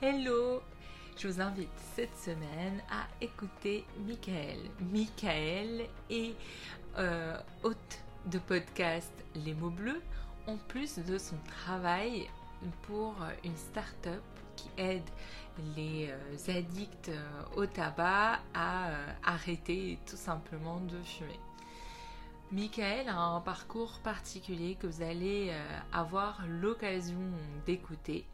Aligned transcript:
Hello 0.00 0.62
Je 1.16 1.26
vous 1.26 1.40
invite 1.40 1.76
cette 1.96 2.16
semaine 2.16 2.80
à 2.88 3.08
écouter 3.20 3.84
Michael. 4.06 4.58
Michael 4.92 5.88
est 6.08 6.36
euh, 6.98 7.36
hôte 7.64 7.98
de 8.26 8.38
podcast 8.38 9.10
Les 9.44 9.54
mots 9.54 9.70
bleus, 9.70 10.00
en 10.46 10.56
plus 10.56 11.00
de 11.00 11.18
son 11.18 11.34
travail 11.48 12.28
pour 12.82 13.16
une 13.42 13.56
start-up 13.56 14.22
qui 14.54 14.68
aide 14.76 15.02
les 15.74 16.10
euh, 16.10 16.56
addicts 16.56 17.08
euh, 17.08 17.42
au 17.56 17.66
tabac 17.66 18.38
à 18.54 18.92
arrêter 19.24 19.98
tout 20.08 20.16
simplement 20.16 20.78
de 20.78 21.02
fumer. 21.02 21.40
Michael 22.52 23.08
a 23.08 23.18
un 23.18 23.40
parcours 23.40 23.98
particulier 24.04 24.76
que 24.76 24.86
vous 24.86 25.02
allez 25.02 25.52
avoir 25.92 26.46
l'occasion 26.46 27.18
d'écouter 27.66 28.24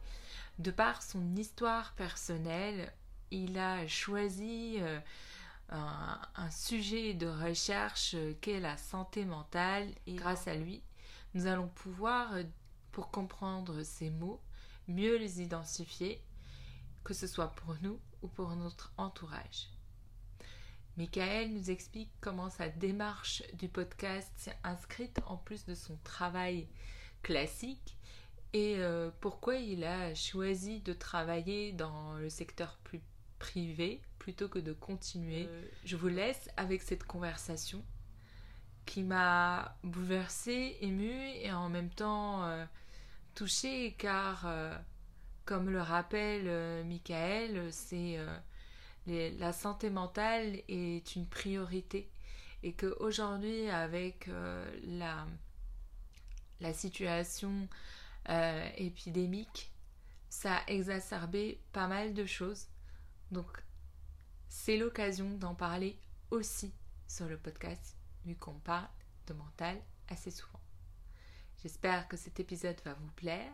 de 0.59 0.71
par 0.71 1.03
son 1.03 1.35
histoire 1.35 1.93
personnelle, 1.93 2.93
il 3.31 3.57
a 3.57 3.87
choisi 3.87 4.77
euh, 4.79 4.99
un, 5.69 6.51
sujet 6.51 7.13
de 7.13 7.27
recherche 7.27 8.15
qu'est 8.41 8.59
la 8.59 8.77
santé 8.77 9.25
mentale 9.25 9.89
et 10.07 10.13
grâce 10.13 10.47
à 10.47 10.55
lui, 10.55 10.81
nous 11.33 11.47
allons 11.47 11.67
pouvoir, 11.67 12.33
euh, 12.33 12.43
pour 12.91 13.11
comprendre 13.11 13.83
ces 13.83 14.09
mots, 14.09 14.41
mieux 14.87 15.17
les 15.17 15.41
identifier, 15.41 16.23
que 17.03 17.13
ce 17.13 17.27
soit 17.27 17.49
pour 17.49 17.75
nous 17.81 17.99
ou 18.21 18.27
pour 18.27 18.55
notre 18.55 18.93
entourage. 18.97 19.69
Michael 20.97 21.51
nous 21.51 21.69
explique 21.69 22.11
comment 22.21 22.49
sa 22.49 22.69
démarche 22.69 23.43
du 23.55 23.67
podcast 23.67 24.31
s'est 24.37 24.57
inscrite 24.63 25.19
en 25.25 25.35
plus 25.35 25.65
de 25.65 25.75
son 25.75 25.97
travail 26.05 26.69
classique 27.21 27.94
et 28.55 28.77
euh, 28.77 29.11
pourquoi 29.19 29.57
il 29.57 29.83
a 29.83 30.15
choisi 30.15 30.79
de 30.79 30.93
travailler 30.93 31.73
dans 31.73 32.13
le 32.13 32.29
secteur 32.29 32.79
plus 32.85 33.01
privé 33.37 33.99
plutôt 34.17 34.47
que 34.47 34.59
de 34.59 34.71
continuer? 34.71 35.45
Euh, 35.49 35.67
je 35.83 35.97
vous 35.97 36.07
laisse 36.07 36.49
avec 36.55 36.81
cette 36.81 37.03
conversation 37.03 37.83
qui 38.85 39.03
m'a 39.03 39.77
bouleversée, 39.83 40.77
émue 40.79 41.27
et 41.41 41.51
en 41.51 41.67
même 41.67 41.89
temps 41.89 42.45
euh, 42.45 42.63
touchée 43.33 43.93
car, 43.97 44.47
comme 45.43 45.69
le 45.69 45.81
rappelle 45.81 46.85
Michael, 46.85 47.73
c'est 47.73 48.17
la 49.05 49.51
santé 49.51 49.89
mentale 49.89 50.61
est 50.69 51.17
une 51.17 51.27
priorité 51.27 52.09
et 52.63 52.71
qu'aujourd'hui 52.71 53.69
avec 53.69 54.29
la, 54.85 55.27
la 56.61 56.73
situation 56.73 57.67
euh, 58.29 58.69
épidémique, 58.77 59.71
ça 60.29 60.57
a 60.57 60.67
exacerbé 60.67 61.59
pas 61.71 61.87
mal 61.87 62.13
de 62.13 62.25
choses. 62.25 62.67
Donc, 63.31 63.63
c'est 64.49 64.77
l'occasion 64.77 65.29
d'en 65.37 65.55
parler 65.55 65.97
aussi 66.31 66.73
sur 67.07 67.27
le 67.27 67.37
podcast, 67.37 67.95
vu 68.25 68.35
qu'on 68.35 68.59
parle 68.59 68.89
de 69.27 69.33
mental 69.33 69.79
assez 70.09 70.31
souvent. 70.31 70.59
J'espère 71.61 72.07
que 72.07 72.17
cet 72.17 72.39
épisode 72.39 72.79
va 72.83 72.93
vous 72.93 73.11
plaire 73.15 73.51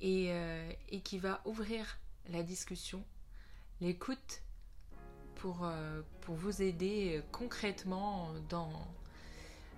et, 0.00 0.26
euh, 0.30 0.72
qui 1.04 1.18
va 1.18 1.42
ouvrir 1.44 1.98
la 2.28 2.42
discussion, 2.42 3.04
l'écoute 3.80 4.42
pour, 5.34 5.64
euh, 5.64 6.02
pour 6.20 6.36
vous 6.36 6.62
aider 6.62 7.22
concrètement 7.32 8.32
dans, 8.48 8.86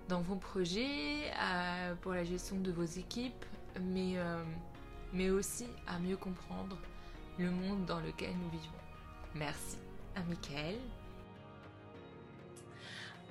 dans 0.07 0.21
vos 0.21 0.35
projets, 0.35 1.31
pour 2.01 2.13
la 2.13 2.23
gestion 2.23 2.59
de 2.59 2.71
vos 2.71 2.83
équipes, 2.83 3.45
mais, 3.81 4.17
euh, 4.17 4.43
mais 5.13 5.29
aussi 5.29 5.67
à 5.87 5.99
mieux 5.99 6.17
comprendre 6.17 6.77
le 7.37 7.49
monde 7.49 7.85
dans 7.85 7.99
lequel 7.99 8.31
nous 8.31 8.49
vivons. 8.49 8.73
Merci 9.35 9.77
à 10.15 10.21
Michael. 10.21 10.77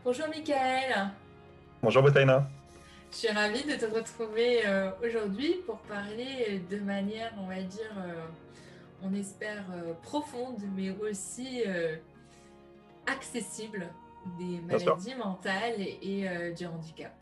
Bonjour 0.04 0.28
Michael. 0.28 1.10
Bonjour 1.82 2.02
Botaina. 2.02 2.48
Je 3.12 3.16
suis 3.16 3.28
ravie 3.28 3.64
de 3.64 3.74
te 3.74 3.84
retrouver 3.84 4.66
euh, 4.66 4.90
aujourd'hui 5.04 5.56
pour 5.66 5.78
parler 5.80 6.62
de 6.70 6.78
manière, 6.78 7.32
on 7.38 7.46
va 7.46 7.60
dire, 7.62 7.92
euh, 7.98 8.24
on 9.02 9.12
espère 9.14 9.64
profonde, 10.02 10.62
mais 10.74 10.90
aussi 10.90 11.64
accessible 13.06 13.88
des 14.38 14.60
maladies 14.60 15.14
mentales 15.16 15.80
et 15.80 16.52
du 16.56 16.66
handicap. 16.66 17.12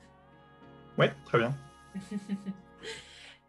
Oui, 0.99 1.07
très 1.25 1.39
bien. 1.39 1.55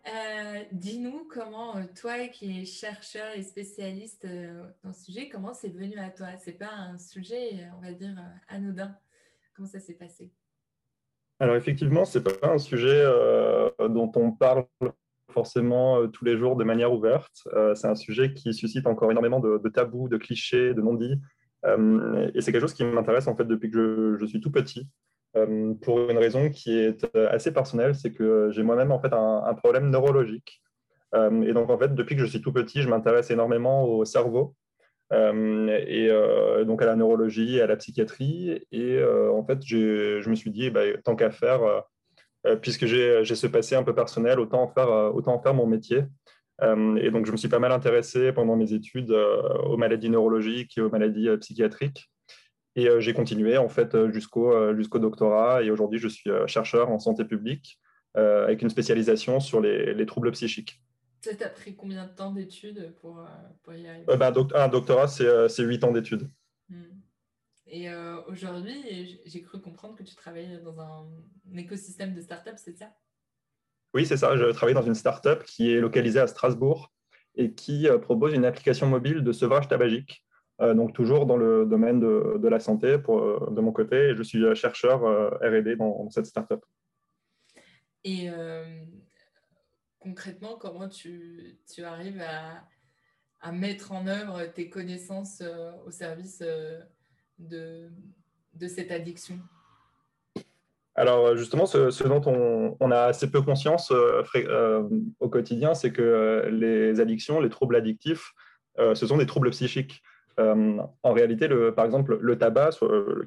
Euh, 0.07 0.63
dis-nous 0.71 1.27
comment, 1.29 1.77
euh, 1.77 1.83
toi 1.99 2.27
qui 2.27 2.61
es 2.61 2.65
chercheur 2.65 3.35
et 3.35 3.43
spécialiste 3.43 4.25
euh, 4.25 4.63
dans 4.83 4.93
ce 4.93 5.05
sujet, 5.05 5.29
comment 5.29 5.53
c'est 5.53 5.69
venu 5.69 5.95
à 5.99 6.09
toi? 6.09 6.27
C'est 6.39 6.57
pas 6.57 6.71
un 6.73 6.97
sujet, 6.97 7.67
on 7.77 7.85
va 7.85 7.93
dire, 7.93 8.15
anodin. 8.47 8.95
Comment 9.55 9.67
ça 9.67 9.79
s'est 9.79 9.93
passé? 9.93 10.31
Alors 11.39 11.55
effectivement, 11.55 12.05
c'est 12.05 12.23
pas 12.23 12.51
un 12.51 12.57
sujet 12.57 13.03
dont 13.89 14.11
on 14.15 14.31
parle 14.31 14.65
forcément 15.31 16.07
tous 16.07 16.23
les 16.23 16.37
jours 16.37 16.55
de 16.55 16.63
manière 16.63 16.93
ouverte. 16.93 17.47
c'est 17.73 17.87
un 17.87 17.95
sujet 17.95 18.33
qui 18.33 18.53
suscite 18.53 18.85
encore 18.85 19.11
énormément 19.11 19.39
de, 19.39 19.69
tabous, 19.69 20.07
de 20.07 20.17
clichés, 20.17 20.75
de 20.75 20.81
non-dits. 20.81 21.19
et 21.65 22.41
c'est 22.41 22.51
quelque 22.51 22.61
chose 22.61 22.75
qui 22.75 22.83
m'intéresse 22.83 23.27
en 23.27 23.35
fait 23.35 23.45
depuis 23.45 23.71
que 23.71 24.17
je 24.19 24.25
suis 24.27 24.39
tout 24.39 24.51
petit. 24.51 24.87
Euh, 25.37 25.73
pour 25.81 26.09
une 26.09 26.17
raison 26.17 26.49
qui 26.49 26.77
est 26.77 27.05
euh, 27.15 27.29
assez 27.31 27.53
personnelle, 27.53 27.95
c'est 27.95 28.11
que 28.11 28.49
j'ai 28.51 28.63
moi-même 28.63 28.91
en 28.91 28.99
fait 28.99 29.13
un, 29.13 29.53
problème 29.55 29.89
neurologique. 29.89 30.61
Euh, 31.15 31.41
et 31.43 31.53
donc 31.53 31.69
en 31.69 31.77
fait, 31.77 31.93
depuis 31.93 32.15
que 32.15 32.21
je 32.21 32.27
suis 32.27 32.41
tout 32.41 32.51
petit, 32.51 32.81
je 32.81 32.89
m'intéresse 32.89 33.31
énormément 33.31 33.83
au 33.83 34.05
cerveau 34.05 34.55
et 35.13 36.09
donc 36.65 36.81
à 36.81 36.85
la 36.85 36.95
neurologie, 36.95 37.59
à 37.59 37.67
la 37.67 37.75
psychiatrie. 37.75 38.65
Et 38.71 39.03
en 39.03 39.43
fait, 39.43 39.59
je 39.65 40.29
me 40.29 40.35
suis 40.35 40.51
dit, 40.51 40.69
bah, 40.69 40.83
tant 41.03 41.17
qu'à 41.17 41.31
faire, 41.31 41.83
puisque 42.61 42.85
j'ai 42.85 43.25
ce 43.25 43.47
passé 43.47 43.75
un 43.75 43.83
peu 43.83 43.93
personnel, 43.93 44.39
autant 44.39 44.63
en 44.63 44.67
faire, 44.69 45.13
autant 45.13 45.33
en 45.33 45.41
faire 45.41 45.53
mon 45.53 45.67
métier. 45.67 46.05
et 46.61 47.11
donc, 47.11 47.25
je 47.25 47.31
me 47.33 47.35
suis 47.35 47.49
pas 47.49 47.59
mal 47.59 47.73
intéressé 47.73 48.31
pendant 48.31 48.55
mes 48.55 48.71
études 48.71 49.11
aux 49.11 49.75
maladies 49.75 50.09
neurologiques 50.09 50.77
et 50.77 50.81
aux 50.81 50.89
maladies 50.89 51.27
psychiatriques. 51.41 52.09
Et 52.75 52.87
euh, 52.87 52.99
j'ai 52.99 53.13
continué 53.13 53.57
en 53.57 53.69
fait 53.69 53.95
euh, 53.95 54.11
jusqu'au 54.11 54.51
euh, 54.51 54.75
jusqu'au 54.75 54.99
doctorat. 54.99 55.63
Et 55.63 55.71
aujourd'hui, 55.71 55.99
je 55.99 56.07
suis 56.07 56.29
chercheur 56.47 56.89
en 56.89 56.99
santé 56.99 57.25
publique 57.25 57.79
avec 58.13 58.61
une 58.61 58.69
spécialisation 58.69 59.39
sur 59.39 59.61
les, 59.61 59.93
les 59.93 60.05
troubles 60.05 60.31
psychiques. 60.31 60.83
Ça 61.21 61.33
t'a 61.33 61.47
pris 61.47 61.77
combien 61.77 62.05
de 62.05 62.13
temps 62.13 62.31
d'études 62.31 62.93
pour, 62.99 63.25
pour, 63.63 63.73
y 63.73 63.87
arriver? 63.87 64.05
Bah, 64.17 64.33
Un 64.53 64.67
doctorat, 64.67 65.07
c'est 65.07 65.63
8 65.63 65.83
ans 65.85 65.91
d'études. 65.93 66.29
Hmm. 66.67 66.99
Et 67.67 67.87
aujourd'hui, 68.27 69.21
j'ai 69.23 69.41
cru 69.41 69.61
comprendre 69.61 69.95
que 69.95 70.03
tu 70.03 70.13
travailles 70.13 70.59
dans 70.61 70.81
un, 70.81 71.07
écosystème 71.55 72.13
de 72.13 72.19
start-up, 72.19 72.55
c'est 72.57 72.75
ça? 72.75 72.91
Oui, 73.93 74.05
c'est 74.05 74.17
ça. 74.17 74.35
Je 74.35 74.51
travaille 74.51 74.75
dans 74.75 74.81
une 74.81 74.95
start-up 74.95 75.45
qui 75.45 75.71
est 75.71 75.79
localisée 75.79 76.19
à 76.19 76.27
Strasbourg 76.27 76.91
et 77.35 77.53
qui 77.53 77.87
propose 78.01 78.33
une 78.33 78.43
application 78.43 78.87
mobile 78.87 79.23
de 79.23 79.31
sevrage 79.31 79.69
tabagique. 79.69 80.25
Euh, 80.61 80.75
donc 80.75 80.93
toujours 80.93 81.25
dans 81.25 81.37
le 81.37 81.65
domaine 81.65 81.99
de, 81.99 82.47
la 82.47 82.59
santé 82.59 82.99
pour, 82.99 83.19
euh, 83.19 83.49
de 83.51 83.61
mon 83.61 83.71
côté. 83.71 84.09
Et 84.09 84.15
je 84.15 84.21
suis 84.21 84.43
chercheur 84.55 85.03
euh, 85.03 85.29
R&D 85.41 85.75
dans, 85.75 86.09
cette 86.09 86.25
startup. 86.25 86.63
Et 88.03 88.29
concrètement, 89.99 90.57
comment 90.59 90.89
tu, 90.89 91.59
tu 91.71 91.83
arrives 91.83 92.21
à, 92.21 92.63
à, 93.41 93.51
mettre 93.51 93.91
en 93.91 94.07
œuvre 94.07 94.43
tes 94.45 94.69
connaissances 94.69 95.43
au 95.85 95.91
service 95.91 96.43
de, 97.37 97.89
de 98.55 98.67
cette 98.67 98.91
addiction? 98.91 99.37
Alors 100.95 101.37
justement, 101.37 101.67
ce, 101.67 102.07
dont 102.07 102.23
on, 102.25 102.75
on, 102.79 102.91
a 102.91 103.01
assez 103.01 103.29
peu 103.29 103.43
conscience 103.43 103.91
au 103.91 105.29
quotidien, 105.29 105.75
c'est 105.75 105.91
que 105.91 106.49
les 106.51 106.99
addictions, 106.99 107.39
les 107.39 107.49
troubles 107.49 107.75
addictifs, 107.75 108.33
ce 108.79 109.05
sont 109.05 109.17
des 109.17 109.27
troubles 109.27 109.51
psychiques. 109.51 110.01
Euh, 110.41 110.77
en 111.03 111.13
réalité, 111.13 111.47
par 111.75 111.85
exemple, 111.85 112.17
le 112.19 112.37
tabac, 112.37 112.71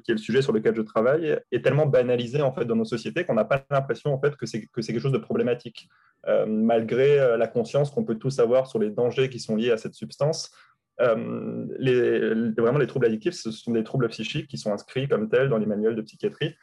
qui 0.03 0.11
est 0.11 0.15
le 0.15 0.17
sujet 0.17 0.41
sur 0.41 0.53
lequel 0.53 0.75
je 0.75 0.81
travaille, 0.81 1.39
est 1.51 1.63
tellement 1.63 1.85
banalisé 1.85 2.41
en 2.41 2.51
fait 2.51 2.65
dans 2.65 2.75
nos 2.75 2.85
sociétés 2.85 3.23
qu'on 3.23 3.35
n'a 3.35 3.45
pas 3.45 3.63
l'impression 3.69 4.13
en 4.13 4.19
fait 4.19 4.35
que 4.35 4.45
c'est 4.45 4.65
que 4.65 4.81
c'est 4.81 4.91
quelque 4.91 5.01
chose 5.01 5.11
de 5.11 5.17
problématique, 5.17 5.87
euh, 6.27 6.45
malgré 6.45 7.19
euh, 7.19 7.37
la 7.37 7.47
conscience 7.47 7.91
qu'on 7.91 8.03
peut 8.03 8.15
tous 8.15 8.39
avoir 8.39 8.67
sur 8.67 8.79
les 8.79 8.89
dangers 8.89 9.29
qui 9.29 9.39
sont 9.39 9.55
liés 9.55 9.71
à 9.71 9.77
cette 9.77 9.93
substance. 9.93 10.51
les, 10.99 12.51
vraiment, 12.57 12.79
les 12.79 12.87
troubles 12.87 13.05
addictifs, 13.05 13.35
ce 13.35 13.51
sont 13.51 13.71
des 13.71 13.83
troubles 13.83 14.07
psychiques 14.09 14.47
qui 14.47 14.57
sont 14.57 14.73
inscrits 14.73 15.07
comme 15.07 15.29
tels 15.29 15.49
dans 15.49 15.57
les 15.57 15.65
manuels 15.65 15.95
de 15.95 16.01
psychiatrie. 16.01 16.55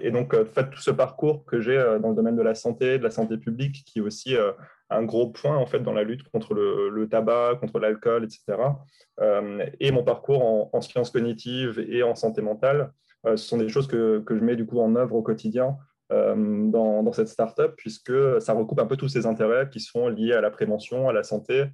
et 0.00 0.10
donc, 0.10 0.34
tout 0.72 0.80
ce 0.80 0.92
parcours 0.92 1.44
que 1.44 1.60
j'ai 1.60 1.78
dans 2.00 2.10
le 2.10 2.14
domaine 2.14 2.36
de 2.36 2.42
la 2.42 2.54
santé, 2.54 2.98
de 2.98 3.04
la 3.04 3.10
santé 3.10 3.36
publique, 3.36 3.84
qui 3.84 3.98
est 3.98 4.02
aussi 4.02 4.36
un 4.90 5.02
gros 5.04 5.28
point 5.28 5.56
en 5.56 5.66
fait 5.66 5.80
dans 5.80 5.92
la 5.92 6.02
lutte 6.02 6.22
contre 6.30 6.54
le, 6.54 7.08
tabac, 7.08 7.56
contre 7.60 7.78
l'alcool, 7.78 8.24
etc. 8.24 8.58
Euh, 9.20 9.66
et 9.80 9.90
mon 9.90 10.02
parcours 10.02 10.70
en, 10.72 10.80
sciences 10.80 11.10
cognitives 11.10 11.84
et 11.88 12.02
en 12.02 12.14
santé 12.14 12.42
mentale, 12.42 12.92
euh, 13.26 13.36
ce 13.36 13.48
sont 13.48 13.58
des 13.58 13.68
choses 13.68 13.86
que, 13.86 14.20
que, 14.20 14.36
je 14.36 14.42
mets 14.42 14.56
du 14.56 14.66
coup 14.66 14.80
en 14.80 14.96
œuvre 14.96 15.14
au 15.14 15.22
quotidien 15.22 15.76
dans, 16.10 17.02
dans, 17.02 17.12
cette 17.12 17.28
startup, 17.28 17.74
puisque 17.76 18.40
ça 18.40 18.54
recoupe 18.54 18.80
un 18.80 18.86
peu 18.86 18.96
tous 18.96 19.08
ces 19.08 19.26
intérêts 19.26 19.68
qui 19.68 19.78
sont 19.78 20.08
liés 20.08 20.32
à 20.32 20.40
la 20.40 20.50
prévention, 20.50 21.06
à 21.10 21.12
la 21.12 21.22
santé, 21.22 21.66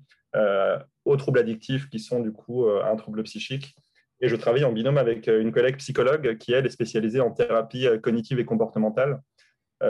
aux 1.05 1.17
troubles 1.17 1.39
addictifs 1.39 1.89
qui 1.89 2.01
sont 2.01 2.19
du 2.19 2.33
coup 2.33 2.69
un 2.69 2.97
trouble 2.97 3.23
psychique. 3.23 3.77
Et 4.21 4.27
je 4.27 4.35
travaille 4.35 4.65
en 4.65 4.73
binôme 4.73 4.99
avec 4.99 5.29
une 5.29 5.53
collègue 5.53 5.77
psychologue 5.77 6.37
qui, 6.39 6.53
elle, 6.53 6.67
est 6.67 6.71
spécialisée 6.71 7.21
en 7.21 7.31
thérapie 7.31 7.87
cognitive 8.03 8.41
et 8.41 8.45
comportementale. 8.45 9.21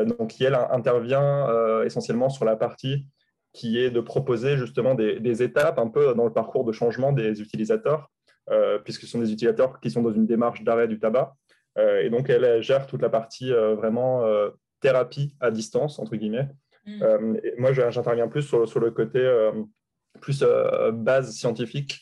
Donc, 0.06 0.31
qui, 0.31 0.44
elle, 0.44 0.55
intervient 0.55 1.49
essentiellement 1.85 2.29
sur 2.29 2.44
la 2.44 2.56
partie 2.56 3.06
qui 3.55 3.79
est 3.79 3.91
de 3.91 4.00
proposer 4.00 4.58
justement 4.58 4.94
des, 4.94 5.43
étapes 5.43 5.79
un 5.79 5.88
peu 5.88 6.12
dans 6.14 6.25
le 6.25 6.32
parcours 6.32 6.64
de 6.64 6.73
changement 6.73 7.12
des 7.12 7.41
utilisateurs, 7.41 8.11
euh, 8.50 8.79
puisque 8.81 9.02
ce 9.02 9.06
sont 9.06 9.20
des 9.20 9.32
utilisateurs 9.32 9.81
qui 9.81 9.91
sont 9.91 10.02
dans 10.02 10.12
une 10.12 10.26
démarche 10.26 10.62
d'arrêt 10.64 10.88
du 10.88 10.99
tabac. 10.99 11.35
Euh, 11.79 12.02
et 12.02 12.11
donc, 12.11 12.29
elle, 12.29 12.62
gère 12.62 12.87
toute 12.87 13.00
la 13.00 13.08
partie 13.08 13.52
euh, 13.52 13.75
vraiment 13.76 14.25
thérapie 14.81 15.35
à 15.41 15.50
distance, 15.50 15.99
entre 15.99 16.17
guillemets. 16.17 16.49
Mm. 16.85 17.37
Moi, 17.56 17.73
j'interviens 17.73 18.29
plus 18.29 18.43
sur, 18.43 18.69
sur, 18.69 18.81
le 18.81 18.90
côté 18.90 19.25
plus 20.20 20.44
base 20.93 21.32
scientifique, 21.32 22.00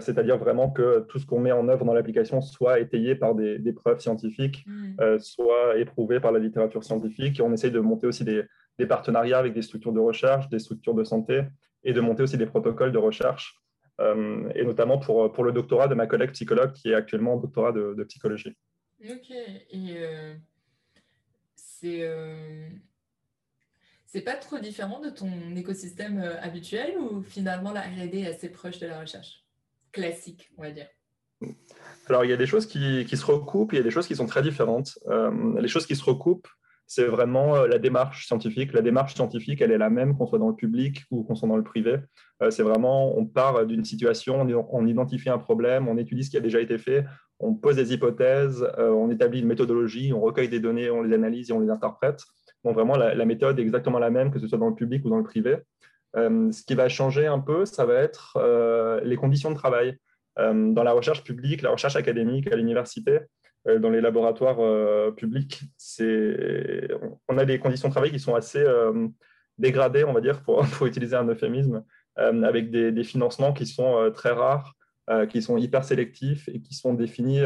c'est-à-dire 0.00 0.38
vraiment 0.38 0.70
que 0.70 1.00
tout 1.08 1.18
ce 1.18 1.26
qu'on 1.26 1.40
met 1.40 1.52
en 1.52 1.68
œuvre 1.68 1.84
dans 1.84 1.92
l'application 1.92 2.40
soit 2.40 2.78
étayé 2.78 3.16
par 3.16 3.34
des, 3.34 3.72
preuves 3.72 3.98
scientifiques, 3.98 4.64
mm. 4.66 5.18
soit 5.18 5.76
éprouvé 5.76 6.20
par 6.20 6.30
la 6.30 6.38
littérature 6.38 6.84
scientifique. 6.84 7.40
Et 7.40 7.42
on 7.42 7.52
essaye 7.52 7.72
de 7.72 7.80
monter 7.80 8.06
aussi 8.06 8.22
des, 8.22 8.44
des 8.78 8.86
partenariats 8.86 9.38
avec 9.38 9.54
des 9.54 9.62
structures 9.62 9.92
de 9.92 10.00
recherche, 10.00 10.48
des 10.48 10.58
structures 10.58 10.94
de 10.94 11.04
santé 11.04 11.42
et 11.84 11.92
de 11.92 12.00
monter 12.00 12.22
aussi 12.22 12.36
des 12.36 12.46
protocoles 12.46 12.92
de 12.92 12.98
recherche, 12.98 13.60
euh, 14.00 14.50
et 14.54 14.64
notamment 14.64 14.98
pour, 14.98 15.32
pour 15.32 15.44
le 15.44 15.52
doctorat 15.52 15.88
de 15.88 15.94
ma 15.94 16.06
collègue 16.06 16.32
psychologue 16.32 16.72
qui 16.72 16.90
est 16.90 16.94
actuellement 16.94 17.34
en 17.34 17.36
doctorat 17.38 17.72
de, 17.72 18.04
psychologie. 18.04 18.56
Ok, 19.02 19.30
et 19.30 19.94
euh, 19.98 20.34
c'est 21.54 22.00
euh, 22.02 22.68
c'est 24.06 24.22
pas 24.22 24.34
trop 24.34 24.58
différent 24.58 25.00
de 25.00 25.10
ton 25.10 25.54
écosystème 25.54 26.20
habituel 26.40 26.96
ou 26.98 27.22
finalement 27.22 27.72
la 27.72 27.82
RD 27.82 28.14
est 28.14 28.26
assez 28.26 28.48
proche 28.48 28.78
de 28.78 28.86
la 28.86 29.00
recherche? 29.00 29.45
Classique, 29.96 30.50
on 30.58 30.62
va 30.62 30.70
dire 30.70 30.88
alors, 32.08 32.24
il 32.24 32.30
y 32.30 32.32
a 32.32 32.36
des 32.36 32.46
choses 32.46 32.66
qui, 32.66 33.04
se 33.06 33.26
recoupent, 33.26 33.74
il 33.74 33.76
y 33.76 33.80
a 33.80 33.82
des 33.82 33.90
choses 33.90 34.06
qui 34.06 34.16
sont 34.16 34.24
très 34.24 34.40
différentes. 34.40 34.98
les 35.60 35.68
choses 35.68 35.86
qui 35.86 35.96
se 35.96 36.04
recoupent, 36.04 36.48
c'est 36.86 37.06
vraiment 37.06 37.56
euh, 37.56 37.66
la 37.66 37.78
démarche 37.78 38.26
scientifique. 38.26 38.72
La 38.72 38.82
démarche 38.82 39.14
scientifique, 39.14 39.60
elle 39.60 39.72
est 39.72 39.78
la 39.78 39.90
même 39.90 40.16
qu'on 40.16 40.26
soit 40.26 40.38
dans 40.38 40.48
le 40.48 40.54
public 40.54 41.02
ou 41.10 41.24
qu'on 41.24 41.34
soit 41.34 41.48
dans 41.48 41.56
le 41.56 41.64
privé. 41.64 41.98
Euh, 42.42 42.50
c'est 42.50 42.62
vraiment, 42.62 43.16
on 43.18 43.26
part 43.26 43.66
d'une 43.66 43.84
situation, 43.84 44.46
on 44.70 44.86
identifie 44.86 45.28
un 45.28 45.38
problème, 45.38 45.88
on 45.88 45.98
étudie 45.98 46.24
ce 46.24 46.30
qui 46.30 46.36
a 46.36 46.40
déjà 46.40 46.60
été 46.60 46.78
fait, 46.78 47.04
on 47.40 47.54
pose 47.54 47.76
des 47.76 47.92
hypothèses, 47.92 48.66
euh, 48.78 48.90
on 48.90 49.10
établit 49.10 49.40
une 49.40 49.48
méthodologie, 49.48 50.12
on 50.12 50.20
recueille 50.20 50.48
des 50.48 50.60
données, 50.60 50.90
on 50.90 51.02
les 51.02 51.14
analyse 51.14 51.50
et 51.50 51.52
on 51.52 51.60
les 51.60 51.70
interprète. 51.70 52.22
Donc 52.64 52.74
vraiment, 52.74 52.96
la, 52.96 53.24
méthode 53.24 53.58
est 53.58 53.62
exactement 53.62 53.98
la 53.98 54.10
même, 54.10 54.30
que 54.30 54.38
ce 54.38 54.48
soit 54.48 54.58
dans 54.58 54.68
le 54.68 54.74
public 54.74 55.04
ou 55.04 55.10
dans 55.10 55.18
le 55.18 55.24
privé. 55.24 55.58
Ce 56.16 56.64
qui 56.64 56.74
va 56.74 56.88
changer 56.88 57.26
un 57.26 57.38
peu, 57.38 57.66
ça 57.66 57.84
va 57.84 57.94
être 57.94 58.38
les 59.04 59.16
conditions 59.16 59.50
de 59.50 59.56
travail. 59.56 59.98
dans 60.36 60.82
la 60.82 60.92
recherche 60.92 61.22
publique, 61.22 61.62
la 61.62 61.70
recherche 61.70 61.96
académique 61.96 62.50
à 62.52 62.56
l'université, 62.56 63.20
euh, 63.68 63.78
dans 63.78 63.90
les 63.90 64.00
laboratoires 64.00 64.60
euh, 64.60 65.10
publics, 65.10 65.62
on 67.28 67.38
a 67.38 67.44
des 67.44 67.58
conditions 67.58 67.88
de 67.88 67.92
travail 67.92 68.10
qui 68.10 68.20
sont 68.20 68.34
assez 68.34 68.62
euh, 68.62 69.08
dégradées, 69.58 70.04
on 70.04 70.12
va 70.12 70.20
dire, 70.20 70.42
pour, 70.42 70.64
utiliser 70.86 71.16
un 71.16 71.26
euphémisme, 71.26 71.82
avec 72.16 72.70
des, 72.70 73.04
financements 73.04 73.52
qui 73.52 73.66
sont 73.66 74.10
très 74.14 74.30
rares, 74.30 74.74
qui 75.28 75.42
sont 75.42 75.58
hyper 75.58 75.84
sélectifs 75.84 76.48
et 76.48 76.62
qui 76.62 76.74
sont 76.74 76.94
définis 76.94 77.42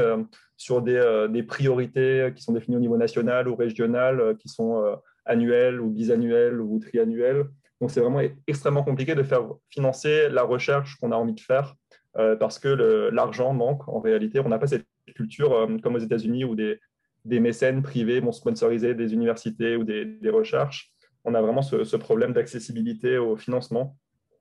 sur 0.56 0.80
des, 0.80 1.42
priorités 1.42 2.32
qui 2.36 2.44
sont 2.44 2.52
définies 2.52 2.76
au 2.76 2.80
niveau 2.80 2.96
national 2.96 3.48
ou 3.48 3.56
régional, 3.56 4.36
qui 4.38 4.48
sont 4.48 4.96
annuelles 5.24 5.80
ou 5.80 5.90
bisannuelles 5.90 6.60
ou 6.60 6.78
triannuelles. 6.78 7.46
Donc, 7.80 7.90
c'est 7.90 8.00
vraiment 8.00 8.20
extrêmement 8.46 8.82
compliqué 8.82 9.14
de 9.14 9.22
faire 9.22 9.42
financer 9.70 10.28
la 10.28 10.42
recherche 10.42 10.96
qu'on 10.96 11.12
a 11.12 11.16
envie 11.16 11.34
de 11.34 11.40
faire 11.40 11.74
parce 12.40 12.58
que 12.58 12.68
l'argent 13.12 13.52
manque 13.52 13.88
en 13.88 14.00
réalité. 14.00 14.40
On 14.40 14.48
n'a 14.48 14.58
pas 14.58 14.66
cette 14.66 14.84
culture 15.12 15.52
euh, 15.52 15.78
comme 15.82 15.96
aux 15.96 16.00
États-Unis 16.00 16.44
où 16.44 16.54
des, 16.54 16.80
des, 17.24 17.40
mécènes 17.40 17.82
privés 17.82 18.20
vont 18.20 18.32
sponsoriser 18.32 18.94
des 18.94 19.12
universités 19.12 19.76
ou 19.76 19.84
des, 19.84 20.30
recherches. 20.30 20.92
On 21.24 21.34
a 21.34 21.42
vraiment 21.42 21.62
ce, 21.62 21.96
problème 21.96 22.32
d'accessibilité 22.32 23.18
au 23.18 23.36
financement 23.36 23.96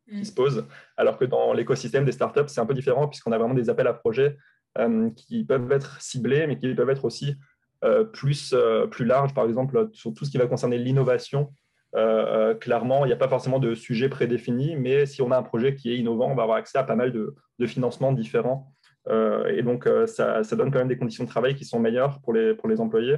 qui 0.10 0.26
se 0.26 0.34
pose, 0.34 0.66
alors 0.98 1.20
que 1.20 1.26
dans 1.26 1.54
l'écosystème 1.54 2.04
des 2.04 2.12
startups, 2.12 2.48
c'est 2.48 2.60
un 2.60 2.66
peu 2.66 2.74
différent 2.74 3.08
puisqu'on 3.08 3.32
a 3.32 3.38
vraiment 3.38 3.54
des 3.54 3.70
appels 3.70 3.86
à 3.86 3.94
projets 3.94 4.38
euh, 4.80 5.12
qui 5.12 5.44
peuvent 5.44 5.72
être 5.72 6.02
ciblés, 6.02 6.48
mais 6.48 6.58
qui 6.58 6.74
peuvent 6.74 6.90
être 6.90 7.06
aussi 7.06 7.36
euh, 7.84 8.06
plus, 8.06 8.56
plus 8.90 9.06
larges, 9.06 9.36
par 9.36 9.46
exemple, 9.46 9.90
sur 9.94 10.12
tout 10.12 10.26
ce 10.26 10.32
qui 10.32 10.40
va 10.40 10.48
concerner 10.48 10.80
l'innovation. 10.80 11.54
Clairement, 11.94 13.06
il 13.06 13.08
n'y 13.08 13.14
a 13.14 13.18
pas 13.18 13.28
forcément 13.28 13.60
de 13.60 13.76
sujet 13.76 14.10
prédéfini, 14.10 14.76
mais 14.76 15.06
si 15.06 15.22
on 15.22 15.32
a 15.32 15.38
un 15.38 15.44
projet 15.44 15.76
qui 15.76 15.92
est 15.92 15.98
innovant, 15.98 16.32
on 16.32 16.36
va 16.36 16.44
avoir 16.44 16.58
accès 16.58 16.78
à 16.78 16.84
pas 16.84 16.96
mal 16.96 17.12
de, 17.12 17.36
financements 17.66 18.14
différents 18.14 18.74
euh, 19.08 19.48
et 19.48 19.64
donc, 19.64 19.88
euh, 19.88 20.08
ça, 20.08 20.44
donne 20.56 20.72
quand 20.72 20.80
même 20.80 20.88
des 20.88 20.98
conditions 20.98 21.24
de 21.24 21.30
travail 21.30 21.56
qui 21.56 21.66
sont 21.66 21.80
meilleures 21.80 22.20
pour 22.22 22.34
les, 22.34 22.80
employés. 22.80 23.18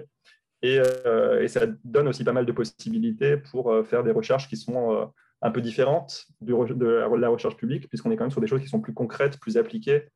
Euh, 0.63 1.41
et 1.41 1.47
ça 1.47 1.61
donne 1.83 2.07
aussi 2.07 2.23
pas 2.23 2.33
mal 2.33 2.45
de 2.45 2.51
possibilités 2.51 3.37
pour 3.37 3.73
faire 3.85 4.03
des 4.03 4.11
recherches 4.11 4.47
qui 4.47 4.57
sont 4.57 5.11
un 5.41 5.51
peu 5.51 5.61
différentes 5.61 6.27
de, 6.41 6.85
la 7.17 7.29
recherche 7.29 7.57
publique, 7.57 7.89
puisqu'on 7.89 8.11
est 8.11 8.15
quand 8.15 8.25
même 8.25 8.31
sur 8.31 8.41
des 8.41 8.47
choses 8.47 8.61
qui 8.61 8.67
sont 8.67 8.81
plus 8.81 8.93
concrètes, 8.93 9.39
plus 9.39 9.57
appliquées, 9.57 10.07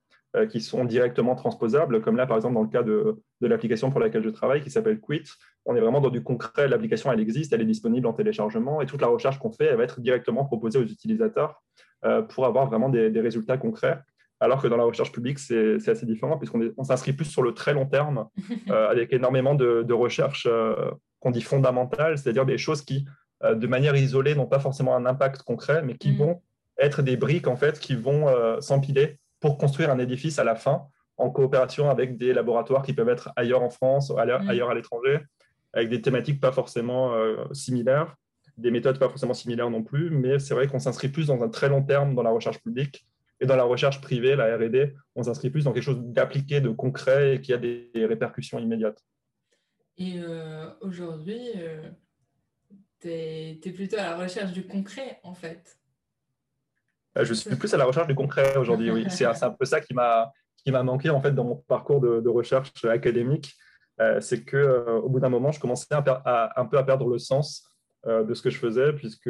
qui 0.50 0.60
sont 0.60 0.86
directement 0.86 1.36
transposables, 1.36 2.02
comme 2.02 2.18
là, 2.18 2.26
par 2.26 2.36
exemple, 2.36 2.56
dans 2.56 2.64
le 2.64 2.70
cas 2.70 2.84
de, 2.84 3.22
de 3.42 3.48
l'application 3.48 3.92
pour 3.92 4.00
laquelle 4.00 4.24
je 4.24 4.30
travaille, 4.30 4.62
qui 4.62 4.70
s'appelle 4.70 5.00
Quit. 5.00 5.24
On 5.66 5.76
est 5.76 5.80
vraiment 5.80 6.02
dans 6.02 6.10
du 6.10 6.24
concret. 6.24 6.68
L'application, 6.68 7.12
elle 7.12 7.20
existe, 7.20 7.54
elle 7.54 7.62
est 7.62 7.66
disponible 7.66 8.08
en 8.08 8.14
téléchargement, 8.14 8.82
et 8.82 8.86
toute 8.86 9.02
la 9.02 9.08
recherche 9.08 9.40
qu'on 9.40 9.52
fait, 9.52 9.66
elle 9.66 9.78
va 9.78 9.84
être 9.84 10.02
directement 10.02 10.46
proposée 10.46 10.80
aux 10.80 10.86
utilisateurs 10.86 11.64
pour 12.30 12.46
avoir 12.46 12.68
vraiment 12.68 12.90
des, 12.90 13.10
des 13.10 13.22
résultats 13.22 13.58
concrets 13.58 14.00
alors 14.40 14.62
que 14.62 14.68
dans 14.68 14.78
la 14.78 14.84
recherche 14.84 15.12
publique, 15.12 15.40
c'est 15.40 15.88
assez 15.88 16.06
différent 16.06 16.38
puisqu'on 16.38 16.84
s'inscrit 16.84 17.14
plus 17.14 17.26
sur 17.26 17.42
le 17.42 17.54
très 17.54 17.74
long 17.74 17.86
terme 17.86 18.28
euh, 18.70 18.90
avec 18.90 19.14
énormément 19.14 19.56
de, 19.56 19.94
recherches 19.94 20.48
euh, 20.50 20.92
qu'on 21.20 21.32
dit 21.32 21.42
fondamentales, 21.42 22.18
c'est-à-dire 22.18 22.46
des 22.46 22.58
choses 22.58 22.82
qui, 22.82 23.06
euh, 23.44 23.56
de 23.56 23.68
manière 23.68 23.96
isolée, 23.96 24.36
n'ont 24.36 24.46
pas 24.46 24.60
forcément 24.60 24.96
un 24.96 25.06
impact 25.06 25.44
concret, 25.44 25.82
mais 25.84 25.96
qui 25.96 26.12
mm. 26.12 26.18
vont 26.18 26.42
être 26.78 27.02
des 27.02 27.16
briques 27.16 27.48
en 27.48 27.56
fait 27.56 27.80
qui 27.80 27.96
vont 27.96 28.28
s'empiler 28.60 29.18
pour 29.46 29.58
construire 29.58 29.92
un 29.92 30.00
édifice 30.00 30.40
à 30.40 30.44
la 30.44 30.56
fin 30.56 30.88
en 31.18 31.30
coopération 31.30 31.90
avec 31.90 32.18
des 32.18 32.34
laboratoires 32.34 32.82
qui 32.82 32.94
peuvent 32.94 33.10
être 33.10 33.32
ailleurs 33.36 33.62
en 33.62 33.70
France, 33.70 34.12
ailleurs, 34.18 34.44
mm. 34.44 34.50
ailleurs 34.50 34.70
à 34.70 34.74
l'étranger, 34.74 35.20
avec 35.74 35.90
des 35.90 36.02
thématiques 36.02 36.42
pas 36.42 36.52
forcément 36.52 37.14
similaires, 37.54 38.16
des 38.58 38.72
méthodes 38.72 38.98
pas 38.98 39.10
forcément 39.10 39.34
similaires 39.34 39.70
non 39.70 39.84
plus, 39.84 40.10
mais 40.10 40.40
c'est 40.40 40.54
vrai 40.54 40.68
qu'on 40.68 40.80
s'inscrit 40.80 41.10
plus 41.10 41.28
dans 41.28 41.44
un 41.44 41.50
très 41.50 41.70
long 41.70 41.84
terme 41.84 42.16
dans 42.16 42.24
la 42.24 42.32
recherche 42.32 42.60
publique 42.60 43.06
et 43.40 43.46
dans 43.46 43.56
la 43.56 43.64
recherche 43.64 44.02
privée, 44.02 44.36
la 44.36 44.56
RD, 44.56 44.94
on 45.16 45.24
s'inscrit 45.24 45.50
plus 45.50 45.66
dans 45.66 45.74
quelque 45.74 45.84
chose 45.84 46.02
d'appliqué, 46.02 46.62
de 46.62 46.70
concret 46.70 47.36
et 47.36 47.42
qui 47.42 47.54
a 47.54 47.58
des 47.58 47.90
répercussions 47.96 48.60
immédiates. 48.60 49.04
Et 49.98 50.20
euh, 50.20 50.70
aujourd'hui, 50.82 51.42
euh, 51.58 51.90
tu 53.00 53.10
es, 53.10 53.74
plutôt 53.74 53.98
à 53.98 54.04
la 54.04 54.18
recherche 54.18 54.54
du 54.54 54.66
concret, 54.66 55.20
en 55.24 55.34
fait. 55.34 55.78
Euh, 57.18 57.26
je 57.26 57.34
suis 57.34 57.56
plus 57.56 57.74
à 57.74 57.78
la 57.78 57.86
recherche 57.86 58.08
du 58.08 58.16
concret 58.16 58.58
aujourd'hui, 58.58 58.92
oui. 58.92 59.06
C'est 59.10 59.26
un 59.26 59.52
peu 59.52 59.66
ça 59.66 59.82
qui 59.82 59.94
m'a 59.94 60.32
manqué 60.84 61.10
en 61.10 61.22
fait 61.22 61.32
dans 61.32 61.44
mon 61.44 61.56
parcours 61.56 62.02
de, 62.02 62.30
recherche 62.30 62.86
académique. 62.86 63.54
C'est 64.20 64.44
qu'au 64.44 65.04
au 65.04 65.10
bout 65.10 65.20
d'un 65.20 65.30
moment, 65.30 65.52
je 65.52 65.60
commençais 65.60 65.94
un 65.94 66.02
peu 66.02 66.78
à 66.78 66.84
perdre 66.84 67.08
le 67.08 67.18
sens 67.18 67.64
de 68.06 68.34
ce 68.34 68.42
que 68.42 68.50
je 68.50 68.58
faisais, 68.58 68.92
puisque 68.94 69.30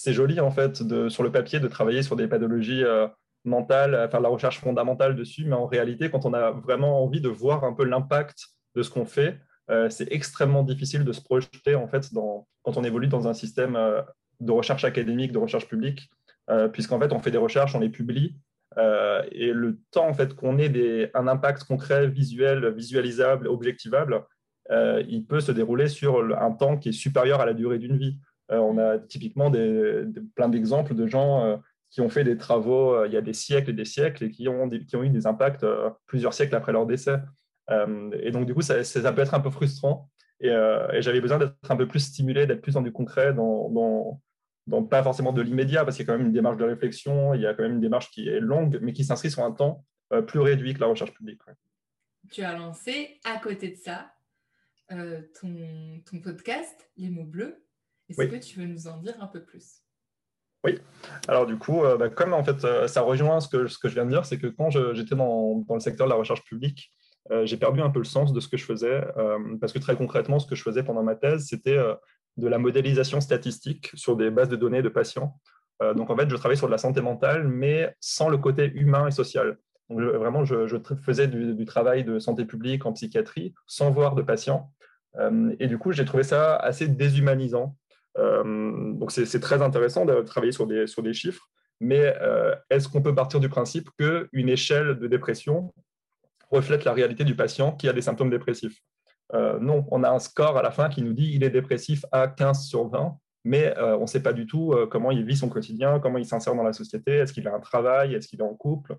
c'est 0.00 0.14
joli 0.14 0.40
en 0.40 0.50
fait 0.50 0.76
sur 1.10 1.22
le 1.22 1.30
papier 1.30 1.60
de 1.60 1.68
travailler 1.68 2.02
sur 2.02 2.16
des 2.16 2.26
pathologies 2.26 2.84
euh, 2.84 3.06
mentales, 3.44 4.08
faire 4.10 4.20
de 4.20 4.24
la 4.24 4.30
recherche 4.30 4.58
fondamentale 4.58 5.14
dessus, 5.14 5.44
mais 5.44 5.54
en 5.54 5.66
réalité, 5.66 6.10
quand 6.10 6.24
on 6.24 6.32
a 6.32 6.52
vraiment 6.52 7.04
envie 7.04 7.20
de 7.20 7.28
voir 7.28 7.64
un 7.64 7.74
peu 7.74 7.84
l'impact 7.84 8.48
de 8.76 8.82
ce 8.82 8.88
qu'on 8.88 9.04
fait, 9.04 9.38
euh, 9.70 9.90
c'est 9.90 10.10
extrêmement 10.10 10.62
difficile 10.62 11.04
de 11.04 11.12
se 11.12 11.20
projeter 11.20 11.74
en 11.74 11.86
fait 11.86 12.08
quand 12.14 12.76
on 12.76 12.84
évolue 12.84 13.08
dans 13.08 13.28
un 13.28 13.34
système 13.34 13.76
euh, 13.76 14.00
de 14.40 14.52
recherche 14.52 14.84
académique, 14.84 15.32
de 15.32 15.38
recherche 15.38 15.68
publique, 15.68 16.10
puisqu'en 16.72 16.98
fait 16.98 17.12
on 17.12 17.18
fait 17.18 17.30
des 17.30 17.38
recherches, 17.38 17.74
on 17.74 17.80
les 17.80 17.88
publie, 17.88 18.36
et 18.76 19.52
le 19.52 19.78
temps 19.90 20.08
en 20.08 20.14
fait 20.14 20.34
qu'on 20.34 20.58
ait 20.58 21.10
un 21.14 21.28
impact 21.28 21.64
concret, 21.64 22.08
visuel, 22.08 22.72
visualisable, 22.74 23.48
objectivable, 23.48 24.24
il 24.70 25.24
peut 25.26 25.40
se 25.40 25.52
dérouler 25.52 25.88
sur 25.88 26.36
un 26.40 26.52
temps 26.52 26.76
qui 26.76 26.90
est 26.90 26.92
supérieur 26.92 27.40
à 27.40 27.46
la 27.46 27.54
durée 27.54 27.78
d'une 27.78 27.96
vie. 27.96 28.18
Euh, 28.50 28.58
on 28.58 28.78
a 28.78 28.98
typiquement 28.98 29.50
plein 30.34 30.48
d'exemples 30.48 30.94
de 30.94 31.06
gens 31.06 31.44
euh, 31.44 31.56
qui 31.90 32.00
ont 32.00 32.08
fait 32.08 32.24
des 32.24 32.36
travaux 32.36 32.94
euh, 32.94 33.06
il 33.06 33.12
y 33.12 33.16
a 33.16 33.20
des 33.20 33.32
siècles 33.32 33.70
et 33.70 33.74
des 33.74 33.84
siècles 33.84 34.24
et 34.24 34.30
qui 34.30 34.48
ont, 34.48 34.68
eu 34.68 35.08
des 35.08 35.26
impacts 35.26 35.66
plusieurs 36.06 36.34
siècles 36.34 36.56
après 36.56 36.72
leur 36.72 36.86
décès. 36.86 37.18
et 37.68 38.30
donc, 38.32 38.46
du 38.46 38.54
coup, 38.54 38.62
ça, 38.62 38.74
peut 39.12 39.22
être 39.22 39.34
un 39.34 39.40
peu 39.40 39.50
frustrant. 39.50 40.08
Et, 40.40 40.50
j'avais 40.98 41.20
besoin 41.20 41.38
d'être 41.38 41.54
un 41.68 41.76
peu 41.76 41.86
plus 41.86 42.00
stimulé, 42.00 42.46
d'être 42.46 42.62
plus 42.62 42.74
dans 42.74 42.82
du 42.82 42.92
concret, 42.92 43.32
dans, 43.32 44.20
pas 44.88 45.02
forcément 45.02 45.32
de 45.32 45.42
l'immédiat, 45.42 45.84
parce 45.84 45.96
qu'il 45.96 46.06
y 46.06 46.08
a 46.08 46.12
quand 46.12 46.18
même 46.18 46.28
une 46.28 46.32
démarche 46.32 46.56
de 46.56 46.64
réflexion, 46.64 47.34
il 47.34 47.40
y 47.40 47.46
a 47.46 47.54
quand 47.54 47.62
même 47.62 47.74
une 47.74 47.80
démarche 47.80 48.10
qui 48.10 48.28
est 48.28 48.40
longue, 48.40 48.78
mais 48.82 48.92
qui 48.92 49.04
s'inscrit 49.04 49.30
sur 49.30 49.44
un 49.44 49.52
temps 49.52 49.84
plus 50.26 50.40
réduit 50.40 50.74
que 50.74 50.80
la 50.80 50.86
recherche 50.86 51.12
publique. 51.12 51.40
Tu 52.30 52.42
as 52.42 52.56
lancé 52.56 53.20
à 53.24 53.38
côté 53.38 53.70
de 53.70 53.76
ça 53.76 54.12
ton, 54.88 56.00
ton, 56.04 56.20
podcast, 56.20 56.90
Les 56.96 57.10
mots 57.10 57.24
bleus. 57.24 57.64
Est-ce 58.08 58.26
que 58.26 58.36
tu 58.36 58.58
veux 58.58 58.66
nous 58.66 58.88
en 58.88 58.98
dire 58.98 59.14
un 59.20 59.28
peu 59.28 59.42
plus? 59.42 59.82
Oui. 60.64 60.78
Alors 61.28 61.46
du 61.46 61.56
coup, 61.56 61.82
bah, 61.98 62.08
comme 62.08 62.34
en 62.34 62.44
fait, 62.44 62.60
ça 62.88 63.00
rejoint 63.02 63.40
ce 63.40 63.48
que, 63.48 63.66
ce 63.68 63.78
que 63.78 63.88
je 63.88 63.94
viens 63.94 64.04
de 64.04 64.10
dire, 64.10 64.26
c'est 64.26 64.38
que 64.38 64.48
quand 64.48 64.70
j'étais 64.70 65.14
dans, 65.14 65.64
dans, 65.66 65.74
le 65.74 65.80
secteur 65.80 66.06
de 66.06 66.12
la 66.12 66.18
recherche 66.18 66.44
publique, 66.44 66.90
j'ai 67.44 67.56
perdu 67.56 67.80
un 67.80 67.90
peu 67.90 68.00
le 68.00 68.04
sens 68.04 68.32
de 68.32 68.40
ce 68.40 68.48
que 68.48 68.56
je 68.56 68.64
faisais, 68.64 69.02
parce 69.60 69.72
que 69.72 69.78
très 69.78 69.96
concrètement, 69.96 70.38
ce 70.38 70.46
que 70.46 70.56
je 70.56 70.62
faisais 70.62 70.82
pendant 70.82 71.02
ma 71.02 71.14
thèse, 71.14 71.46
c'était 71.46 71.78
de 72.40 72.48
la 72.48 72.58
modélisation 72.58 73.20
statistique 73.20 73.90
sur 73.94 74.16
des 74.16 74.30
bases 74.30 74.48
de 74.48 74.56
données 74.56 74.82
de 74.82 74.88
patients. 74.88 75.38
Euh, 75.82 75.94
donc 75.94 76.10
en 76.10 76.16
fait, 76.16 76.28
je 76.28 76.36
travaillais 76.36 76.58
sur 76.58 76.66
de 76.66 76.72
la 76.72 76.78
santé 76.78 77.00
mentale, 77.00 77.46
mais 77.46 77.94
sans 78.00 78.28
le 78.28 78.38
côté 78.38 78.72
humain 78.74 79.06
et 79.06 79.10
social. 79.10 79.58
Donc, 79.88 80.00
vraiment, 80.00 80.44
je, 80.44 80.78
faisais 81.02 81.26
du, 81.26 81.64
travail 81.64 82.04
de 82.04 82.18
santé 82.18 82.44
publique 82.44 82.86
en 82.86 82.92
psychiatrie 82.92 83.54
sans 83.66 83.90
voir 83.90 84.14
de 84.14 84.22
patients. 84.22 84.72
Euh, 85.18 85.54
et 85.58 85.66
du 85.66 85.78
coup, 85.78 85.92
j'ai 85.92 86.04
trouvé 86.04 86.22
ça 86.22 86.56
assez 86.56 86.86
déshumanisant. 86.86 87.76
Euh, 88.18 88.92
donc 88.94 89.12
c'est 89.12 89.40
très 89.40 89.62
intéressant 89.62 90.04
de 90.04 90.20
travailler 90.22 90.52
sur 90.52 90.66
des, 90.66 90.86
sur 90.86 91.02
des 91.02 91.12
chiffres, 91.12 91.48
mais 91.80 92.14
est-ce 92.68 92.88
qu'on 92.88 93.00
peut 93.00 93.14
partir 93.14 93.40
du 93.40 93.48
principe 93.48 93.88
qu'une 93.98 94.48
échelle 94.48 94.98
de 94.98 95.06
dépression 95.06 95.72
reflète 96.50 96.84
la 96.84 96.92
réalité 96.92 97.24
du 97.24 97.34
patient 97.34 97.72
qui 97.72 97.88
a 97.88 97.92
des 97.92 98.02
symptômes 98.02 98.30
dépressifs? 98.30 98.82
Euh, 99.34 99.58
non, 99.60 99.86
on 99.90 100.02
a 100.02 100.10
un 100.10 100.18
score 100.18 100.56
à 100.56 100.62
la 100.62 100.70
fin 100.70 100.88
qui 100.88 101.02
nous 101.02 101.12
dit 101.12 101.32
il 101.34 101.44
est 101.44 101.50
dépressif 101.50 102.04
à 102.12 102.28
15 102.28 102.64
sur 102.64 102.88
20, 102.88 103.16
mais 103.44 103.76
euh, 103.78 103.96
on 103.96 104.02
ne 104.02 104.06
sait 104.06 104.22
pas 104.22 104.32
du 104.32 104.46
tout 104.46 104.72
euh, 104.72 104.86
comment 104.86 105.10
il 105.10 105.24
vit 105.24 105.36
son 105.36 105.48
quotidien, 105.48 106.00
comment 106.00 106.18
il 106.18 106.26
s'insère 106.26 106.54
dans 106.54 106.62
la 106.62 106.72
société, 106.72 107.12
est-ce 107.12 107.32
qu'il 107.32 107.46
a 107.46 107.54
un 107.54 107.60
travail, 107.60 108.14
est-ce 108.14 108.28
qu'il 108.28 108.40
est 108.40 108.44
en 108.44 108.54
couple. 108.54 108.96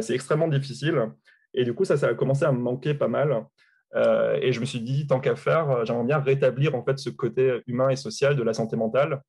c'est 0.00 0.14
extrêmement 0.14 0.48
difficile. 0.48 1.10
Et 1.54 1.64
du 1.64 1.74
coup, 1.74 1.84
ça, 1.84 1.96
ça 1.96 2.08
a 2.08 2.14
commencé 2.14 2.44
à 2.44 2.52
me 2.52 2.58
manquer 2.58 2.94
pas 2.94 3.08
mal. 3.08 3.46
et 4.42 4.52
je 4.52 4.60
me 4.60 4.64
suis 4.66 4.80
dit, 4.80 5.06
tant 5.06 5.20
qu'à 5.20 5.36
faire, 5.36 5.84
j'aimerais 5.86 6.04
bien 6.04 6.18
rétablir 6.18 6.74
en 6.74 6.82
fait 6.82 6.98
ce 6.98 7.10
côté 7.10 7.62
humain 7.66 7.88
et 7.90 7.96
social 7.96 8.36
de 8.36 8.42
la 8.42 8.52
santé 8.52 8.76
mentale. 8.76 9.22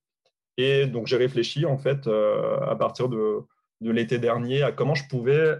Et 0.58 0.88
donc, 0.88 1.08
j'ai 1.08 1.18
réfléchi 1.18 1.66
en 1.66 1.78
fait 1.78 2.08
à 2.08 2.76
partir 2.76 3.08
de, 3.08 3.42
de 3.82 3.92
l'été 3.92 4.18
dernier 4.18 4.64
à 4.64 4.72
comment 4.72 4.96
je 4.96 5.08
pouvais 5.08 5.58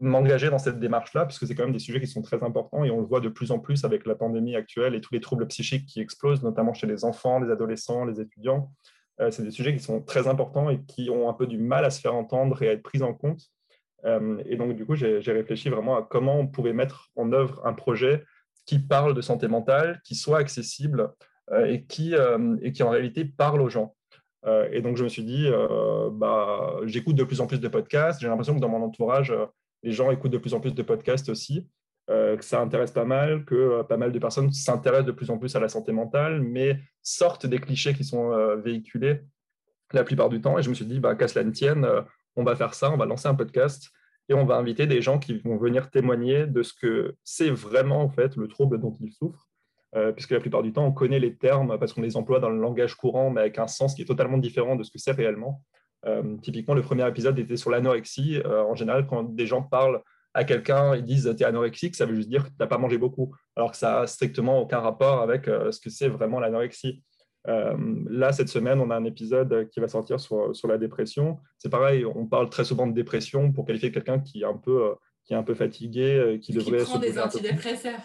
m'engager 0.00 0.48
dans 0.50 0.58
cette 0.58 0.78
démarche-là, 0.78 1.22
parce 1.24 1.38
que 1.38 1.46
c'est 1.46 1.54
quand 1.54 1.64
même 1.64 1.72
des 1.72 1.78
sujets 1.78 2.00
qui 2.00 2.06
sont 2.06 2.22
très 2.22 2.42
importants 2.42 2.84
et 2.84 2.90
on 2.90 3.00
le 3.00 3.06
voit 3.06 3.20
de 3.20 3.28
plus 3.28 3.50
en 3.50 3.58
plus 3.58 3.84
avec 3.84 4.06
la 4.06 4.14
pandémie 4.14 4.54
actuelle 4.54 4.94
et 4.94 5.00
tous 5.00 5.12
les 5.12 5.20
troubles 5.20 5.46
psychiques 5.48 5.86
qui 5.86 6.00
explosent, 6.00 6.42
notamment 6.42 6.72
chez 6.72 6.86
les 6.86 7.04
enfants, 7.04 7.40
les 7.40 7.50
adolescents, 7.50 8.04
les 8.04 8.20
étudiants. 8.20 8.70
Euh, 9.20 9.30
c'est 9.30 9.42
des 9.42 9.50
sujets 9.50 9.74
qui 9.74 9.82
sont 9.82 10.00
très 10.00 10.28
importants 10.28 10.70
et 10.70 10.80
qui 10.84 11.10
ont 11.10 11.28
un 11.28 11.32
peu 11.32 11.46
du 11.46 11.58
mal 11.58 11.84
à 11.84 11.90
se 11.90 12.00
faire 12.00 12.14
entendre 12.14 12.62
et 12.62 12.68
à 12.68 12.72
être 12.72 12.82
pris 12.82 13.02
en 13.02 13.12
compte. 13.12 13.42
Euh, 14.04 14.40
et 14.46 14.56
donc, 14.56 14.76
du 14.76 14.86
coup, 14.86 14.94
j'ai 14.94 15.20
réfléchi 15.26 15.68
vraiment 15.68 15.96
à 15.96 16.02
comment 16.02 16.38
on 16.38 16.46
pouvait 16.46 16.72
mettre 16.72 17.10
en 17.16 17.32
œuvre 17.32 17.60
un 17.66 17.72
projet 17.72 18.24
qui 18.66 18.78
parle 18.78 19.14
de 19.14 19.20
santé 19.20 19.48
mentale, 19.48 20.00
qui 20.04 20.14
soit 20.14 20.38
accessible 20.38 21.12
euh, 21.50 21.64
et, 21.64 21.84
qui, 21.84 22.14
et 22.62 22.72
qui 22.72 22.82
en 22.82 22.90
réalité 22.90 23.24
parle 23.24 23.60
aux 23.60 23.68
gens. 23.68 23.96
et 24.70 24.80
donc, 24.80 24.96
je 24.96 25.02
me 25.02 25.08
suis 25.08 25.24
dit, 25.24 25.50
bah, 26.12 26.76
j'écoute 26.84 27.16
de 27.16 27.24
plus 27.24 27.40
en 27.40 27.48
plus 27.48 27.60
de 27.60 27.68
podcasts. 27.68 28.20
J'ai 28.20 28.28
l'impression 28.28 28.54
que 28.54 28.60
dans 28.60 28.68
mon 28.68 28.82
entourage, 28.82 29.34
les 29.82 29.92
gens 29.92 30.10
écoutent 30.10 30.32
de 30.32 30.38
plus 30.38 30.54
en 30.54 30.60
plus 30.60 30.74
de 30.74 30.82
podcasts 30.82 31.28
aussi, 31.28 31.68
euh, 32.10 32.38
que 32.38 32.44
ça 32.44 32.60
intéresse 32.62 32.90
pas 32.90 33.04
mal, 33.04 33.44
que 33.44 33.54
euh, 33.54 33.82
pas 33.82 33.98
mal 33.98 34.12
de 34.12 34.18
personnes 34.18 34.50
s'intéressent 34.50 35.06
de 35.06 35.12
plus 35.12 35.28
en 35.28 35.36
plus 35.36 35.54
à 35.56 35.60
la 35.60 35.68
santé 35.68 35.92
mentale, 35.92 36.40
mais 36.40 36.80
sortent 37.02 37.44
des 37.44 37.58
clichés 37.58 37.92
qui 37.92 38.02
sont 38.02 38.32
euh, 38.32 38.56
véhiculés 38.56 39.20
la 39.92 40.04
plupart 40.04 40.30
du 40.30 40.40
temps. 40.40 40.58
Et 40.58 40.62
je 40.62 40.70
me 40.70 40.74
suis 40.74 40.86
dit, 40.86 41.00
bah, 41.00 41.14
qu'à 41.14 41.28
cela 41.28 41.44
ne 41.44 41.50
tienne, 41.50 41.86
on 42.34 42.44
va 42.44 42.56
faire 42.56 42.72
ça, 42.72 42.90
on 42.90 42.96
va 42.96 43.04
lancer 43.04 43.28
un 43.28 43.34
podcast 43.34 43.90
et 44.30 44.34
on 44.34 44.46
va 44.46 44.56
inviter 44.56 44.86
des 44.86 45.02
gens 45.02 45.18
qui 45.18 45.38
vont 45.38 45.58
venir 45.58 45.90
témoigner 45.90 46.46
de 46.46 46.62
ce 46.62 46.72
que 46.72 47.14
c'est 47.24 47.50
vraiment 47.50 48.02
en 48.02 48.08
fait 48.08 48.36
le 48.36 48.48
trouble 48.48 48.78
dont 48.78 48.94
ils 49.00 49.12
souffrent. 49.12 49.48
puisque 50.14 50.32
la 50.32 50.40
plupart 50.40 50.62
du 50.62 50.72
temps, 50.72 50.86
on 50.86 50.92
connaît 50.92 51.18
les 51.18 51.36
termes 51.36 51.78
parce 51.78 51.94
qu'on 51.94 52.02
les 52.02 52.16
emploie 52.16 52.38
dans 52.38 52.50
le 52.50 52.60
langage 52.60 52.94
courant, 52.94 53.30
mais 53.30 53.40
avec 53.40 53.58
un 53.58 53.66
sens 53.66 53.94
qui 53.94 54.02
est 54.02 54.06
totalement 54.06 54.36
différent 54.38 54.76
de 54.76 54.82
ce 54.82 54.90
que 54.90 54.98
c'est 54.98 55.12
réellement. 55.12 55.62
Euh, 56.06 56.36
typiquement, 56.42 56.74
le 56.74 56.82
premier 56.82 57.06
épisode 57.08 57.38
était 57.38 57.56
sur 57.56 57.70
l'anorexie. 57.70 58.40
Euh, 58.44 58.62
en 58.62 58.74
général, 58.74 59.06
quand 59.06 59.24
des 59.24 59.46
gens 59.46 59.62
parlent 59.62 60.02
à 60.34 60.44
quelqu'un, 60.44 60.94
ils 60.94 61.04
disent 61.04 61.32
tu 61.36 61.42
es 61.42 61.46
anorexique, 61.46 61.96
ça 61.96 62.06
veut 62.06 62.14
juste 62.14 62.28
dire 62.28 62.44
que 62.44 62.48
tu 62.48 62.54
n'as 62.60 62.66
pas 62.66 62.78
mangé 62.78 62.98
beaucoup, 62.98 63.34
alors 63.56 63.72
que 63.72 63.76
ça 63.76 64.00
n'a 64.00 64.06
strictement 64.06 64.60
aucun 64.60 64.78
rapport 64.78 65.20
avec 65.20 65.48
euh, 65.48 65.72
ce 65.72 65.80
que 65.80 65.90
c'est 65.90 66.08
vraiment 66.08 66.38
l'anorexie. 66.38 67.02
là, 67.46 68.30
cette 68.32 68.48
semaine, 68.48 68.78
on 68.78 68.90
a 68.90 68.96
un 68.96 69.04
épisode 69.04 69.68
qui 69.70 69.80
va 69.80 69.88
sortir 69.88 70.20
sur, 70.20 70.54
sur 70.54 70.68
la 70.68 70.76
dépression. 70.76 71.38
C'est 71.56 71.70
pareil, 71.70 72.04
on 72.04 72.26
parle 72.26 72.50
très 72.50 72.64
souvent 72.64 72.86
de 72.86 72.92
dépression 72.92 73.52
pour 73.52 73.64
qualifier 73.64 73.90
quelqu'un 73.90 74.20
qui 74.20 74.42
est 74.42 74.44
un 74.44 74.56
peu, 74.56 74.94
qui 75.24 75.32
est 75.32 75.36
un 75.36 75.42
peu 75.42 75.54
fatigué, 75.54 76.38
qui, 76.42 76.52
devrait 76.52 76.82
prend 76.84 76.98
des 76.98 77.18
antidépresseurs. 77.18 78.00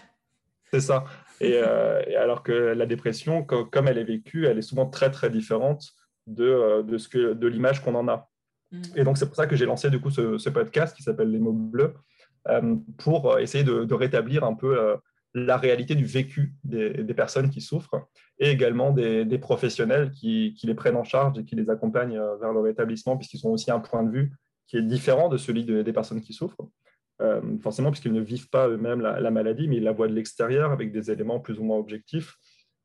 C'est 0.72 0.80
ça. 0.80 1.04
Et, 1.42 1.58
alors 1.58 2.42
que 2.42 2.54
la 2.54 2.86
dépression, 2.86 3.44
comme 3.44 3.88
elle 3.90 3.98
est 3.98 4.06
vécue, 4.06 4.46
elle 4.46 4.58
est 4.58 4.68
souvent 4.72 4.90
très 4.90 5.12
très 5.12 5.30
différente 5.30 5.94
de, 6.28 6.46
euh, 6.46 6.84
de, 6.84 6.98
ce 6.98 7.08
que, 7.08 7.34
de 7.34 7.48
l'image 7.48 7.84
qu'on 7.84 7.96
en 7.96 8.08
a. 8.08 8.30
Mm. 8.72 8.82
Et 8.96 9.04
donc, 9.04 9.18
c'est 9.18 9.26
pour 9.26 9.36
ça 9.36 9.48
que 9.48 9.56
j'ai 9.56 9.66
lancé 9.66 9.90
du 9.90 10.00
coup 10.00 10.10
ce, 10.10 10.50
podcast 10.50 10.96
qui 10.96 11.04
s'appelle 11.04 11.32
Les 11.32 11.40
mots 11.40 11.54
bleus, 11.54 11.94
euh, 12.48 12.76
pour 12.98 13.32
euh, 13.32 13.38
essayer 13.40 13.64
de, 13.64 13.94
rétablir 13.94 14.44
un 14.44 14.54
peu 14.54 14.98
la 15.34 15.58
réalité 15.58 15.96
du 15.96 16.06
vécu 16.06 16.54
des, 16.64 17.04
des, 17.04 17.14
personnes 17.14 17.50
qui 17.50 17.60
souffrent 17.60 18.08
et 18.38 18.52
également 18.52 18.92
des, 18.92 19.26
des 19.26 19.40
professionnels 19.40 20.12
qui, 20.12 20.54
qui, 20.56 20.68
les 20.68 20.76
prennent 20.76 20.96
en 20.96 21.04
charge 21.04 21.40
et 21.40 21.46
qui 21.46 21.56
les 21.56 21.70
accompagnent 21.70 22.22
vers 22.40 22.54
le 22.54 22.60
rétablissement, 22.60 23.18
puisqu'ils 23.18 23.46
ont 23.48 23.52
aussi 23.52 23.72
un 23.72 23.80
point 23.80 24.04
de 24.04 24.12
vue 24.12 24.32
qui 24.68 24.78
est 24.78 24.84
différent 24.84 25.30
de 25.30 25.38
celui 25.38 25.64
des 25.66 25.94
personnes 25.94 26.22
qui 26.22 26.34
souffrent. 26.34 26.68
forcément, 27.62 27.90
puisqu'ils 27.90 28.14
ne 28.14 28.22
vivent 28.22 28.50
pas 28.50 28.68
eux-mêmes 28.68 29.02
la, 29.02 29.20
la, 29.20 29.32
maladie, 29.32 29.68
mais 29.68 29.78
ils 29.78 29.84
la 29.84 29.92
voient 29.92 30.08
de 30.08 30.14
l'extérieur 30.14 30.72
avec 30.72 30.92
des 30.92 31.10
éléments 31.10 31.40
plus 31.40 31.58
ou 31.60 31.64
moins 31.64 31.78
objectifs. 31.78 32.38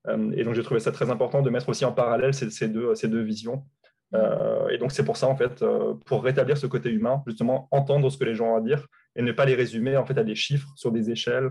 Euh, 0.06 0.32
et 0.32 0.44
donc, 0.44 0.54
j'ai 0.54 0.62
trouvé 0.62 0.80
ça 0.80 0.92
très 0.92 1.10
important 1.10 1.42
de 1.42 1.50
mettre 1.50 1.68
aussi 1.68 1.84
en 1.84 1.92
parallèle 1.92 2.34
ces, 2.34 2.68
deux, 2.68 2.94
ces 2.94 3.08
deux 3.08 3.22
visions. 3.22 3.66
Euh, 4.14 4.68
et 4.68 4.78
donc, 4.78 4.92
c'est 4.92 5.04
pour 5.04 5.16
ça, 5.16 5.28
en 5.28 5.36
fait, 5.36 5.62
euh, 5.62 5.94
pour 6.06 6.22
rétablir 6.24 6.56
ce 6.56 6.66
côté 6.66 6.90
humain, 6.90 7.22
justement, 7.26 7.68
entendre 7.70 8.08
ce 8.10 8.16
que 8.16 8.24
les 8.24 8.34
gens 8.34 8.52
ont 8.52 8.56
à 8.56 8.60
dire 8.60 8.86
et 9.16 9.22
ne 9.22 9.32
pas 9.32 9.44
les 9.44 9.54
résumer, 9.54 9.96
en 9.96 10.06
fait, 10.06 10.18
à 10.18 10.24
des 10.24 10.34
chiffres 10.34 10.72
sur 10.76 10.92
des 10.92 11.10
échelles. 11.10 11.50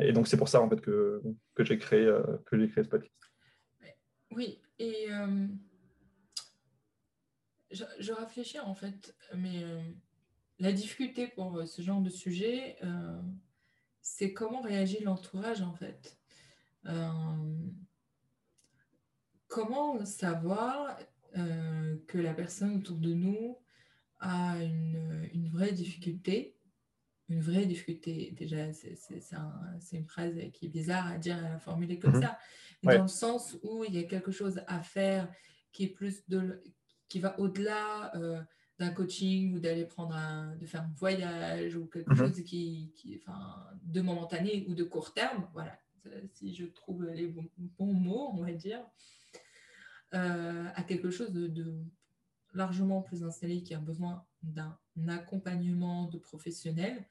et 0.00 0.12
donc, 0.12 0.28
c'est 0.28 0.36
pour 0.36 0.48
ça, 0.48 0.60
en 0.60 0.68
fait, 0.68 0.80
que, 0.80 1.20
que 1.54 1.64
j'ai 1.64 1.78
créé, 1.78 2.06
que 2.46 2.66
créé 2.66 2.84
ce 2.84 2.88
podcast. 2.88 3.12
Oui, 4.30 4.60
et 4.78 5.08
je, 7.72 7.84
je, 7.98 8.12
réfléchis, 8.12 8.60
en 8.60 8.74
fait, 8.74 9.14
mais 9.34 9.64
la 10.60 10.70
difficulté 10.70 11.26
pour 11.26 11.66
ce 11.66 11.82
genre 11.82 12.00
de 12.00 12.10
sujet, 12.10 12.76
c'est 14.00 14.32
comment 14.32 14.60
réagit 14.60 15.02
l'entourage, 15.02 15.62
en 15.62 15.74
fait. 15.74 16.19
Euh, 16.86 17.70
comment 19.48 20.04
savoir 20.04 20.96
euh, 21.36 21.96
que 22.06 22.18
la 22.18 22.34
personne 22.34 22.76
autour 22.76 22.96
de 22.96 23.12
nous 23.12 23.58
a 24.20 24.56
une, 24.62 25.28
une 25.32 25.48
vraie 25.48 25.72
difficulté? 25.72 26.56
Une 27.28 27.40
vraie 27.40 27.66
difficulté. 27.66 28.32
Déjà, 28.32 28.72
c'est 28.72 29.96
une 29.96 30.06
phrase 30.06 30.34
qui 30.52 30.66
est 30.66 30.70
bizarre 30.70 31.06
à 31.06 31.18
dire, 31.18 31.38
à 31.44 31.58
formuler 31.58 31.98
comme 31.98 32.14
mhm. 32.16 32.22
ça, 32.22 32.38
dans 32.82 33.02
le 33.02 33.08
sens 33.08 33.56
où 33.62 33.84
il 33.84 33.94
y 33.94 33.98
a 33.98 34.04
quelque 34.04 34.32
chose 34.32 34.62
à 34.66 34.82
faire 34.82 35.32
qui 35.72 35.84
est 35.84 35.88
plus 35.88 36.26
de, 36.28 36.62
qui 37.08 37.20
va 37.20 37.38
au-delà 37.38 38.16
euh, 38.16 38.40
d'un 38.78 38.90
coaching 38.90 39.54
ou 39.54 39.60
d'aller 39.60 39.84
prendre 39.84 40.16
un, 40.16 40.56
de 40.56 40.66
faire 40.66 40.82
un 40.82 40.92
voyage 40.96 41.76
ou 41.76 41.86
quelque 41.86 42.10
mhm. 42.10 42.16
chose 42.16 42.42
qui, 42.42 42.92
qui, 42.96 43.20
enfin, 43.20 43.64
de 43.82 44.00
momentané 44.00 44.64
ou 44.68 44.74
de 44.74 44.84
court 44.84 45.12
terme. 45.12 45.48
Voilà, 45.52 45.78
si 46.32 46.54
je 46.54 46.66
trouve 46.66 47.04
les 47.04 47.26
bons, 47.26 47.92
mots, 47.92 48.30
on 48.32 48.42
va 48.42 48.52
dire, 48.52 48.80
euh, 50.14 50.66
à 50.74 50.82
quelque 50.82 51.10
chose 51.10 51.32
de, 51.32 51.74
largement 52.52 53.00
plus 53.00 53.22
installé 53.22 53.62
qui 53.62 53.74
a 53.74 53.78
besoin 53.78 54.24
d'un 54.42 54.76
accompagnement 55.08 56.06
de 56.06 56.18
professionnels. 56.18 57.04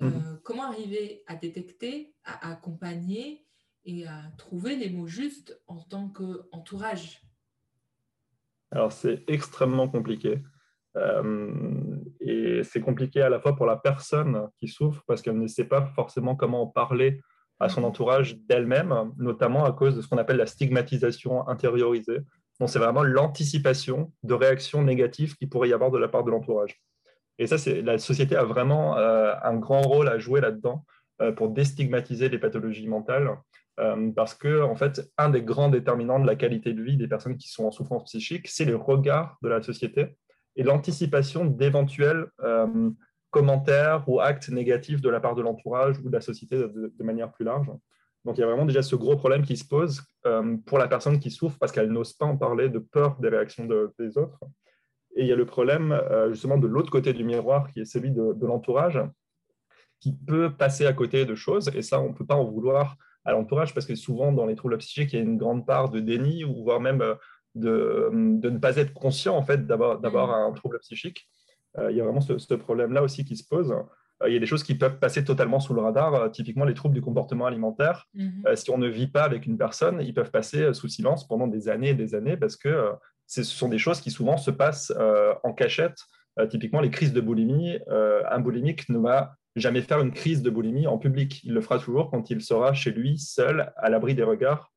Euh, 0.00 0.10
mhm. 0.10 0.40
Comment 0.42 0.64
arriver 0.64 1.22
à 1.26 1.36
détecter, 1.36 2.14
à 2.24 2.50
accompagner 2.50 3.46
et 3.84 4.06
à 4.06 4.32
trouver 4.38 4.76
les 4.76 4.90
mots 4.90 5.06
justes 5.06 5.60
en 5.68 5.80
tant 5.80 6.08
qu'entourage? 6.08 7.22
Alors, 8.72 8.90
c'est 8.90 9.22
extrêmement 9.28 9.88
compliqué. 9.88 10.42
et 12.20 12.62
c'est 12.64 12.80
compliqué 12.80 13.22
à 13.22 13.28
la 13.28 13.40
fois 13.40 13.54
pour 13.56 13.66
la 13.66 13.76
personne 13.76 14.48
qui 14.56 14.68
souffre 14.68 15.02
parce 15.06 15.22
qu'elle 15.22 15.38
ne 15.38 15.46
sait 15.46 15.68
pas 15.68 15.86
forcément 15.94 16.36
comment 16.36 16.62
en 16.62 16.66
parler 16.66 17.20
à 17.62 17.68
son 17.68 17.84
entourage 17.84 18.36
d'elle-même, 18.48 19.12
notamment 19.16 19.64
à 19.64 19.72
cause 19.72 19.96
de 19.96 20.02
ce 20.02 20.08
qu'on 20.08 20.18
appelle 20.18 20.36
la 20.36 20.46
stigmatisation 20.46 21.48
intériorisée. 21.48 22.18
Donc, 22.60 22.68
c'est 22.68 22.78
vraiment 22.78 23.02
l'anticipation 23.02 24.12
de 24.22 24.34
réactions 24.34 24.82
négatives 24.82 25.36
qu'il 25.36 25.48
pourrait 25.48 25.68
y 25.68 25.72
avoir 25.72 25.90
de 25.90 25.98
la 25.98 26.08
part 26.08 26.24
de 26.24 26.30
l'entourage. 26.30 26.80
Et 27.38 27.46
ça, 27.46 27.58
c'est 27.58 27.82
la 27.82 27.98
société 27.98 28.36
a 28.36 28.44
vraiment 28.44 28.98
euh, 28.98 29.32
un 29.42 29.56
grand 29.56 29.82
rôle 29.82 30.08
à 30.08 30.18
jouer 30.18 30.40
là-dedans 30.40 30.84
euh, 31.22 31.32
pour 31.32 31.48
déstigmatiser 31.50 32.28
les 32.28 32.38
pathologies 32.38 32.88
mentales, 32.88 33.30
euh, 33.80 34.10
parce 34.14 34.34
que 34.34 34.62
en 34.62 34.76
fait, 34.76 35.10
un 35.16 35.30
des 35.30 35.42
grands 35.42 35.70
déterminants 35.70 36.20
de 36.20 36.26
la 36.26 36.36
qualité 36.36 36.72
de 36.72 36.82
vie 36.82 36.96
des 36.96 37.08
personnes 37.08 37.36
qui 37.36 37.48
sont 37.48 37.64
en 37.64 37.70
souffrance 37.70 38.04
psychique, 38.04 38.48
c'est 38.48 38.64
le 38.64 38.76
regard 38.76 39.38
de 39.42 39.48
la 39.48 39.62
société 39.62 40.16
et 40.56 40.62
l'anticipation 40.62 41.46
d'éventuels 41.46 42.26
commentaires 43.32 44.04
ou 44.08 44.20
actes 44.20 44.50
négatifs 44.50 45.00
de 45.00 45.08
la 45.08 45.18
part 45.18 45.34
de 45.34 45.42
l'entourage 45.42 45.98
ou 45.98 46.08
de 46.08 46.12
la 46.12 46.20
société 46.20 46.56
de, 46.56 47.02
manière 47.02 47.32
plus 47.32 47.44
large. 47.44 47.66
Donc 48.24 48.36
il 48.36 48.42
y 48.42 48.44
a 48.44 48.46
vraiment 48.46 48.66
déjà 48.66 48.82
ce 48.82 48.94
gros 48.94 49.16
problème 49.16 49.42
qui 49.42 49.56
se 49.56 49.64
pose 49.64 50.02
euh, 50.26 50.56
pour 50.66 50.78
la 50.78 50.86
personne 50.86 51.18
qui 51.18 51.30
souffre 51.30 51.56
parce 51.58 51.72
qu'elle 51.72 51.90
n'ose 51.90 52.12
pas 52.12 52.26
en 52.26 52.36
parler 52.36 52.68
de 52.68 52.78
peur 52.78 53.16
des 53.18 53.30
réactions 53.30 53.66
des 53.98 54.18
autres. 54.18 54.38
Et 55.16 55.22
il 55.22 55.26
y 55.26 55.32
a 55.32 55.36
le 55.36 55.46
problème 55.46 55.92
euh, 55.92 56.30
justement 56.30 56.58
de 56.58 56.66
l'autre 56.66 56.90
côté 56.90 57.14
du 57.14 57.24
miroir 57.24 57.70
qui 57.72 57.80
est 57.80 57.84
celui 57.86 58.10
de, 58.12 58.46
l'entourage 58.46 59.00
qui 59.98 60.12
peut 60.12 60.52
passer 60.54 60.86
à 60.86 60.92
côté 60.92 61.24
de 61.24 61.34
choses. 61.34 61.70
Et 61.74 61.82
ça, 61.82 62.00
on 62.00 62.10
ne 62.10 62.14
peut 62.14 62.26
pas 62.26 62.36
en 62.36 62.44
vouloir 62.44 62.96
à 63.24 63.32
l'entourage 63.32 63.72
parce 63.72 63.86
que 63.86 63.94
souvent 63.94 64.30
dans 64.30 64.46
les 64.46 64.56
troubles 64.56 64.76
psychiques, 64.78 65.14
il 65.14 65.16
y 65.16 65.18
a 65.20 65.24
une 65.24 65.38
grande 65.38 65.66
part 65.66 65.88
de 65.88 66.00
déni 66.00 66.44
ou 66.44 66.62
voire 66.62 66.80
même 66.80 67.00
euh, 67.00 67.14
de, 67.54 68.10
de 68.12 68.50
ne 68.50 68.58
pas 68.58 68.76
être 68.76 68.92
conscient 68.92 69.34
en 69.34 69.42
fait 69.42 69.66
d'avoir 69.66 70.00
mmh. 70.00 70.50
un 70.50 70.52
trouble 70.52 70.78
psychique. 70.80 71.28
Il 71.78 71.96
y 71.96 72.00
a 72.00 72.04
vraiment 72.04 72.20
ce, 72.20 72.38
ce 72.38 72.54
problème-là 72.54 73.02
aussi 73.02 73.24
qui 73.24 73.36
se 73.36 73.44
pose. 73.46 73.74
Euh, 74.22 74.28
il 74.28 74.34
y 74.34 74.36
a 74.36 74.40
des 74.40 74.46
choses 74.46 74.62
qui 74.62 74.74
peuvent 74.74 74.98
passer 74.98 75.24
totalement 75.24 75.60
sous 75.60 75.74
le 75.74 75.80
radar, 75.80 76.14
euh, 76.14 76.28
typiquement 76.28 76.64
les 76.64 76.74
troubles 76.74 76.94
du 76.94 77.02
comportement 77.02 77.46
alimentaire. 77.46 78.06
Mhm. 78.14 78.42
Euh, 78.46 78.56
si 78.56 78.70
on 78.70 78.78
ne 78.78 78.88
vit 78.88 79.06
pas 79.06 79.24
avec 79.24 79.46
une 79.46 79.58
personne, 79.58 80.00
ils 80.00 80.14
peuvent 80.14 80.30
passer 80.30 80.72
sous 80.74 80.88
silence 80.88 81.26
pendant 81.26 81.46
des 81.46 81.68
années 81.68 81.90
et 81.90 81.94
des 81.94 82.14
années 82.14 82.36
parce 82.36 82.56
que 82.56 82.92
ce 83.26 83.42
sont 83.42 83.68
des 83.68 83.78
choses 83.78 84.00
qui 84.00 84.10
souvent 84.10 84.36
se 84.36 84.50
passent 84.50 84.92
en 85.42 85.52
cachette. 85.54 85.96
typiquement, 86.50 86.80
les 86.80 86.90
crises 86.90 87.12
de 87.12 87.20
boulimie, 87.20 87.78
un 87.88 88.40
boulimique 88.40 88.88
ne 88.90 88.98
va 88.98 89.36
jamais 89.56 89.80
faire 89.80 90.00
une 90.00 90.12
crise 90.12 90.42
de 90.42 90.50
boulimie 90.50 90.86
en 90.86 90.98
public. 90.98 91.40
Il 91.44 91.54
le 91.54 91.60
fera 91.62 91.78
toujours 91.78 92.10
quand 92.10 92.28
il 92.30 92.42
sera 92.42 92.74
chez 92.74 92.90
lui, 92.90 93.18
seul, 93.18 93.72
à 93.76 93.88
l'abri 93.88 94.14
des 94.14 94.22
regards. 94.22 94.70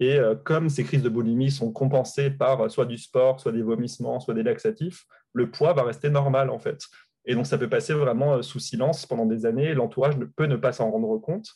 Et 0.00 0.18
comme 0.44 0.68
ces 0.68 0.84
crises 0.84 1.02
de 1.02 1.08
boulimie 1.08 1.50
sont 1.50 1.72
compensées 1.72 2.30
par 2.30 2.70
soit 2.70 2.84
du 2.84 2.98
sport, 2.98 3.40
soit 3.40 3.52
des 3.52 3.62
vomissements, 3.62 4.20
soit 4.20 4.34
des 4.34 4.42
laxatifs, 4.42 5.06
le 5.34 5.50
poids 5.50 5.74
va 5.74 5.82
rester 5.82 6.08
normal 6.08 6.48
en 6.48 6.58
fait. 6.58 6.86
Et 7.26 7.34
donc, 7.34 7.46
ça 7.46 7.58
peut 7.58 7.68
passer 7.68 7.94
vraiment 7.94 8.34
euh, 8.34 8.42
sous 8.42 8.58
silence 8.58 9.06
pendant 9.06 9.26
des 9.26 9.46
années. 9.46 9.74
L'entourage 9.74 10.16
ne 10.16 10.24
peut 10.24 10.46
ne 10.46 10.56
pas 10.56 10.72
s'en 10.72 10.90
rendre 10.90 11.16
compte, 11.18 11.48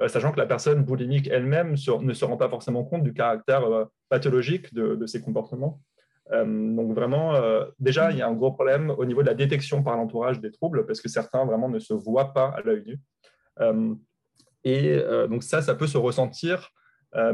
euh, 0.00 0.08
sachant 0.08 0.32
que 0.32 0.38
la 0.38 0.46
personne 0.46 0.82
boulimique 0.84 1.28
elle-même 1.28 1.72
ne 1.72 2.12
se 2.14 2.24
rend 2.24 2.36
pas 2.36 2.48
forcément 2.48 2.84
compte 2.84 3.02
du 3.02 3.14
caractère 3.14 3.64
euh, 3.64 3.84
pathologique 4.08 4.74
de, 4.74 5.06
ses 5.06 5.20
comportements. 5.20 5.80
donc 6.30 6.94
vraiment, 6.94 7.34
déjà, 7.78 8.10
il 8.10 8.18
y 8.18 8.22
a 8.22 8.28
un 8.28 8.32
gros 8.32 8.52
problème 8.52 8.90
au 8.90 9.04
niveau 9.04 9.22
de 9.22 9.26
la 9.26 9.34
détection 9.34 9.82
par 9.82 9.96
l'entourage 9.96 10.40
des 10.40 10.50
troubles, 10.50 10.86
parce 10.86 11.00
que 11.00 11.08
certains 11.08 11.44
vraiment 11.44 11.68
ne 11.68 11.78
se 11.78 11.94
voient 11.94 12.32
pas 12.32 12.48
à 12.56 12.60
l'œil 12.62 12.84
nu. 12.86 12.98
et 14.62 15.02
donc 15.28 15.42
ça, 15.42 15.62
ça 15.62 15.74
peut 15.74 15.88
se 15.88 15.98
ressentir, 15.98 16.70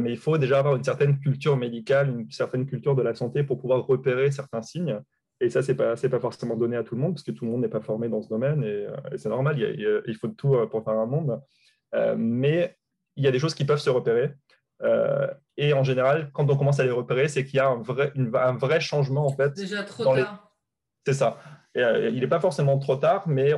mais 0.01 0.11
il 0.11 0.17
faut 0.17 0.39
déjà 0.39 0.59
avoir 0.61 0.75
une 0.75 0.85
certaine 0.85 1.21
culture 1.21 1.57
médicale, 1.57 2.09
une 2.09 2.31
certaine 2.31 2.67
culture 2.67 2.97
de 2.97 3.03
la 3.03 3.15
santé 3.15 3.45
pour 3.45 3.59
pouvoir 3.61 3.87
repérer 3.87 4.31
certains 4.31 4.63
signes. 4.63 4.99
Et 5.41 5.49
ça, 5.49 5.63
ce 5.63 5.73
n'est 5.73 5.77
pas, 5.77 5.97
pas 5.97 6.21
forcément 6.21 6.55
donné 6.55 6.77
à 6.77 6.85
tout 6.85 6.95
le 6.95 7.01
monde, 7.01 7.15
parce 7.15 7.23
que 7.23 7.31
tout 7.31 7.47
le 7.47 7.51
monde 7.51 7.63
n'est 7.63 7.69
pas 7.69 7.81
formé 7.81 8.09
dans 8.09 8.21
ce 8.21 8.29
domaine, 8.29 8.63
et, 8.63 8.87
euh, 8.87 8.97
c'est 9.17 9.31
normal, 9.31 9.59
il, 9.59 10.15
faut 10.17 10.29
de 10.29 10.35
tout 10.35 10.55
euh, 10.55 10.67
pour 10.67 10.85
faire 10.85 10.95
un 10.95 11.07
monde. 11.07 11.41
Euh, 11.95 12.15
mais 12.17 12.77
il 13.17 13.25
y 13.25 13.27
a 13.27 13.31
des 13.31 13.39
choses 13.39 13.55
qui 13.55 13.65
peuvent 13.65 13.81
se 13.81 13.91
repérer. 13.91 14.35
et 15.57 15.73
en 15.73 15.83
général, 15.83 16.31
quand 16.33 16.49
on 16.51 16.57
commence 16.57 16.81
à 16.81 16.85
les 16.85 16.91
repérer, 16.91 17.29
c'est 17.29 17.45
qu'il 17.45 17.57
y 17.57 17.61
a 17.61 17.69
un 17.69 17.83
vrai, 17.83 18.13
un 18.17 18.57
vrai 18.57 18.81
changement, 18.81 19.27
en 19.27 19.35
fait. 19.35 19.53
Déjà 19.55 19.83
trop 19.83 20.15
tard. 20.15 20.55
C'est 21.07 21.15
ça. 21.15 21.39
il 21.75 22.21
n'est 22.21 22.29
pas 22.29 22.41
forcément 22.41 22.79
trop 22.79 22.97
tard, 22.97 23.27
mais 23.27 23.53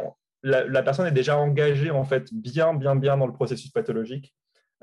la, 0.44 0.64
la, 0.64 0.82
personne 0.82 1.06
est 1.06 1.12
déjà 1.12 1.36
engagée, 1.36 1.90
en 1.90 2.04
fait, 2.04 2.32
bien, 2.32 2.74
bien, 2.74 2.94
bien 2.94 3.16
dans 3.16 3.26
le 3.26 3.32
processus 3.32 3.70
pathologique. 3.70 4.34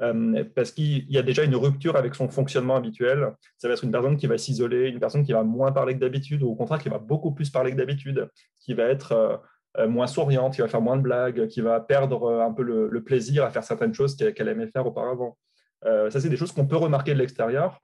Euh, 0.02 0.44
parce 0.56 0.72
qu'il 0.72 1.10
y 1.12 1.18
a 1.18 1.22
déjà 1.22 1.44
une 1.44 1.56
rupture 1.56 1.96
avec 1.96 2.16
son 2.16 2.30
fonctionnement 2.30 2.76
habituel. 2.76 3.34
Ça 3.58 3.68
va 3.68 3.74
être 3.74 3.84
une 3.84 3.92
personne 3.92 4.18
qui 4.18 4.28
va 4.28 4.38
s'isoler, 4.38 4.88
une 4.88 5.00
personne 5.00 5.24
qui 5.24 5.34
va 5.34 5.44
moins 5.44 5.72
parler 5.72 5.96
que 5.96 6.00
d'habitude, 6.00 6.44
ou 6.44 6.50
au 6.50 6.56
contraire 6.56 6.80
qui 6.80 6.90
va 6.90 7.00
beaucoup 7.00 7.32
plus 7.32 7.50
parler 7.50 7.72
que 7.72 7.78
d'habitude, 7.78 8.30
qui 8.60 8.74
va 8.74 8.84
être 8.84 9.12
euh, 9.12 9.38
euh, 9.78 9.88
moins 9.88 10.08
souriante, 10.08 10.56
qui 10.56 10.62
va 10.62 10.68
faire 10.68 10.82
moins 10.82 10.98
de 10.98 11.02
blagues, 11.02 11.48
qui 11.48 11.62
va 11.62 11.80
perdre 11.80 12.40
un 12.42 12.54
peu 12.54 12.64
le, 12.64 13.04
plaisir 13.04 13.44
à 13.44 13.50
faire 13.50 13.64
certaines 13.64 13.94
choses 13.94 14.16
qu'elle 14.16 14.48
aimait 14.48 14.68
faire 14.68 14.86
auparavant. 14.86 15.38
ça, 15.84 16.20
c'est 16.20 16.30
des 16.30 16.38
choses 16.38 16.52
qu'on 16.52 16.68
peut 16.68 16.78
remarquer 16.78 17.14
de 17.14 17.20
l'extérieur. 17.20 17.80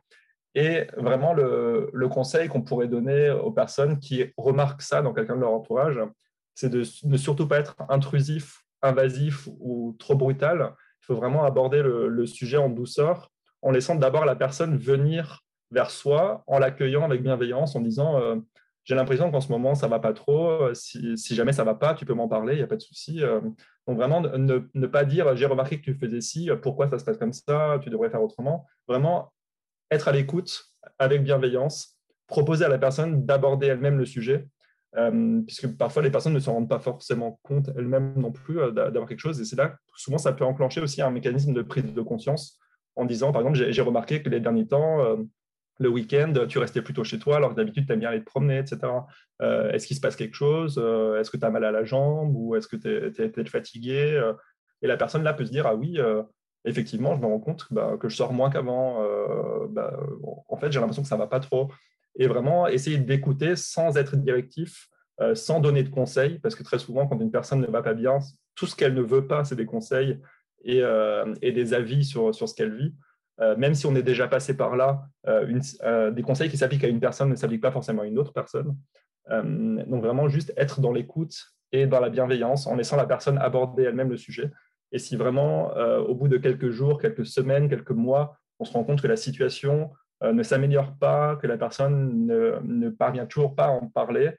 Et 0.54 0.88
vraiment, 0.98 1.34
le, 1.34 1.90
le 1.94 2.08
conseil 2.08 2.48
qu'on 2.48 2.62
pourrait 2.62 2.88
donner 2.88 3.30
aux 3.30 3.52
personnes 3.52 4.00
qui 4.00 4.26
remarquent 4.38 4.82
ça 4.82 5.02
dans 5.02 5.14
quelqu'un 5.14 5.36
de 5.36 5.42
leur 5.42 5.52
entourage, 5.52 6.00
c'est 6.54 6.70
de 6.70 6.84
ne 7.04 7.18
surtout 7.18 7.48
pas 7.48 7.60
être 7.60 7.76
intrusif, 7.90 8.64
invasif 8.82 9.48
ou 9.60 9.96
trop 10.00 10.16
brutal, 10.16 10.74
il 11.06 11.14
faut 11.14 11.16
vraiment 11.16 11.44
aborder 11.44 11.84
le, 11.84 12.26
sujet 12.26 12.58
en 12.58 12.68
douceur, 12.70 13.32
en 13.62 13.70
laissant 13.70 13.94
d'abord 13.94 14.26
la 14.26 14.36
personne 14.36 14.76
venir 14.76 15.44
vers 15.70 15.92
soi, 15.92 16.44
en 16.48 16.58
l'accueillant 16.58 17.04
avec 17.04 17.22
bienveillance, 17.22 17.76
en 17.76 17.82
disant 17.82 18.20
euh, 18.20 18.38
j'ai 18.86 18.96
l'impression 18.96 19.30
qu'en 19.30 19.40
ce 19.40 19.52
moment 19.52 19.76
ça 19.76 19.88
va 19.88 20.00
pas 20.00 20.14
trop. 20.14 20.50
Euh, 20.50 20.74
si, 20.74 21.16
jamais 21.36 21.54
ça 21.54 21.64
va 21.64 21.76
pas, 21.76 21.94
tu 21.94 22.06
peux 22.06 22.16
m'en 22.16 22.28
parler, 22.28 22.54
il 22.54 22.58
n'y 22.58 22.64
a 22.64 22.68
pas 22.68 22.76
de 22.76 22.82
souci. 22.82 23.24
Euh. 23.24 23.40
donc 23.88 23.98
vraiment 23.98 24.20
ne, 24.20 24.88
pas 24.88 25.06
dire 25.06 25.36
j'ai 25.36 25.46
remarqué 25.46 25.80
que 25.80 25.84
tu 25.84 25.94
faisais 25.94 26.22
ci, 26.22 26.50
pourquoi 26.64 26.90
ça 26.90 26.98
se 26.98 27.06
passe 27.06 27.18
comme 27.18 27.34
ça, 27.34 27.80
tu 27.84 27.92
devrais 27.92 28.10
faire 28.10 28.24
autrement. 28.24 28.66
Vraiment 28.88 29.32
être 29.92 30.08
à 30.08 30.12
l'écoute 30.12 30.72
avec 30.98 31.24
bienveillance, 31.24 32.00
proposer 32.26 32.66
à 32.66 32.70
la 32.70 32.80
personne 32.80 33.28
d'aborder 33.28 33.68
elle-même 33.68 34.00
le 34.00 34.06
sujet 34.06 34.48
euh, 34.98 35.42
puisque 35.46 35.76
parfois 35.76 36.02
les 36.02 36.10
personnes 36.10 36.34
ne 36.34 36.40
se 36.40 36.50
rendent 36.50 36.70
pas 36.70 36.80
forcément 36.80 37.40
compte 37.44 37.70
elles-mêmes 37.76 38.14
non 38.16 38.32
plus 38.32 38.60
euh, 38.60 38.72
d'avoir 38.72 39.08
quelque 39.08 39.20
chose. 39.20 39.42
Et 39.42 39.46
c'est 39.46 39.58
là 39.58 39.70
que 39.70 39.78
souvent 39.98 40.18
ça 40.18 40.32
peut 40.32 40.46
enclencher 40.46 40.80
aussi 40.80 41.02
un 41.02 41.12
mécanisme 41.12 41.54
de 41.54 41.62
prise 41.62 41.94
de 41.94 42.02
conscience 42.02 42.60
en 42.96 43.04
disant, 43.04 43.34
par 43.34 43.42
exemple, 43.42 43.72
j'ai 43.72 43.82
remarqué 43.82 44.24
que 44.24 44.30
les 44.30 44.40
derniers 44.40 44.68
temps, 44.68 45.02
euh, 45.02 45.18
le 45.80 45.90
week-end, 45.90 46.34
tu 46.48 46.60
restais 46.60 46.82
plutôt 46.82 47.04
chez 47.04 47.20
toi 47.20 47.36
alors 47.36 47.50
que 47.50 47.56
d'habitude 47.56 47.86
tu 47.86 47.92
aimes 47.92 48.00
bien 48.00 48.10
aller 48.10 48.22
te 48.22 48.26
promener, 48.26 48.60
etc. 48.60 48.78
est-ce 49.42 49.86
qu'il 49.86 49.98
se 49.98 50.02
passe 50.02 50.16
quelque 50.16 50.36
chose? 50.36 50.78
Est-ce 50.78 51.30
que 51.30 51.36
tu 51.36 51.46
as 51.46 51.50
mal 51.50 51.66
à 51.66 51.72
la 51.72 51.84
jambe 51.84 52.34
ou 52.34 52.56
est-ce 52.56 52.70
que 52.70 52.78
tu 52.78 53.42
es, 53.42 53.46
fatigué? 53.46 54.22
Et 54.82 54.88
la 54.88 54.96
personne 54.96 55.24
là 55.24 55.34
peut 55.34 55.46
se 55.46 55.52
dire, 55.52 55.68
ah 55.68 55.76
oui, 55.76 56.00
effectivement, 56.64 57.14
je 57.14 57.20
me 57.20 57.26
rends 57.26 57.42
compte 57.42 57.68
bah, 57.72 57.98
que 58.00 58.08
je 58.08 58.16
sors 58.16 58.32
moins 58.32 58.50
qu'avant. 58.50 59.06
Bah, 59.68 60.00
en 60.48 60.56
fait, 60.56 60.72
j'ai 60.72 60.80
l'impression 60.80 61.02
que 61.02 61.10
ça 61.10 61.16
ne 61.16 61.20
va 61.20 61.28
pas 61.28 61.42
trop 61.42 61.70
et 62.18 62.28
vraiment 62.28 62.68
essayer 62.68 62.98
d'écouter 62.98 63.56
sans 63.56 63.98
être 63.98 64.16
directif, 64.16 64.88
euh, 65.22 65.36
sans 65.36 65.60
donner 65.60 65.84
de 65.84 65.90
conseils, 65.90 66.40
parce 66.40 66.56
que 66.56 66.64
très 66.64 66.80
souvent, 66.80 67.08
quand 67.08 67.20
une 67.20 67.32
personne 67.32 67.62
ne 67.62 67.68
va 67.68 67.82
pas 67.82 67.94
bien, 67.94 68.20
tout 68.56 68.68
ce 68.68 68.76
qu'elle 68.76 68.94
ne 68.94 69.02
veut 69.02 69.28
pas, 69.28 69.44
c'est 69.44 69.56
des 69.56 69.66
conseils 69.66 70.20
et, 70.64 70.82
euh, 70.82 71.34
des 71.42 71.74
avis 71.74 72.06
sur, 72.06 72.34
sur 72.34 72.48
ce 72.50 72.56
qu'elle 72.56 72.76
vit. 72.76 72.94
Euh, 73.42 73.56
même 73.58 73.76
si 73.76 73.86
on 73.86 73.96
est 73.96 74.04
déjà 74.04 74.28
passé 74.28 74.56
par 74.56 74.78
là, 74.78 75.08
des 75.26 76.22
conseils 76.22 76.50
qui 76.50 76.58
s'appliquent 76.58 76.86
à 76.86 76.88
une 76.88 77.02
personne 77.02 77.30
ne 77.30 77.36
s'appliquent 77.36 77.62
pas 77.62 77.72
forcément 77.72 78.04
à 78.04 78.06
une 78.06 78.18
autre 78.18 78.34
personne. 78.34 78.78
donc 79.30 80.04
vraiment 80.04 80.30
juste 80.30 80.54
être 80.56 80.80
dans 80.80 80.94
l'écoute 80.94 81.36
et 81.72 81.88
dans 81.88 82.00
la 82.00 82.10
bienveillance 82.10 82.68
en 82.68 82.76
laissant 82.76 82.96
la 82.96 83.06
personne 83.06 83.38
aborder 83.38 83.84
elle-même 83.84 84.10
le 84.10 84.18
sujet. 84.18 84.52
Et 84.92 85.00
si 85.00 85.18
vraiment, 85.18 85.74
au 86.08 86.16
bout 86.16 86.30
de 86.30 86.38
quelques 86.38 86.70
jours, 86.70 87.02
quelques 87.02 87.26
semaines, 87.26 87.68
quelques 87.68 87.92
mois, 87.92 88.38
on 88.60 88.66
se 88.66 88.72
rend 88.72 88.86
compte 88.86 89.02
que 89.02 89.08
la 89.08 89.18
situation 89.18 89.92
ne 90.22 90.44
s'améliore 90.44 90.98
pas, 90.98 91.36
que 91.36 91.48
la 91.48 91.58
personne 91.58 92.26
ne, 92.26 92.90
parvient 92.90 93.26
toujours 93.26 93.56
pas 93.56 93.66
à 93.66 93.70
en 93.70 93.88
parler, 93.88 94.32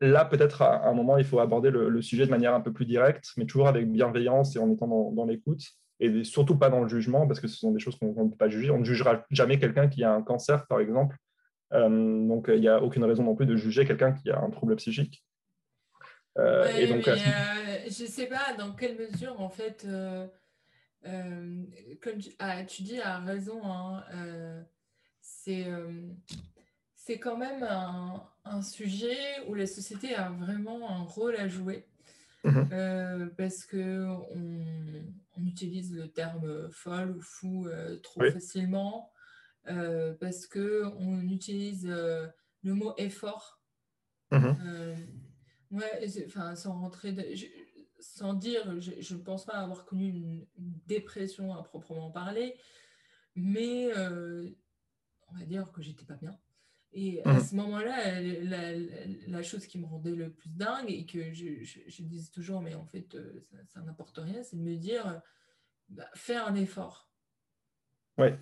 là, 0.00 0.24
peut-être 0.24 0.62
à 0.62 0.88
un 0.88 0.94
moment, 0.94 1.18
il 1.18 1.24
faut 1.24 1.40
aborder 1.40 1.70
le, 1.70 2.02
sujet 2.02 2.24
de 2.24 2.30
manière 2.30 2.54
un 2.54 2.60
peu 2.60 2.72
plus 2.72 2.86
directe, 2.86 3.32
mais 3.36 3.46
toujours 3.46 3.68
avec 3.68 3.90
bienveillance 3.90 4.56
et 4.56 4.58
en 4.58 4.70
étant 4.70 5.10
dans, 5.12 5.24
l'écoute, 5.24 5.62
et 6.00 6.24
surtout 6.24 6.56
pas 6.56 6.70
dans 6.70 6.80
le 6.80 6.88
jugement, 6.88 7.26
parce 7.26 7.40
que 7.40 7.48
ce 7.48 7.56
sont 7.56 7.72
des 7.72 7.78
choses 7.78 7.96
qu'on 7.96 8.24
ne 8.24 8.30
peut 8.30 8.36
pas 8.36 8.48
juger. 8.48 8.70
On 8.70 8.78
ne 8.78 8.84
jugera 8.84 9.24
jamais 9.30 9.58
quelqu'un 9.58 9.88
qui 9.88 10.02
a 10.02 10.12
un 10.12 10.22
cancer, 10.22 10.66
par 10.66 10.80
exemple. 10.80 11.16
Euh, 11.72 11.88
donc, 11.88 12.46
il 12.48 12.60
n'y 12.60 12.68
a 12.68 12.82
aucune 12.82 13.04
raison 13.04 13.22
non 13.22 13.34
plus 13.34 13.46
de 13.46 13.56
juger 13.56 13.84
quelqu'un 13.84 14.12
qui 14.12 14.30
a 14.30 14.40
un 14.40 14.50
trouble 14.50 14.76
psychique. 14.76 15.24
Euh, 16.38 16.66
et 16.76 16.86
donc, 16.86 17.04
je 17.04 18.02
ne 18.02 18.08
sais 18.08 18.26
pas 18.26 18.54
dans 18.58 18.72
quelle 18.72 18.96
mesure, 18.96 19.40
en 19.40 19.50
fait, 19.50 19.86
comme 21.04 22.18
tu, 22.18 22.30
ah, 22.38 22.64
tu, 22.64 22.82
dis 22.82 23.00
à 23.00 23.18
raison, 23.18 23.60
hein, 23.64 24.02
euh, 25.48 26.12
c'est 26.96 27.18
quand 27.18 27.36
même 27.36 27.62
un, 27.62 28.62
sujet 28.62 29.16
où 29.46 29.54
la 29.54 29.66
société 29.66 30.14
a 30.14 30.30
vraiment 30.30 30.90
un 30.90 31.02
rôle 31.02 31.36
à 31.36 31.48
jouer. 31.48 31.86
Mhm. 32.44 32.68
Euh, 32.72 33.26
parce 33.36 33.64
que 33.64 34.06
on, 34.34 35.46
utilise 35.46 35.94
le 35.94 36.08
terme 36.08 36.70
folle 36.70 37.16
ou 37.16 37.20
fou 37.20 37.66
euh, 37.66 37.98
trop 38.00 38.20
facilement, 38.30 39.10
parce 39.64 40.46
que 40.46 40.84
on 40.98 41.22
utilise 41.28 41.86
le 41.86 42.74
mot 42.74 42.94
effort. 42.98 43.60
Mhm. 44.30 44.56
ouais, 45.70 46.06
enfin, 46.26 46.54
sans 46.56 46.78
rentrer, 46.78 47.16
sans 47.98 48.34
dire, 48.34 48.80
je 48.80 49.14
ne 49.14 49.20
pense 49.22 49.44
pas 49.44 49.54
avoir 49.54 49.84
connu 49.86 50.08
une, 50.08 50.46
dépression 50.86 51.54
à 51.54 51.62
proprement 51.62 52.10
parler, 52.10 52.56
mais 53.34 53.88
on 55.32 55.38
va 55.38 55.44
dire 55.44 55.70
que 55.72 55.82
j'étais 55.82 56.04
pas 56.04 56.14
bien. 56.14 56.38
Et 56.92 57.22
à 57.24 57.34
mmh. 57.34 57.40
ce 57.40 57.54
moment-là, 57.54 58.20
la, 59.28 59.42
chose 59.42 59.66
qui 59.66 59.78
me 59.78 59.86
rendait 59.86 60.10
le 60.10 60.30
plus 60.32 60.50
dingue 60.50 60.90
et 60.90 61.06
que 61.06 61.32
je, 61.32 61.62
je, 61.62 62.02
disais 62.02 62.30
toujours, 62.32 62.60
mais 62.60 62.74
en 62.74 62.84
fait, 62.84 63.14
euh, 63.14 63.46
ça, 63.68 63.80
n'importe 63.80 64.18
rien, 64.18 64.42
c'est 64.42 64.56
de 64.56 64.62
me 64.62 64.76
dire, 64.76 65.22
bah, 65.88 66.08
fais 66.14 66.34
un 66.34 66.54
effort. 66.56 67.08
Ouais. 68.18 68.36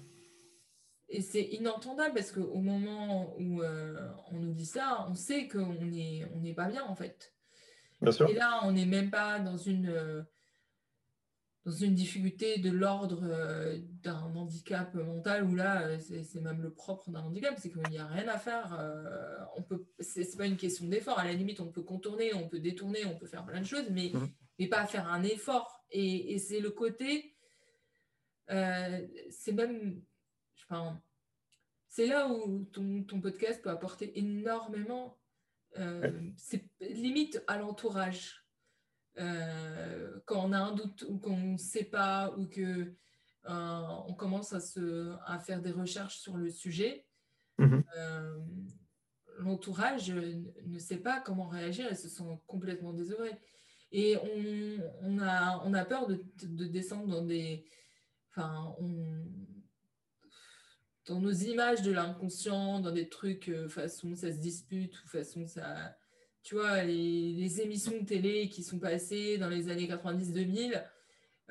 Et 1.10 1.20
c'est 1.20 1.42
inentendable 1.42 2.14
parce 2.14 2.32
qu'au 2.32 2.60
moment 2.60 3.34
où 3.38 3.62
euh, 3.62 4.10
on 4.30 4.38
nous 4.38 4.52
dit 4.52 4.66
ça, 4.66 5.06
on 5.08 5.14
sait 5.14 5.48
qu'on 5.48 5.74
n'est 5.74 6.26
on 6.34 6.40
n'est 6.40 6.54
pas 6.54 6.68
bien 6.68 6.84
en 6.84 6.94
fait. 6.94 7.34
Bien 8.00 8.12
sûr. 8.12 8.28
Et 8.28 8.34
là, 8.34 8.60
on 8.64 8.72
n'est 8.72 8.86
même 8.86 9.10
pas 9.10 9.40
dans 9.40 9.56
une, 9.56 9.88
euh, 9.88 10.22
dans 11.68 11.74
une 11.74 11.94
difficulté 11.94 12.58
de 12.58 12.70
l'ordre 12.70 13.20
euh, 13.24 13.78
d'un 14.02 14.22
handicap 14.34 14.94
mental, 14.94 15.44
où 15.44 15.54
là, 15.54 15.82
euh, 15.82 15.98
c'est 15.98 16.40
même 16.40 16.62
le 16.62 16.72
propre 16.72 17.10
d'un 17.10 17.20
handicap, 17.20 17.58
c'est 17.58 17.70
qu'il 17.70 17.82
n'y 17.90 17.98
a 17.98 18.06
rien 18.06 18.26
à 18.26 18.38
faire. 18.38 18.74
Euh, 18.80 19.36
on 19.54 19.62
peut, 19.62 19.86
c'est 20.00 20.34
pas 20.38 20.46
une 20.46 20.56
question 20.56 20.86
d'effort. 20.86 21.18
À 21.18 21.24
la 21.24 21.34
limite, 21.34 21.60
on 21.60 21.70
peut 21.70 21.82
contourner, 21.82 22.32
on 22.32 22.48
peut 22.48 22.58
détourner, 22.58 23.04
on 23.04 23.18
peut 23.18 23.26
faire 23.26 23.44
plein 23.44 23.60
de 23.60 23.66
choses, 23.66 23.90
mais, 23.90 24.10
mmh. 24.14 24.28
mais 24.58 24.66
pas 24.66 24.86
faire 24.86 25.12
un 25.12 25.22
effort. 25.22 25.84
Et, 25.90 26.32
et 26.32 26.38
c'est 26.38 26.60
le 26.60 26.70
côté, 26.70 27.36
c'est 28.48 29.52
même, 29.52 30.00
je 30.54 30.74
c'est 31.88 32.06
là 32.06 32.28
où 32.32 32.64
ton, 32.72 33.04
ton, 33.04 33.20
podcast 33.20 33.60
peut 33.62 33.68
apporter 33.68 34.18
énormément. 34.18 35.18
C'est 36.36 36.64
limite 36.80 37.42
à 37.46 37.58
l'entourage 37.58 38.47
euh, 39.18 40.20
quand 40.26 40.48
on 40.48 40.52
a 40.52 40.58
un 40.58 40.74
doute 40.74 41.04
ou 41.08 41.18
qu'on 41.18 41.36
ne 41.36 41.56
sait 41.56 41.84
pas 41.84 42.34
ou 42.36 42.46
que 42.46 42.94
euh, 43.48 43.82
on 44.06 44.14
commence 44.14 44.52
à, 44.52 44.60
se, 44.60 45.14
à 45.26 45.38
faire 45.38 45.60
des 45.60 45.70
recherches 45.70 46.18
sur 46.18 46.36
le 46.36 46.50
sujet, 46.50 47.06
mhm. 47.58 47.82
euh, 47.96 48.38
l'entourage 49.38 50.10
ne 50.10 50.78
sait 50.78 50.98
pas 50.98 51.20
comment 51.20 51.48
réagir 51.48 51.90
et 51.90 51.94
se 51.94 52.08
sent 52.08 52.24
complètement 52.46 52.92
désœuvré. 52.92 53.38
Et 53.90 54.16
on, 54.18 54.82
on, 55.02 55.18
a, 55.20 55.62
on 55.64 55.72
a 55.72 55.84
peur 55.84 56.06
de, 56.06 56.22
de 56.42 56.66
descendre 56.66 57.08
dans 57.08 57.24
des... 57.24 57.64
Enfin, 58.30 58.74
on, 58.78 59.24
dans 61.06 61.20
nos 61.20 61.32
images 61.32 61.80
de 61.80 61.90
l'inconscient, 61.90 62.80
dans 62.80 62.92
des 62.92 63.08
trucs 63.08 63.50
façon 63.68 64.14
ça 64.14 64.30
se 64.30 64.36
dispute 64.36 65.02
ou 65.02 65.08
façon 65.08 65.46
ça 65.46 65.96
tu 66.42 66.54
vois, 66.54 66.82
les, 66.82 67.60
émissions 67.60 67.98
de 67.98 68.04
télé 68.04 68.48
qui 68.48 68.62
sont 68.62 68.78
passées 68.78 69.38
dans 69.38 69.48
les 69.48 69.68
années 69.68 69.86
90-2000 69.86 70.82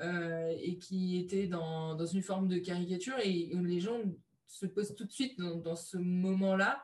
euh, 0.00 0.54
et 0.60 0.78
qui 0.78 1.18
étaient 1.18 1.46
dans, 1.46 1.96
une 2.06 2.22
forme 2.22 2.48
de 2.48 2.58
caricature 2.58 3.18
et 3.22 3.50
les 3.52 3.80
gens 3.80 4.00
se 4.46 4.66
posent 4.66 4.94
tout 4.94 5.04
de 5.04 5.12
suite 5.12 5.38
dans, 5.38 5.76
ce 5.76 5.98
moment-là, 5.98 6.82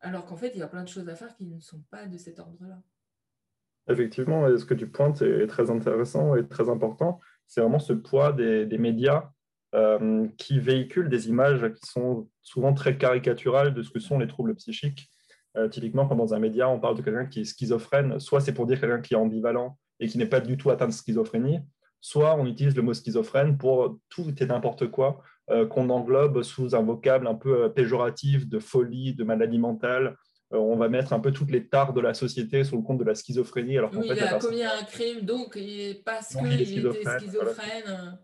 alors 0.00 0.26
qu'en 0.26 0.36
fait, 0.36 0.52
il 0.54 0.58
y 0.58 0.62
a 0.62 0.68
plein 0.68 0.82
de 0.82 0.88
choses 0.88 1.08
à 1.08 1.14
faire 1.14 1.34
qui 1.34 1.46
ne 1.46 1.60
sont 1.60 1.82
pas 1.90 2.06
de 2.06 2.16
cet 2.16 2.38
ordre-là. 2.38 2.80
Effectivement, 3.88 4.56
ce 4.56 4.64
que 4.64 4.74
tu 4.74 4.88
pointes 4.88 5.22
est 5.22 5.46
très 5.46 5.70
intéressant 5.70 6.36
et 6.36 6.46
très 6.46 6.68
important. 6.68 7.20
C'est 7.46 7.60
vraiment 7.60 7.78
ce 7.78 7.92
poids 7.92 8.32
des, 8.32 8.64
des 8.64 8.78
médias 8.78 9.30
euh, 9.74 10.26
qui 10.36 10.58
véhiculent 10.58 11.08
des 11.08 11.28
images 11.28 11.72
qui 11.74 11.86
sont 11.86 12.28
souvent 12.42 12.74
très 12.74 12.98
caricaturales 12.98 13.72
de 13.72 13.82
ce 13.82 13.90
que 13.90 14.00
sont 14.00 14.18
les 14.18 14.26
troubles 14.26 14.56
psychiques 14.56 15.08
euh, 15.56 15.68
typiquement, 15.68 16.06
quand 16.06 16.16
dans 16.16 16.34
un 16.34 16.38
média, 16.38 16.68
on 16.68 16.78
parle 16.78 16.96
de 16.96 17.02
quelqu'un 17.02 17.26
qui 17.26 17.40
est 17.40 17.44
schizophrène, 17.44 18.20
soit 18.20 18.40
c'est 18.40 18.52
pour 18.52 18.66
dire 18.66 18.80
quelqu'un 18.80 19.00
qui 19.00 19.14
est 19.14 19.16
ambivalent 19.16 19.76
et 19.98 20.08
qui 20.08 20.18
n'est 20.18 20.26
pas 20.26 20.40
du 20.40 20.56
tout 20.56 20.70
atteint 20.70 20.86
de 20.86 20.92
schizophrénie, 20.92 21.60
soit 22.00 22.36
on 22.36 22.46
utilise 22.46 22.76
le 22.76 22.82
mot 22.82 22.94
schizophrène 22.94 23.58
pour 23.58 23.98
tout 24.08 24.32
et 24.38 24.46
n'importe 24.46 24.90
quoi 24.90 25.22
euh, 25.50 25.66
qu'on 25.66 25.90
englobe 25.90 26.42
sous 26.42 26.74
un 26.74 26.82
vocable 26.82 27.26
un 27.26 27.34
peu 27.34 27.64
euh, 27.64 27.68
péjoratif 27.68 28.48
de 28.48 28.58
folie, 28.60 29.14
de 29.14 29.24
maladie 29.24 29.58
mentale. 29.58 30.16
on 30.52 30.76
va 30.76 30.88
mettre 30.88 31.12
un 31.12 31.20
peu 31.20 31.32
toutes 31.32 31.50
les 31.50 31.66
tares 31.66 31.92
de 31.92 32.00
la 32.00 32.14
société 32.14 32.62
sur 32.62 32.76
le 32.76 32.82
compte 32.82 32.98
de 32.98 33.04
la 33.04 33.16
schizophrénie. 33.16 33.76
Alors 33.76 33.90
oui, 33.94 34.08
fait, 34.08 34.14
il 34.14 34.22
a 34.22 34.38
commis 34.38 34.62
un 34.62 34.84
crime, 34.84 35.22
donc 35.22 35.58
parce 36.04 36.36
qu'il 36.36 36.62
était 36.62 37.18
schizophrène. 37.18 38.18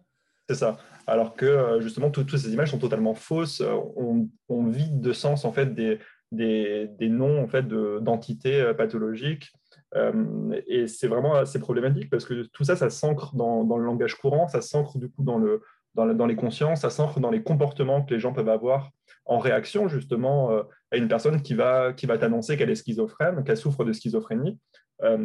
C'est 0.49 0.55
ça. 0.55 0.79
Alors 1.09 1.35
que 1.35 1.79
justement, 1.81 2.11
toutes, 2.11 2.37
ces 2.37 2.53
images 2.53 2.71
sont 2.71 2.79
totalement 2.79 3.15
fausses. 3.15 3.61
On, 3.97 4.29
on, 4.49 4.67
vide 4.67 5.01
de 5.01 5.13
sens 5.13 5.45
en 5.45 5.53
fait 5.53 5.75
des, 5.75 5.99
des, 6.33 6.89
noms 7.01 7.43
en 7.43 7.49
fait, 7.49 7.67
d'entités 7.67 8.61
euh, 8.61 8.75
pathologiques. 8.75 9.53
Euh, 9.95 10.61
et 10.67 10.89
c'est 10.89 11.07
vraiment 11.07 11.35
assez 11.35 11.59
problématique 11.59 12.11
parce 12.11 12.25
que 12.25 12.43
tout 12.53 12.65
ça, 12.65 12.77
ça 12.77 12.91
s'ancre 12.91 13.35
dans, 13.35 13.63
le 13.63 13.85
langage 13.85 14.17
courant, 14.17 14.49
ça 14.49 14.61
s'ancre 14.61 14.99
du 14.99 15.09
coup 15.09 15.23
dans, 15.23 15.39
le, 15.39 15.63
dans, 15.95 16.27
les 16.27 16.37
consciences, 16.37 16.81
ça 16.81 16.91
s'ancre 16.91 17.21
dans 17.21 17.31
les 17.31 17.43
comportements 17.43 18.03
que 18.03 18.13
les 18.13 18.21
gens 18.21 18.33
peuvent 18.33 18.49
avoir 18.49 18.91
en 19.25 19.39
réaction 19.39 19.89
justement 19.89 20.53
euh, 20.53 20.63
à 20.91 20.97
une 20.97 21.09
personne 21.09 21.41
qui 21.41 21.55
va, 21.55 21.93
qui 21.93 22.07
va 22.07 22.19
t'annoncer 22.19 22.57
qu'elle 22.57 22.71
est 22.71 22.75
schizophrène, 22.77 23.43
qu'elle 23.45 23.57
souffre 23.57 23.85
de 23.85 23.93
schizophrénie. 23.93 24.59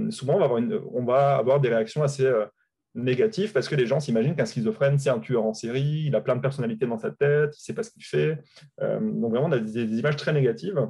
souvent, 0.10 0.36
on 0.36 0.40
va, 0.40 0.46
avoir 0.46 0.62
on 0.94 1.04
va 1.04 1.36
avoir 1.38 1.60
des 1.60 1.70
réactions 1.70 2.04
assez 2.04 2.32
négatif 2.95 3.54
parce 3.54 3.69
que 3.69 3.75
les 3.75 3.86
gens 3.86 3.99
s'imaginent 3.99 4.36
qu'un 4.36 4.45
schizophrène, 4.45 4.99
c'est 4.99 5.10
un 5.10 5.19
tueur 5.19 5.45
en 5.45 5.54
série, 5.54 6.04
il 6.08 6.15
a 6.15 6.21
plein 6.21 6.36
de 6.36 6.41
personnalités 6.41 6.86
dans 6.86 6.97
sa 6.97 7.12
tête, 7.12 7.56
il 7.58 7.62
sait 7.62 7.73
pas 7.73 7.84
ce 7.84 7.91
qu'il 7.91 8.04
fait. 8.04 8.39
Euh, 8.82 8.99
donc 8.99 9.32
vraiment, 9.32 9.47
on 9.47 9.51
a 9.51 9.60
des, 9.60 9.97
images 9.97 10.17
très 10.17 10.34
négatives, 10.34 10.88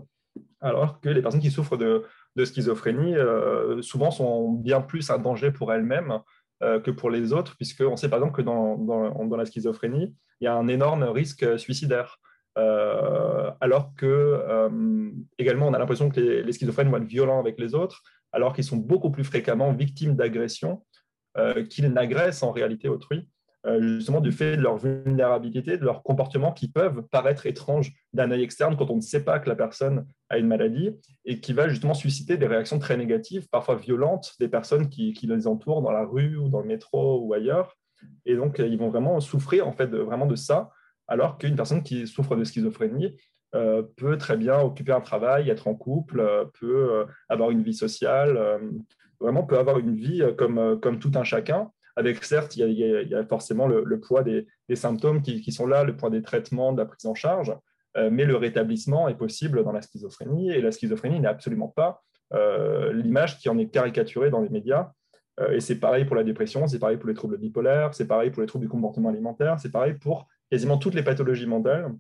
alors 0.59 0.99
que 0.99 1.09
les 1.09 1.21
personnes 1.21 1.41
qui 1.41 1.51
souffrent 1.51 1.77
de, 1.77 2.03
schizophrénie, 2.43 3.15
euh, 3.15 3.81
souvent, 3.81 4.11
sont 4.11 4.51
bien 4.51 4.81
plus 4.81 5.09
un 5.09 5.19
danger 5.19 5.51
pour 5.51 5.71
elles-mêmes 5.71 6.19
euh, 6.63 6.79
que 6.79 6.91
pour 6.91 7.09
les 7.09 7.33
autres, 7.33 7.55
puisqu'on 7.55 7.97
sait 7.97 8.09
par 8.09 8.19
exemple 8.19 8.35
que 8.35 8.41
dans, 8.41 8.77
dans, 8.77 9.37
la 9.37 9.45
schizophrénie, 9.45 10.15
il 10.39 10.45
y 10.45 10.47
a 10.47 10.55
un 10.55 10.67
énorme 10.67 11.03
risque 11.03 11.59
suicidaire. 11.59 12.19
alors 12.55 13.93
que 13.95 14.69
également 15.37 15.67
on 15.67 15.73
a 15.73 15.79
l'impression 15.79 16.09
que 16.09 16.19
les, 16.19 16.43
les, 16.43 16.51
schizophrènes 16.51 16.89
vont 16.89 16.97
être 16.97 17.05
violents 17.05 17.39
avec 17.39 17.59
les 17.59 17.75
autres, 17.75 18.01
alors 18.31 18.53
qu'ils 18.53 18.63
sont 18.63 18.77
beaucoup 18.77 19.11
plus 19.11 19.23
fréquemment 19.23 19.71
victimes 19.73 20.15
d'agressions 20.15 20.81
qu'ils 21.70 21.88
n'agressent 21.91 22.44
en 22.44 22.52
réalité 22.52 22.89
autrui, 22.89 23.28
euh, 23.67 23.80
justement 23.80 24.22
du 24.22 24.32
fait 24.32 24.58
de 24.58 24.62
leur 24.63 24.78
vulnérabilité, 24.78 25.78
de 25.78 25.86
leur 25.86 26.02
comportement 26.02 26.52
qui 26.52 26.67
peuvent 26.67 27.04
paraître 27.12 27.46
étranges 27.46 27.94
d'un 28.12 28.32
œil 28.32 28.41
externe 28.41 28.76
quand 28.76 28.89
on 28.89 28.96
ne 28.96 29.02
sait 29.02 29.24
pas 29.24 29.38
que 29.38 29.50
la 29.50 29.56
personne 29.56 30.08
a 30.30 30.39
une 30.39 30.48
maladie 30.48 30.89
et 31.26 31.39
qui 31.39 31.54
va 31.54 31.70
justement 31.70 31.94
susciter 31.94 32.38
des 32.38 32.48
réactions 32.48 32.80
très 32.80 32.98
négatives, 32.98 33.48
parfois 33.50 33.76
violentes, 33.76 34.34
des 34.39 34.48
personnes 34.48 34.89
qui, 34.89 35.13
les 35.22 35.46
entourent 35.46 35.84
dans 35.84 35.91
la 35.91 36.04
rue 36.04 36.38
ou 36.38 36.50
dans 36.50 36.62
le 36.62 36.65
métro 36.65 37.22
ou 37.24 37.36
ailleurs. 37.36 37.78
Et 38.26 38.36
donc, 38.36 38.58
ils 38.58 38.80
vont 38.80 38.89
vraiment 38.89 39.20
souffrir 39.20 39.67
en 39.67 39.74
fait 39.74 39.88
de, 39.88 40.00
vraiment 40.00 40.26
de 40.26 40.36
ça, 40.36 40.72
alors 41.08 41.38
qu'une 41.38 41.56
personne 41.56 41.84
qui 41.84 42.08
souffre 42.08 42.36
de 42.36 42.44
schizophrénie 42.44 43.15
euh, 43.54 43.84
peut 43.96 44.17
très 44.17 44.38
bien 44.38 44.60
occuper 44.60 44.91
un 44.91 45.02
travail, 45.02 45.52
être 45.52 45.67
en 45.67 45.76
couple, 45.76 46.50
peut 46.60 47.06
avoir 47.30 47.52
une 47.52 47.62
vie 47.62 47.76
sociale, 47.76 48.60
vraiment 49.21 49.43
peut 49.43 49.57
avoir 49.57 49.79
une 49.79 49.95
vie 49.95 50.21
euh, 50.21 50.34
comme, 50.34 50.57
euh, 50.57 50.75
comme 50.75 50.99
tout 50.99 51.12
un 51.15 51.23
chacun, 51.23 51.71
avec 51.95 52.23
certes, 52.23 52.55
il 52.55 52.71
y 52.71 53.15
a, 53.15 53.25
forcément 53.25 53.67
le, 53.67 53.99
poids 53.99 54.23
des, 54.23 54.47
symptômes 54.75 55.21
qui, 55.21 55.51
sont 55.51 55.67
là, 55.67 55.84
le 55.84 55.97
poids 55.97 56.10
des 56.10 56.21
traitements, 56.21 56.71
de 56.71 56.77
la 56.77 56.86
prise 56.86 57.05
en 57.05 57.15
charge, 57.15 57.53
euh, 57.97 58.10
mais 58.10 58.23
le 58.23 58.38
rétablissement 58.38 59.10
est 59.10 59.17
possible 59.17 59.63
dans 59.65 59.73
la 59.73 59.81
schizophrénie, 59.81 60.51
et 60.51 60.62
la 60.62 60.71
schizophrénie 60.71 61.19
n'est 61.19 61.27
absolument 61.27 61.67
pas 61.67 62.01
l'image 62.93 63.39
qui 63.39 63.49
en 63.49 63.57
est 63.57 63.67
caricaturée 63.67 64.29
dans 64.29 64.39
les 64.39 64.47
médias. 64.47 64.93
et 65.51 65.60
c'est 65.60 65.81
pareil 65.81 66.05
pour 66.05 66.15
la 66.15 66.23
dépression, 66.23 66.65
c'est 66.65 66.79
pareil 66.79 66.95
pour 66.95 67.10
les 67.10 67.13
troubles 67.13 67.38
bipolaires, 67.38 67.93
c'est 67.93 68.07
pareil 68.07 68.31
pour 68.31 68.41
les 68.41 68.47
troubles 68.47 68.63
du 68.63 68.69
comportement 68.69 69.10
alimentaire, 69.10 69.60
c'est 69.60 69.69
pareil 69.69 69.95
pour 69.95 70.29
quasiment 70.49 70.77
toutes 70.77 70.93
les 70.93 71.03
pathologies 71.03 71.45
mentales. 71.45 71.91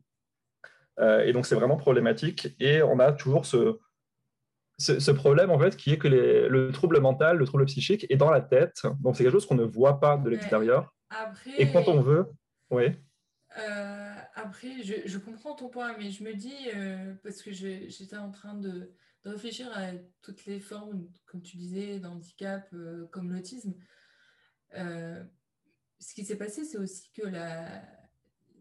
et 1.25 1.33
donc 1.33 1.45
c'est 1.45 1.55
vraiment 1.55 1.75
problématique, 1.75 2.55
et 2.61 2.81
on 2.81 2.97
a 2.99 3.11
toujours 3.11 3.45
ce, 3.45 3.77
ce, 4.77 5.11
problème, 5.11 5.51
en 5.51 5.59
fait, 5.59 5.75
qui 5.77 5.91
est 5.91 5.97
que 5.97 6.07
le 6.07 6.71
trouble 6.71 6.99
mental, 6.99 7.37
le 7.37 7.45
trouble 7.45 7.65
psychique 7.65 8.05
est 8.09 8.17
dans 8.17 8.31
la 8.31 8.41
tête. 8.41 8.81
Donc, 8.99 9.15
c'est 9.15 9.23
quelque 9.23 9.33
chose 9.33 9.45
qu'on 9.45 9.55
ne 9.55 9.63
voit 9.63 9.99
pas 9.99 10.17
de 10.17 10.29
l'extérieur. 10.29 10.93
Et 11.57 11.71
quand 11.71 11.87
on 11.87 12.01
veut, 12.01 12.25
oui. 12.69 12.85
Euh, 13.57 14.13
après, 14.35 14.81
je, 14.81 15.17
comprends 15.17 15.55
ton 15.55 15.69
point, 15.69 15.95
mais 15.97 16.09
je 16.09 16.23
me 16.23 16.33
dis, 16.33 16.69
euh, 16.73 17.13
parce 17.23 17.41
que 17.41 17.51
j'étais 17.51 18.17
en 18.17 18.31
train 18.31 18.55
de, 18.55 18.91
réfléchir 19.25 19.69
à 19.75 19.91
toutes 20.21 20.45
les 20.45 20.59
formes, 20.59 21.07
comme 21.25 21.41
tu 21.41 21.57
disais, 21.57 21.99
d'handicap, 21.99 22.67
euh, 22.73 23.07
comme 23.11 23.31
l'autisme. 23.31 23.73
ce 24.73 26.13
qui 26.15 26.25
s'est 26.25 26.37
passé, 26.37 26.63
c'est 26.65 26.77
aussi 26.77 27.11
que 27.11 27.27
la, 27.27 27.83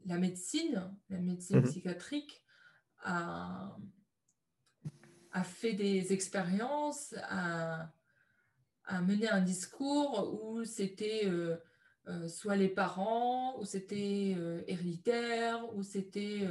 la 0.07 0.19
médecine, 0.19 0.93
la 1.09 1.21
médecine 1.21 1.59
mhm. 1.59 1.65
psychiatrique, 1.65 2.43
a 3.03 3.77
a 5.33 5.45
fait 5.45 5.73
des 5.73 6.13
expériences, 6.13 7.15
a, 7.29 7.91
mené 9.03 9.29
un 9.29 9.41
discours 9.41 10.43
où 10.43 10.65
c'était 10.65 11.23
euh, 11.27 11.57
euh, 12.09 12.27
soit 12.27 12.57
les 12.57 12.69
parents, 12.69 13.57
ou 13.61 13.65
c'était 13.65 14.35
euh, 14.37 14.63
héréditaire, 14.67 15.73
ou 15.75 15.83
c'était 15.83 16.49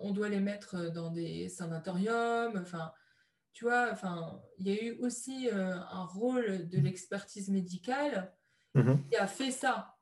on 0.00 0.10
doit 0.12 0.28
les 0.28 0.40
mettre 0.40 0.90
dans 0.90 1.10
des 1.10 1.48
sanatoriums. 1.48 2.56
Enfin, 2.56 2.92
tu 3.52 3.64
vois, 3.64 3.90
enfin, 3.92 4.40
il 4.58 4.68
y 4.68 4.76
a 4.76 4.82
eu 4.82 4.98
aussi 5.00 5.48
un 5.52 6.04
rôle 6.06 6.68
de 6.68 6.78
l'expertise 6.78 7.48
médicale 7.48 8.34
mm-hmm. 8.74 9.08
qui 9.08 9.16
a 9.16 9.28
fait 9.28 9.52
ça, 9.52 9.94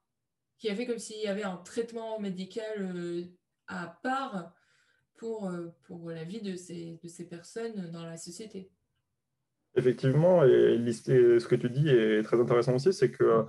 qui 0.59 0.71
a 0.71 0.75
fait 0.75 0.87
comme 0.87 0.99
s'il 0.99 1.21
y 1.21 1.27
avait 1.27 1.43
un 1.43 1.59
traitement 1.59 2.19
médical 2.19 3.29
à 3.67 3.99
part 4.03 4.55
pour, 5.17 5.49
euh, 5.49 5.69
pour 5.87 6.11
la 6.11 6.25
vie 6.25 6.41
de 6.41 6.57
ces, 6.57 6.99
de 7.03 7.09
ces 7.09 7.25
personnes 7.25 7.91
dans 7.93 8.05
la 8.05 8.17
société. 8.17 8.71
Effectivement, 9.75 10.43
et 10.45 10.79
ce 10.93 11.47
que 11.47 11.55
tu 11.55 11.69
dis 11.69 11.89
est 11.89 12.23
très 12.23 12.41
intéressant 12.41 12.75
aussi, 12.75 12.93
c'est 12.93 13.11
que 13.11 13.45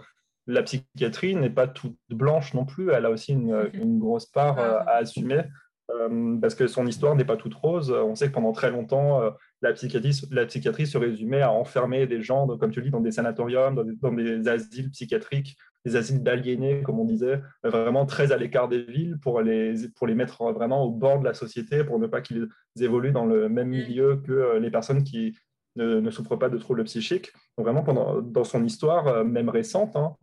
la 0.45 0.63
psychiatrie 0.63 1.35
n'est 1.35 1.49
pas 1.49 1.67
toute 1.67 1.97
blanche 2.09 2.53
non 2.53 2.65
plus, 2.65 2.89
elle 2.91 3.05
a 3.05 3.11
aussi 3.11 3.33
une, 3.33 3.69
une 3.73 3.99
grosse 3.99 4.25
part 4.25 4.59
euh, 4.59 4.79
à 4.79 4.97
assumer, 4.97 5.43
euh, 5.89 6.37
parce 6.41 6.55
que 6.55 6.67
son 6.67 6.85
histoire 6.85 7.15
n'est 7.15 7.25
pas 7.25 7.37
toute 7.37 7.53
rose. 7.53 7.91
On 7.91 8.15
sait 8.15 8.27
que 8.27 8.33
pendant 8.33 8.51
très 8.51 8.71
longtemps, 8.71 9.21
la 9.61 9.71
psychiatrie, 9.71 10.19
la 10.31 10.45
psychiatrie 10.45 10.85
se 10.85 10.97
résumait 10.97 11.41
à 11.41 11.51
enfermer 11.51 12.07
des 12.07 12.21
gens, 12.21 12.45
comme 12.57 12.71
tu 12.71 12.81
dis, 12.81 12.91
dans 12.91 12.99
des 12.99 13.11
sanatoriums, 13.11 13.75
dans 13.75 13.83
des, 13.85 13.95
dans 13.95 14.11
des 14.11 14.47
asiles 14.49 14.91
psychiatriques, 14.91 15.57
des 15.87 15.95
asiles 15.95 16.23
d'aliénés, 16.23 16.83
comme 16.83 16.99
on 16.99 17.05
disait, 17.05 17.41
vraiment 17.63 18.05
très 18.05 18.31
à 18.31 18.37
l'écart 18.37 18.67
des 18.67 18.83
villes 18.83 19.17
pour 19.21 19.41
les, 19.41 19.73
pour 19.95 20.07
les 20.07 20.15
mettre 20.15 20.43
vraiment 20.51 20.83
au 20.83 20.91
bord 20.91 21.19
de 21.19 21.25
la 21.25 21.33
société, 21.33 21.83
pour 21.83 21.99
ne 21.99 22.07
pas 22.07 22.21
qu'ils 22.21 22.49
évoluent 22.79 23.11
dans 23.11 23.25
le 23.25 23.49
même 23.49 23.69
milieu 23.69 24.17
que 24.17 24.57
les 24.57 24.69
personnes 24.69 25.03
qui 25.03 25.37
ne, 25.75 26.09
souffrent 26.09 26.37
pas 26.37 26.49
de 26.49 26.57
troubles 26.57 26.83
psychiques. 26.83 27.31
Donc 27.57 27.65
vraiment, 27.65 27.83
pendant, 27.83 28.21
dans 28.21 28.43
son 28.43 28.63
histoire, 28.63 29.23
même 29.25 29.49
récente, 29.49 29.95
hein, 29.95 30.15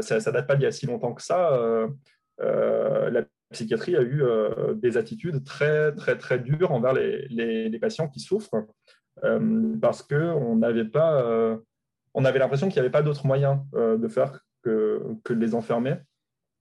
ça 0.00 0.16
ne 0.16 0.30
date 0.30 0.46
pas 0.46 0.56
d'il 0.56 0.64
y 0.64 0.66
a 0.66 0.72
si 0.72 0.86
longtemps 0.86 1.14
que 1.14 1.22
ça, 1.22 1.86
la 2.38 3.24
psychiatrie 3.52 3.96
a 3.96 4.02
eu 4.02 4.22
des 4.74 4.96
attitudes 4.96 5.44
très, 5.44 5.94
très, 5.94 6.16
très 6.16 6.38
dures 6.38 6.72
envers 6.72 6.94
les, 6.94 7.28
les, 7.28 7.78
patients 7.78 8.08
qui 8.08 8.20
souffrent 8.20 8.66
parce 9.80 10.02
qu'on 10.02 10.56
n'avait 10.56 10.84
pas 10.84 11.60
on 12.14 12.24
avait 12.24 12.38
l'impression 12.38 12.68
qu'il 12.68 12.76
n'y 12.76 12.80
avait 12.80 12.90
pas 12.90 13.02
d'autre 13.02 13.26
moyen 13.26 13.64
euh, 13.74 13.96
de 13.96 14.08
faire 14.08 14.40
que, 14.62 15.02
que, 15.24 15.32
de 15.32 15.40
les 15.40 15.54
enfermer, 15.54 15.96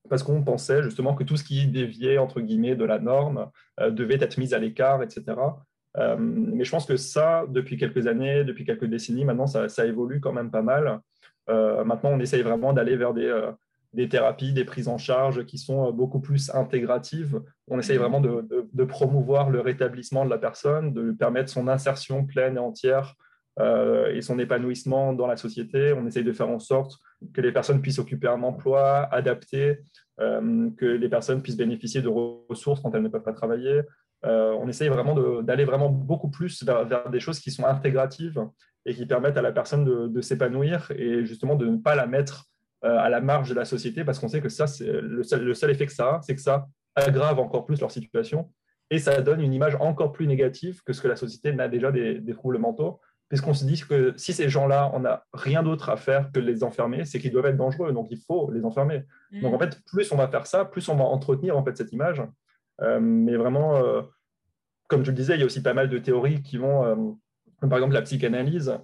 parce 0.09 0.23
qu'on 0.23 0.43
pensait 0.43 0.83
justement 0.83 1.13
que 1.13 1.23
tout 1.23 1.38
ce 1.38 1.43
qui 1.43 1.67
déviait, 1.67 2.17
entre 2.17 2.41
guillemets, 2.41 2.75
de 2.75 2.85
la 2.85 2.99
norme 2.99 3.49
euh, 3.79 3.91
devait 3.91 4.17
être 4.21 4.38
mis 4.38 4.53
à 4.53 4.59
l'écart, 4.59 5.03
etc. 5.03 5.38
Euh, 5.97 6.15
mais 6.19 6.63
je 6.63 6.71
pense 6.71 6.85
que 6.85 6.97
ça, 6.97 7.45
depuis 7.49 7.77
quelques 7.77 8.07
années, 8.07 8.43
depuis 8.43 8.65
quelques 8.65 8.85
décennies, 8.85 9.25
maintenant, 9.25 9.47
ça, 9.47 9.85
évolue 9.85 10.19
quand 10.19 10.33
même 10.33 10.51
pas 10.51 10.62
mal. 10.62 10.99
maintenant, 11.47 12.12
on 12.12 12.19
essaye 12.19 12.43
vraiment 12.43 12.73
d'aller 12.73 12.95
vers 12.95 13.13
des, 13.13 13.31
des, 13.93 14.07
thérapies, 14.07 14.53
des 14.53 14.65
prises 14.65 14.88
en 14.88 14.99
charge 14.99 15.45
qui 15.45 15.57
sont 15.57 15.91
beaucoup 15.91 16.19
plus 16.19 16.51
intégratives. 16.53 17.41
On 17.67 17.79
essaye 17.79 17.97
vraiment 17.97 18.21
de, 18.21 18.47
de 18.71 18.83
promouvoir 18.83 19.49
le 19.49 19.59
rétablissement 19.59 20.25
de 20.25 20.29
la 20.29 20.38
personne, 20.38 20.93
de 20.93 21.01
lui 21.01 21.15
permettre 21.15 21.49
son 21.49 21.67
insertion 21.67 22.25
pleine 22.25 22.57
et 22.57 22.59
entière 22.59 23.15
euh, 23.60 24.13
et 24.13 24.22
son 24.22 24.39
épanouissement 24.39 25.12
dans 25.12 25.28
la 25.28 25.36
société. 25.36 25.93
On 25.93 26.08
essaye 26.08 26.24
de 26.24 26.32
faire 26.32 26.50
en 26.50 26.60
sorte 26.60 26.98
que 27.34 27.41
les 27.41 27.52
personnes 27.52 27.82
puissent 27.82 28.00
occuper 28.00 28.28
un 28.28 28.41
emploi 28.41 29.02
adapté, 29.12 29.80
euh, 30.22 30.69
que 30.78 30.86
les 30.86 31.10
personnes 31.10 31.41
puissent 31.41 31.58
bénéficier 31.58 32.02
de 32.02 32.08
ressources 32.08 32.80
quand 32.82 32.95
elles 32.95 33.02
ne 33.02 33.10
peuvent 33.10 33.24
pas 33.24 33.34
travailler. 33.34 33.82
Euh, 34.26 34.54
on 34.60 34.67
essaye 34.67 34.88
vraiment 34.88 35.41
d'aller 35.41 35.65
vraiment 35.65 35.89
beaucoup 35.89 36.30
plus 36.30 36.63
vers, 36.63 37.10
des 37.10 37.19
choses 37.19 37.39
qui 37.39 37.52
sont 37.52 37.65
intégratives 37.65 38.41
et 38.86 38.93
qui 38.93 39.06
permettent 39.06 39.38
à 39.38 39.41
la 39.41 39.52
personne 39.52 40.10
de, 40.10 40.22
s'épanouir 40.22 40.91
et 40.91 41.26
justement 41.26 41.56
de 41.56 41.65
ne 41.65 41.78
pas 41.78 41.95
la 41.95 42.08
mettre 42.08 42.45
à 42.82 43.10
la 43.10 43.19
marge 43.19 43.50
de 43.50 43.56
la 43.56 43.65
société 43.65 44.06
parce 44.06 44.19
qu'on 44.19 44.30
sait 44.30 44.39
que 44.39 44.48
ça, 44.48 44.65
le 44.82 45.22
seul, 45.24 45.43
le 45.43 45.54
seul 45.54 45.72
effet 45.72 45.86
que 45.86 45.91
ça 45.91 46.15
a, 46.15 46.22
c'est 46.22 46.34
que 46.34 46.41
ça 46.41 46.65
aggrave 46.95 47.39
encore 47.39 47.65
plus 47.65 47.80
leur 47.82 47.91
situation 47.91 48.50
et 48.89 49.00
ça 49.00 49.22
donne 49.22 49.41
une 49.41 49.54
image 49.54 49.76
encore 49.82 50.13
plus 50.13 50.28
négative 50.28 50.82
que 50.86 50.93
ce 50.93 51.02
que 51.02 51.10
la 51.10 51.17
société 51.17 51.52
n'a 51.52 51.67
déjà 51.67 51.91
des, 51.91 52.19
des 52.19 52.34
troubles 52.34 52.58
mentaux 52.58 53.02
puisqu'on 53.29 53.53
se 53.53 53.63
dit 53.63 53.81
que 53.87 54.13
si 54.17 54.33
ces 54.33 54.49
gens-là, 54.49 54.89
on 54.93 55.01
n'a 55.01 55.23
rien 55.33 55.61
d'autre 55.61 55.89
à 55.89 55.97
faire 55.97 56.31
que 56.31 56.39
de 56.39 56.45
les 56.45 56.63
enfermer, 56.63 57.05
c'est 57.05 57.19
qu'ils 57.19 57.31
doivent 57.31 57.45
être 57.45 57.57
dangereux, 57.57 57.93
donc 57.93 58.07
il 58.09 58.17
faut 58.17 58.51
les 58.51 58.65
enfermer. 58.65 59.03
Mm. 59.31 59.41
Donc 59.41 59.53
en 59.53 59.59
fait, 59.59 59.79
plus 59.85 60.11
on 60.11 60.17
va 60.17 60.27
faire 60.27 60.47
ça, 60.47 60.65
plus 60.65 60.89
on 60.89 60.95
va 60.95 61.03
entretenir 61.03 61.55
en 61.55 61.63
fait 61.63 61.77
cette 61.77 61.93
image. 61.93 62.23
Euh, 62.81 62.99
mais 62.99 63.35
vraiment, 63.35 63.77
euh, 63.77 64.01
comme 64.87 65.05
je 65.05 65.11
le 65.11 65.15
disais, 65.15 65.35
il 65.35 65.39
y 65.39 65.43
a 65.43 65.45
aussi 65.45 65.61
pas 65.61 65.75
mal 65.75 65.89
de 65.89 65.99
théories 65.99 66.41
qui 66.41 66.57
vont, 66.57 66.85
euh, 66.85 67.67
par 67.67 67.77
exemple 67.77 67.93
la 67.93 68.01
psychanalyse, 68.01 68.77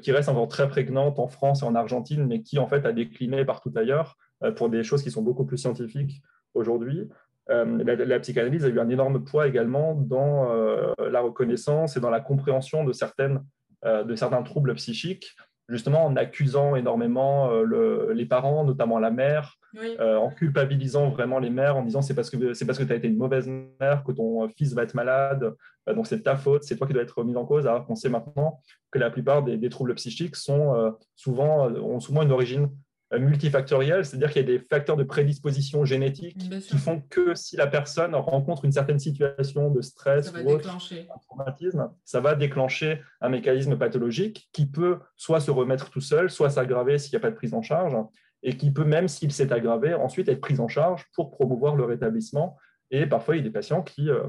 qui 0.00 0.12
reste 0.12 0.28
encore 0.28 0.46
très 0.46 0.68
prégnante 0.68 1.18
en 1.18 1.26
France 1.26 1.62
et 1.62 1.64
en 1.64 1.74
Argentine, 1.74 2.24
mais 2.24 2.40
qui 2.40 2.60
en 2.60 2.68
fait 2.68 2.86
a 2.86 2.92
décliné 2.92 3.44
partout 3.44 3.72
ailleurs 3.74 4.16
pour 4.54 4.70
des 4.70 4.84
choses 4.84 5.02
qui 5.02 5.10
sont 5.10 5.22
beaucoup 5.22 5.44
plus 5.44 5.58
scientifiques 5.58 6.22
aujourd'hui. 6.54 7.08
La, 7.48 7.96
la, 7.96 8.20
psychanalyse 8.20 8.64
a 8.64 8.68
eu 8.68 8.78
un 8.78 8.88
énorme 8.88 9.24
poids 9.24 9.48
également 9.48 9.96
dans 9.96 10.52
la 11.00 11.20
reconnaissance 11.20 11.96
et 11.96 12.00
dans 12.00 12.10
la 12.10 12.20
compréhension 12.20 12.84
de 12.84 12.92
certaines 12.92 13.40
de 13.84 14.14
certains 14.14 14.42
troubles 14.42 14.74
psychiques, 14.74 15.34
justement 15.70 16.04
en 16.04 16.16
accusant 16.16 16.74
énormément 16.74 17.50
euh, 17.50 18.12
les 18.12 18.26
parents, 18.26 18.64
notamment 18.64 18.98
la 18.98 19.10
mère, 19.10 19.56
euh, 19.76 20.16
en 20.16 20.30
culpabilisant 20.30 21.10
vraiment 21.10 21.38
les 21.38 21.50
mères, 21.50 21.76
en 21.76 21.82
disant 21.82 22.02
c'est 22.02 22.14
parce 22.14 22.28
que 22.28 22.52
c'est 22.52 22.66
parce 22.66 22.78
que 22.78 22.84
tu 22.84 22.92
as 22.92 22.96
été 22.96 23.08
une 23.08 23.16
mauvaise 23.16 23.48
mère 23.80 24.02
que 24.04 24.12
ton 24.12 24.48
fils 24.48 24.74
va 24.74 24.82
être 24.82 24.94
malade, 24.94 25.54
donc 25.86 26.06
c'est 26.06 26.22
ta 26.22 26.36
faute, 26.36 26.64
c'est 26.64 26.76
toi 26.76 26.86
qui 26.86 26.92
dois 26.92 27.02
être 27.02 27.22
mis 27.24 27.36
en 27.36 27.46
cause. 27.46 27.66
Alors 27.66 27.86
qu'on 27.86 27.94
sait 27.94 28.08
maintenant 28.08 28.60
que 28.90 28.98
la 28.98 29.10
plupart 29.10 29.42
des, 29.42 29.56
des 29.56 29.68
troubles 29.68 29.94
psychiques 29.94 30.36
sont 30.36 30.94
souvent 31.14 31.70
ont 31.70 32.00
souvent 32.00 32.22
une 32.22 32.32
origine 32.32 32.68
multifactoriel, 33.18 34.04
c'est-à-dire 34.04 34.30
qu'il 34.30 34.42
y 34.42 34.44
a 34.44 34.58
des 34.58 34.60
facteurs 34.60 34.96
de 34.96 35.02
prédisposition 35.02 35.84
génétique 35.84 36.38
qui 36.38 36.78
font 36.78 37.02
que 37.10 37.34
si 37.34 37.56
la 37.56 37.66
personne 37.66 38.14
rencontre 38.14 38.64
une 38.64 38.72
certaine 38.72 39.00
situation 39.00 39.70
de 39.70 39.80
stress 39.80 40.32
ou 40.32 40.48
autre, 40.48 40.70
un 40.70 41.18
traumatisme, 41.26 41.90
ça 42.04 42.20
va 42.20 42.36
déclencher 42.36 43.02
un 43.20 43.28
mécanisme 43.28 43.76
pathologique 43.76 44.48
qui 44.52 44.66
peut 44.66 44.98
soit 45.16 45.40
se 45.40 45.50
remettre 45.50 45.90
tout 45.90 46.00
seul, 46.00 46.30
soit 46.30 46.50
s'aggraver 46.50 46.98
s'il 46.98 47.12
n'y 47.12 47.16
a 47.16 47.20
pas 47.20 47.30
de 47.30 47.36
prise 47.36 47.54
en 47.54 47.62
charge, 47.62 47.96
et 48.42 48.56
qui 48.56 48.70
peut 48.70 48.84
même, 48.84 49.08
s'il 49.08 49.32
s'est 49.32 49.52
aggravé, 49.52 49.94
ensuite 49.94 50.28
être 50.28 50.40
pris 50.40 50.60
en 50.60 50.68
charge 50.68 51.04
pour 51.14 51.30
promouvoir 51.30 51.76
le 51.76 51.84
rétablissement. 51.84 52.56
Et 52.90 53.06
parfois, 53.06 53.36
il 53.36 53.38
y 53.38 53.40
a 53.40 53.44
des 53.44 53.50
patients 53.50 53.82
qui, 53.82 54.08
euh, 54.08 54.22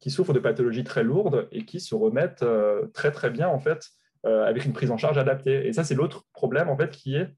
qui 0.00 0.10
souffrent 0.10 0.32
de 0.32 0.38
pathologies 0.38 0.84
très 0.84 1.02
lourdes 1.02 1.48
et 1.52 1.64
qui 1.64 1.80
se 1.80 1.94
remettent 1.94 2.42
euh, 2.42 2.86
très 2.94 3.10
très 3.10 3.30
bien 3.30 3.48
en 3.48 3.58
fait 3.58 3.88
euh, 4.26 4.44
avec 4.44 4.64
une 4.64 4.72
prise 4.72 4.90
en 4.90 4.96
charge 4.96 5.18
adaptée. 5.18 5.66
Et 5.66 5.72
ça, 5.72 5.84
c'est 5.84 5.94
l'autre 5.94 6.24
problème 6.32 6.68
en 6.68 6.76
fait 6.76 6.90
qui 6.90 7.16
est 7.16 7.34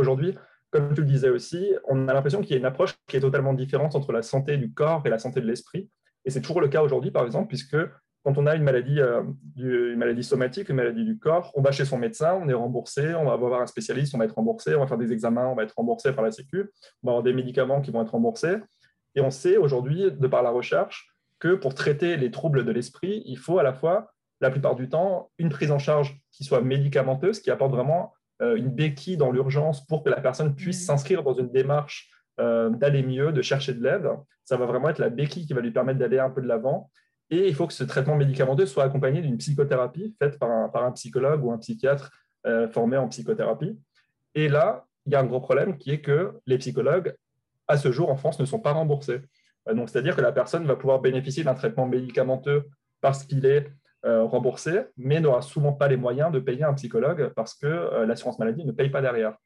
Aujourd'hui, 0.00 0.34
comme 0.70 0.94
tu 0.94 1.02
le 1.02 1.06
disais 1.06 1.28
aussi, 1.28 1.74
on 1.86 2.08
a 2.08 2.14
l'impression 2.14 2.40
qu'il 2.40 2.52
y 2.52 2.54
a 2.54 2.58
une 2.58 2.64
approche 2.64 2.94
qui 3.06 3.18
est 3.18 3.20
totalement 3.20 3.52
différente 3.52 3.94
entre 3.94 4.12
la 4.12 4.22
santé 4.22 4.56
du 4.56 4.72
corps 4.72 5.02
et 5.04 5.10
la 5.10 5.18
santé 5.18 5.42
de 5.42 5.46
l'esprit. 5.46 5.90
Et 6.24 6.30
c'est 6.30 6.40
toujours 6.40 6.62
le 6.62 6.68
cas 6.68 6.82
aujourd'hui, 6.82 7.10
par 7.10 7.26
exemple, 7.26 7.48
puisque 7.48 7.76
quand 8.24 8.38
on 8.38 8.46
a 8.46 8.54
une 8.54 8.62
maladie, 8.62 8.98
euh, 8.98 9.22
une 9.56 9.96
maladie 9.96 10.24
somatique, 10.24 10.70
une 10.70 10.76
maladie 10.76 11.04
du 11.04 11.18
corps, 11.18 11.52
on 11.54 11.60
va 11.60 11.70
chez 11.70 11.84
son 11.84 11.98
médecin, 11.98 12.38
on 12.42 12.48
est 12.48 12.54
remboursé, 12.54 13.14
on 13.14 13.26
va 13.26 13.36
voir 13.36 13.60
un 13.60 13.66
spécialiste, 13.66 14.14
on 14.14 14.18
va 14.18 14.24
être 14.24 14.36
remboursé, 14.36 14.74
on 14.74 14.80
va 14.80 14.86
faire 14.86 14.96
des 14.96 15.12
examens, 15.12 15.48
on 15.48 15.54
va 15.54 15.64
être 15.64 15.74
remboursé 15.76 16.12
par 16.12 16.24
la 16.24 16.30
Sécu, 16.30 16.70
on 17.02 17.06
va 17.06 17.12
avoir 17.12 17.22
des 17.22 17.34
médicaments 17.34 17.82
qui 17.82 17.90
vont 17.90 18.00
être 18.00 18.12
remboursés. 18.12 18.56
Et 19.14 19.20
on 19.20 19.30
sait 19.30 19.58
aujourd'hui, 19.58 20.10
de 20.10 20.26
par 20.28 20.42
la 20.42 20.50
recherche, 20.50 21.14
que 21.38 21.54
pour 21.54 21.74
traiter 21.74 22.16
les 22.16 22.30
troubles 22.30 22.64
de 22.64 22.72
l'esprit, 22.72 23.22
il 23.26 23.36
faut 23.36 23.58
à 23.58 23.62
la 23.62 23.74
fois, 23.74 24.12
la 24.40 24.50
plupart 24.50 24.76
du 24.76 24.88
temps, 24.88 25.30
une 25.36 25.50
prise 25.50 25.70
en 25.70 25.78
charge 25.78 26.18
qui 26.32 26.44
soit 26.44 26.62
médicamenteuse, 26.62 27.40
qui 27.40 27.50
apporte 27.50 27.72
vraiment 27.72 28.14
une 28.40 28.70
béquille 28.70 29.18
dans 29.18 29.30
l'urgence 29.30 29.86
pour 29.86 30.02
que 30.02 30.08
la 30.08 30.20
personne 30.20 30.54
puisse 30.54 30.86
s'inscrire 30.86 31.22
dans 31.22 31.34
une 31.34 31.50
démarche 31.50 32.10
euh, 32.40 32.70
d'aller 32.70 33.02
mieux, 33.02 33.32
de 33.32 33.42
chercher 33.42 33.74
de 33.74 33.82
l'aide. 33.82 34.08
Ça 34.44 34.56
va 34.56 34.64
vraiment 34.64 34.88
être 34.88 34.98
la 34.98 35.10
béquille 35.10 35.46
qui 35.46 35.52
va 35.52 35.60
lui 35.60 35.72
permettre 35.72 35.98
d'aller 35.98 36.18
un 36.18 36.30
peu 36.30 36.40
de 36.40 36.46
l'avant. 36.46 36.90
Et 37.28 37.48
il 37.48 37.54
faut 37.54 37.66
que 37.66 37.74
ce 37.74 37.84
traitement 37.84 38.16
médicamenteux 38.16 38.64
soit 38.64 38.84
accompagné 38.84 39.20
d'une 39.20 39.36
psychothérapie 39.36 40.16
faite 40.18 40.38
par 40.38 40.50
un, 40.50 40.68
par 40.70 40.84
un, 40.84 40.92
psychologue 40.92 41.44
ou 41.44 41.52
un 41.52 41.58
psychiatre 41.58 42.10
euh, 42.46 42.66
formé 42.68 42.96
en 42.96 43.08
psychothérapie. 43.08 43.78
Et 44.34 44.48
là, 44.48 44.86
il 45.04 45.12
y 45.12 45.16
a 45.16 45.20
un 45.20 45.24
gros 45.24 45.40
problème 45.40 45.76
qui 45.76 45.90
est 45.90 46.00
que 46.00 46.32
les 46.46 46.56
psychologues, 46.56 47.14
à 47.68 47.76
ce 47.76 47.92
jour 47.92 48.10
en 48.10 48.16
France, 48.16 48.40
ne 48.40 48.46
sont 48.46 48.60
pas 48.60 48.72
remboursés. 48.72 49.20
Donc, 49.70 49.90
c'est-à-dire 49.90 50.16
que 50.16 50.22
la 50.22 50.32
personne 50.32 50.64
va 50.64 50.76
pouvoir 50.76 51.00
bénéficier 51.00 51.44
d'un 51.44 51.54
traitement 51.54 51.86
médicamenteux 51.86 52.64
parce 53.02 53.24
qu'il 53.24 53.44
est 53.44 53.66
euh, 53.66 53.70
remboursé, 54.04 54.86
mais 54.96 55.20
n'aura 55.20 55.42
souvent 55.42 55.72
pas 55.72 55.88
les 55.88 55.96
moyens 55.96 56.32
de 56.32 56.38
payer 56.38 56.64
un 56.64 56.74
psychologue 56.74 57.32
parce 57.34 57.54
que 57.54 57.66
euh, 57.66 58.06
l'assurance 58.06 58.38
maladie 58.38 58.64
ne 58.64 58.72
paye 58.72 58.90
pas 58.90 59.02
derrière. 59.02 59.36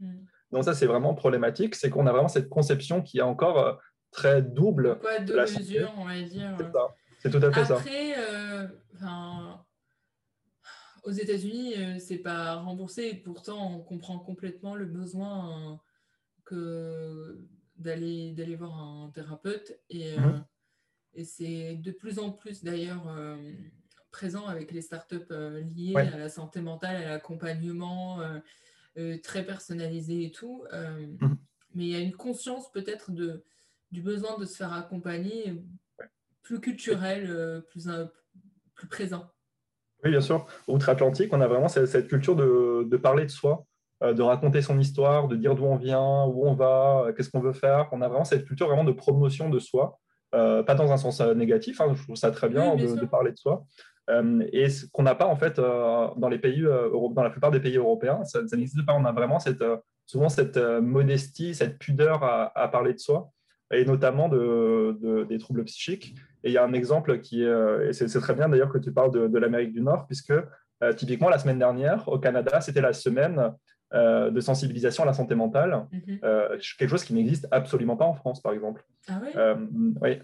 Hmm. 0.00 0.24
Donc 0.50 0.64
ça, 0.64 0.74
c'est 0.74 0.86
vraiment 0.86 1.14
problématique, 1.14 1.74
c'est 1.74 1.88
qu'on 1.88 2.06
a 2.06 2.12
vraiment 2.12 2.28
cette 2.28 2.50
conception 2.50 3.02
qui 3.02 3.18
est 3.18 3.22
encore 3.22 3.58
euh, 3.58 3.72
très 4.10 4.42
double. 4.42 4.98
Quoi, 5.00 5.20
de 5.20 5.34
mesure, 5.34 5.92
on 5.96 6.04
va 6.04 6.20
dire. 6.20 6.56
C'est 7.20 7.30
tout 7.30 7.44
à 7.44 7.52
fait 7.52 7.64
ça. 7.64 7.76
Après, 7.76 8.14
aux 11.04 11.10
États-Unis, 11.10 11.98
c'est 11.98 12.18
pas 12.18 12.56
remboursé. 12.56 13.14
pourtant, 13.14 13.74
on 13.74 13.80
comprend 13.80 14.18
complètement 14.18 14.74
le 14.74 14.84
besoin 14.84 15.80
que 16.44 17.40
d'aller 17.76 18.32
d'aller 18.32 18.56
voir 18.56 18.78
un 18.78 19.10
thérapeute 19.10 19.80
et, 19.88 20.16
mhm. 20.16 20.44
et 21.14 21.24
c'est 21.24 21.76
de 21.76 21.90
plus 21.90 22.18
en 22.18 22.30
plus 22.30 22.62
d'ailleurs 22.62 23.06
présent 24.12 24.46
avec 24.46 24.70
les 24.70 24.82
startups 24.82 25.16
euh, 25.32 25.60
liées 25.60 25.96
à 25.96 26.16
la 26.16 26.28
santé 26.28 26.60
mentale, 26.60 26.96
à 26.96 27.08
l'accompagnement 27.08 28.20
euh, 28.20 28.38
euh, 28.98 29.16
très 29.22 29.44
personnalisé 29.44 30.26
et 30.26 30.30
tout. 30.30 30.64
Mhm. 30.72 31.36
Mais 31.74 31.84
il 31.84 31.90
y 31.90 31.96
a 31.96 32.00
une 32.00 32.12
conscience 32.12 32.70
peut-être 32.70 33.10
de, 33.10 33.42
du 33.90 34.02
besoin 34.02 34.38
de 34.38 34.44
se 34.44 34.56
faire 34.56 34.74
accompagner 34.74 35.54
plus 36.42 36.60
culturel, 36.60 37.62
plus, 37.70 37.88
plus 38.74 38.86
présent. 38.88 39.26
Oui, 40.04 40.10
bien 40.10 40.20
sûr. 40.20 40.46
Outre-Atlantique, 40.68 41.32
on 41.32 41.40
a 41.40 41.48
vraiment 41.48 41.68
cette, 41.68 42.08
culture 42.08 42.36
de, 42.36 42.86
de, 42.86 42.96
parler 42.98 43.24
de 43.24 43.30
soi, 43.30 43.64
de 44.02 44.20
raconter 44.20 44.60
son 44.60 44.78
histoire, 44.78 45.28
de 45.28 45.36
dire 45.36 45.54
d'où 45.54 45.64
on 45.64 45.76
vient, 45.76 46.24
où 46.24 46.46
on 46.46 46.52
va, 46.52 47.06
qu'est-ce 47.16 47.30
qu'on 47.30 47.40
veut 47.40 47.54
faire. 47.54 47.88
On 47.92 48.02
a 48.02 48.08
vraiment 48.08 48.24
cette 48.24 48.44
culture 48.44 48.66
vraiment 48.66 48.84
de 48.84 48.92
promotion 48.92 49.48
de 49.48 49.58
soi. 49.58 49.98
pas 50.32 50.74
dans 50.74 50.92
un 50.92 50.98
sens 50.98 51.22
négatif, 51.22 51.80
hein, 51.80 51.94
je 51.94 52.02
trouve 52.02 52.16
ça 52.16 52.32
très 52.32 52.50
bien, 52.50 52.76
de, 52.76 53.00
de, 53.00 53.06
parler 53.06 53.32
de 53.32 53.38
soi, 53.38 53.64
et 54.08 54.68
ce 54.68 54.86
qu'on 54.86 55.02
n'a 55.02 55.14
pas 55.14 55.26
en 55.26 55.36
fait 55.36 55.58
euh, 55.58 56.08
dans 56.16 56.28
les 56.28 56.38
pays, 56.38 56.64
euh, 56.64 56.90
dans 57.12 57.22
la 57.22 57.30
plupart 57.30 57.50
des 57.50 57.60
pays 57.60 57.76
européens, 57.76 58.24
ça, 58.24 58.40
n'existe 58.52 58.84
pas. 58.84 58.94
On 58.94 59.04
a 59.04 59.12
vraiment 59.12 59.38
cette, 59.38 59.64
souvent 60.06 60.28
cette 60.28 60.56
modestie, 60.56 61.54
cette 61.54 61.78
pudeur 61.78 62.22
à, 62.22 62.68
parler 62.68 62.94
de 62.94 62.98
soi, 62.98 63.30
et 63.72 63.84
notamment 63.84 64.28
de, 64.28 65.26
des 65.28 65.38
troubles 65.38 65.64
psychiques. 65.64 66.16
Et 66.44 66.50
il 66.50 66.52
y 66.52 66.58
a 66.58 66.64
un 66.64 66.72
exemple 66.72 67.20
qui 67.20 67.44
est, 67.44 67.88
et 67.88 67.92
c'est 67.92 68.06
très 68.20 68.34
bien 68.34 68.48
d'ailleurs 68.48 68.72
que 68.72 68.78
tu 68.78 68.92
parles 68.92 69.12
de, 69.12 69.38
l'Amérique 69.38 69.72
du 69.72 69.80
Nord, 69.80 70.06
puisque 70.06 70.34
typiquement 70.96 71.28
la 71.28 71.38
semaine 71.38 71.58
dernière 71.58 72.08
au 72.08 72.18
Canada, 72.18 72.60
c'était 72.60 72.80
la 72.80 72.92
semaine 72.92 73.52
de 73.94 74.40
sensibilisation 74.40 75.04
à 75.04 75.06
la 75.06 75.12
santé 75.12 75.36
mentale, 75.36 75.86
mhm. 75.92 76.18
quelque 76.78 76.90
chose 76.90 77.04
qui 77.04 77.14
n'existe 77.14 77.46
absolument 77.52 77.96
pas 77.96 78.06
en 78.06 78.14
France, 78.14 78.42
par 78.42 78.52
exemple. 78.52 78.84
Ah 79.08 79.20
oui 80.02 80.18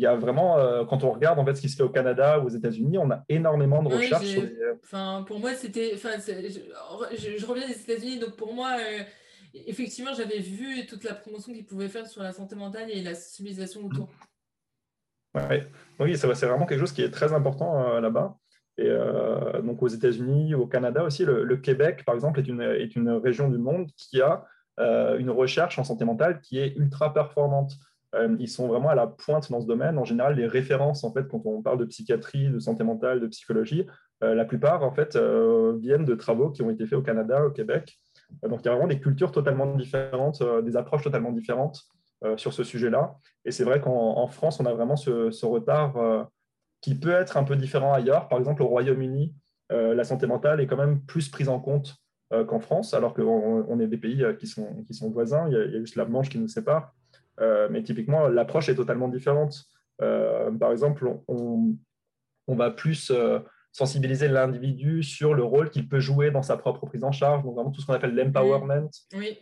il 0.00 0.04
y 0.04 0.06
a 0.06 0.16
vraiment, 0.16 0.58
euh, 0.58 0.86
quand 0.86 1.04
on 1.04 1.12
regarde 1.12 1.38
en 1.38 1.44
fait 1.44 1.54
ce 1.54 1.60
qui 1.60 1.68
se 1.68 1.76
fait 1.76 1.82
au 1.82 1.90
Canada 1.90 2.40
ou 2.40 2.46
aux 2.46 2.48
États-Unis, 2.48 2.96
on 2.96 3.10
a 3.10 3.22
énormément 3.28 3.82
de 3.82 3.94
recherches. 3.94 4.38
enfin, 4.82 5.24
pour 5.26 5.38
moi, 5.38 5.52
c'était. 5.52 5.92
Enfin, 5.94 6.12
je, 6.18 7.46
reviens 7.46 7.68
des 7.68 7.78
États-Unis, 7.78 8.18
donc 8.18 8.34
pour 8.36 8.54
moi, 8.54 8.78
euh, 8.78 9.02
effectivement, 9.52 10.14
j'avais 10.14 10.38
vu 10.38 10.86
toute 10.86 11.04
la 11.04 11.12
promotion 11.12 11.52
qu'ils 11.52 11.66
pouvaient 11.66 11.90
faire 11.90 12.06
sur 12.06 12.22
la 12.22 12.32
santé 12.32 12.56
mentale 12.56 12.90
et 12.90 13.02
la 13.02 13.14
sensibilisation 13.14 13.84
autour. 13.84 14.08
Ouais. 15.34 15.66
Oui, 15.98 16.16
c'est 16.16 16.46
vraiment 16.46 16.64
quelque 16.64 16.80
chose 16.80 16.92
qui 16.92 17.02
est 17.02 17.10
très 17.10 17.34
important 17.34 17.86
euh, 17.86 18.00
là-bas. 18.00 18.38
Et 18.78 18.88
donc 19.62 19.82
aux 19.82 19.88
États-Unis, 19.88 20.54
au 20.54 20.66
Canada 20.66 21.04
aussi, 21.04 21.26
le, 21.26 21.44
le, 21.44 21.56
Québec, 21.58 22.02
par 22.06 22.14
exemple, 22.14 22.40
est 22.40 22.48
une, 22.48 22.62
est 22.62 22.96
une 22.96 23.10
région 23.10 23.50
du 23.50 23.58
monde 23.58 23.90
qui 23.94 24.22
a 24.22 24.46
une 24.78 25.28
recherche 25.28 25.78
en 25.78 25.84
santé 25.84 26.06
mentale 26.06 26.40
qui 26.40 26.58
est 26.58 26.74
ultra 26.76 27.12
performante. 27.12 27.74
Euh, 28.14 28.36
ils 28.40 28.48
sont 28.48 28.66
vraiment 28.66 28.88
à 28.88 28.94
la 28.94 29.06
pointe 29.06 29.50
dans 29.50 29.60
ce 29.60 29.66
domaine. 29.66 29.98
En 29.98 30.04
général, 30.04 30.34
les 30.34 30.46
références, 30.46 31.04
en 31.04 31.12
fait, 31.12 31.28
quand 31.28 31.40
on 31.44 31.62
parle 31.62 31.78
de 31.78 31.84
psychiatrie, 31.84 32.48
de 32.48 32.58
santé 32.58 32.82
mentale, 32.82 33.20
de 33.20 33.26
psychologie, 33.28 33.86
euh, 34.22 34.34
la 34.34 34.44
plupart, 34.44 34.82
en 34.82 34.90
fait, 34.90 35.16
euh, 35.16 35.76
viennent 35.80 36.04
de 36.04 36.14
travaux 36.14 36.50
qui 36.50 36.62
ont 36.62 36.70
été 36.70 36.86
faits 36.86 36.98
au 36.98 37.02
Canada, 37.02 37.46
au 37.46 37.50
Québec. 37.50 37.98
donc, 38.42 38.60
il 38.62 38.66
y 38.66 38.68
a 38.68 38.72
vraiment 38.72 38.88
des 38.88 39.00
cultures 39.00 39.32
totalement 39.32 39.74
différentes, 39.74 40.42
des 40.62 40.76
approches 40.76 41.02
totalement 41.02 41.32
différentes 41.32 41.82
sur 42.36 42.52
ce 42.52 42.64
sujet-là. 42.64 43.16
Et 43.46 43.50
c'est 43.50 43.64
vrai 43.64 43.80
qu'en 43.80 44.26
France, 44.26 44.60
on 44.60 44.66
a 44.66 44.74
vraiment 44.74 44.94
ce, 44.94 45.46
retard 45.46 46.28
qui 46.82 46.94
peut 46.94 47.12
être 47.12 47.38
un 47.38 47.44
peu 47.44 47.56
différent 47.56 47.94
ailleurs. 47.94 48.28
Par 48.28 48.38
exemple, 48.38 48.62
au 48.62 48.66
Royaume-Uni, 48.66 49.34
la 49.70 50.04
santé 50.04 50.26
mentale 50.26 50.60
est 50.60 50.66
quand 50.66 50.76
même 50.76 51.00
plus 51.00 51.28
prise 51.28 51.48
en 51.48 51.58
compte 51.58 51.96
qu'en 52.46 52.60
France, 52.60 52.92
alors 52.94 53.14
qu'on 53.14 53.80
est 53.80 53.88
des 53.88 53.96
pays 53.96 54.24
qui 54.38 54.46
sont, 54.46 54.84
qui 54.84 54.94
sont 54.94 55.10
voisins. 55.10 55.48
Il 55.48 55.54
y, 55.54 55.56
a, 55.56 55.64
il 55.64 55.72
y, 55.72 55.76
a, 55.76 55.80
juste 55.80 55.96
la 55.96 56.04
Manche 56.04 56.28
qui 56.28 56.38
nous 56.38 56.46
sépare. 56.46 56.94
Euh, 57.40 57.68
mais 57.70 57.82
typiquement, 57.82 58.28
l'approche 58.28 58.68
est 58.68 58.74
totalement 58.74 59.08
différente. 59.08 59.64
Euh, 60.02 60.50
par 60.52 60.72
exemple, 60.72 61.08
on, 61.28 61.76
va 62.48 62.70
plus 62.70 63.10
euh, 63.10 63.38
sensibiliser 63.70 64.26
l'individu 64.26 65.02
sur 65.02 65.34
le 65.34 65.44
rôle 65.44 65.70
qu'il 65.70 65.88
peut 65.88 66.00
jouer 66.00 66.30
dans 66.30 66.42
sa 66.42 66.56
propre 66.56 66.86
prise 66.86 67.04
en 67.04 67.12
charge, 67.12 67.44
donc 67.44 67.54
vraiment 67.54 67.70
tout 67.70 67.80
ce 67.80 67.86
qu'on 67.86 67.92
appelle 67.92 68.14
l'empowerment. 68.14 68.90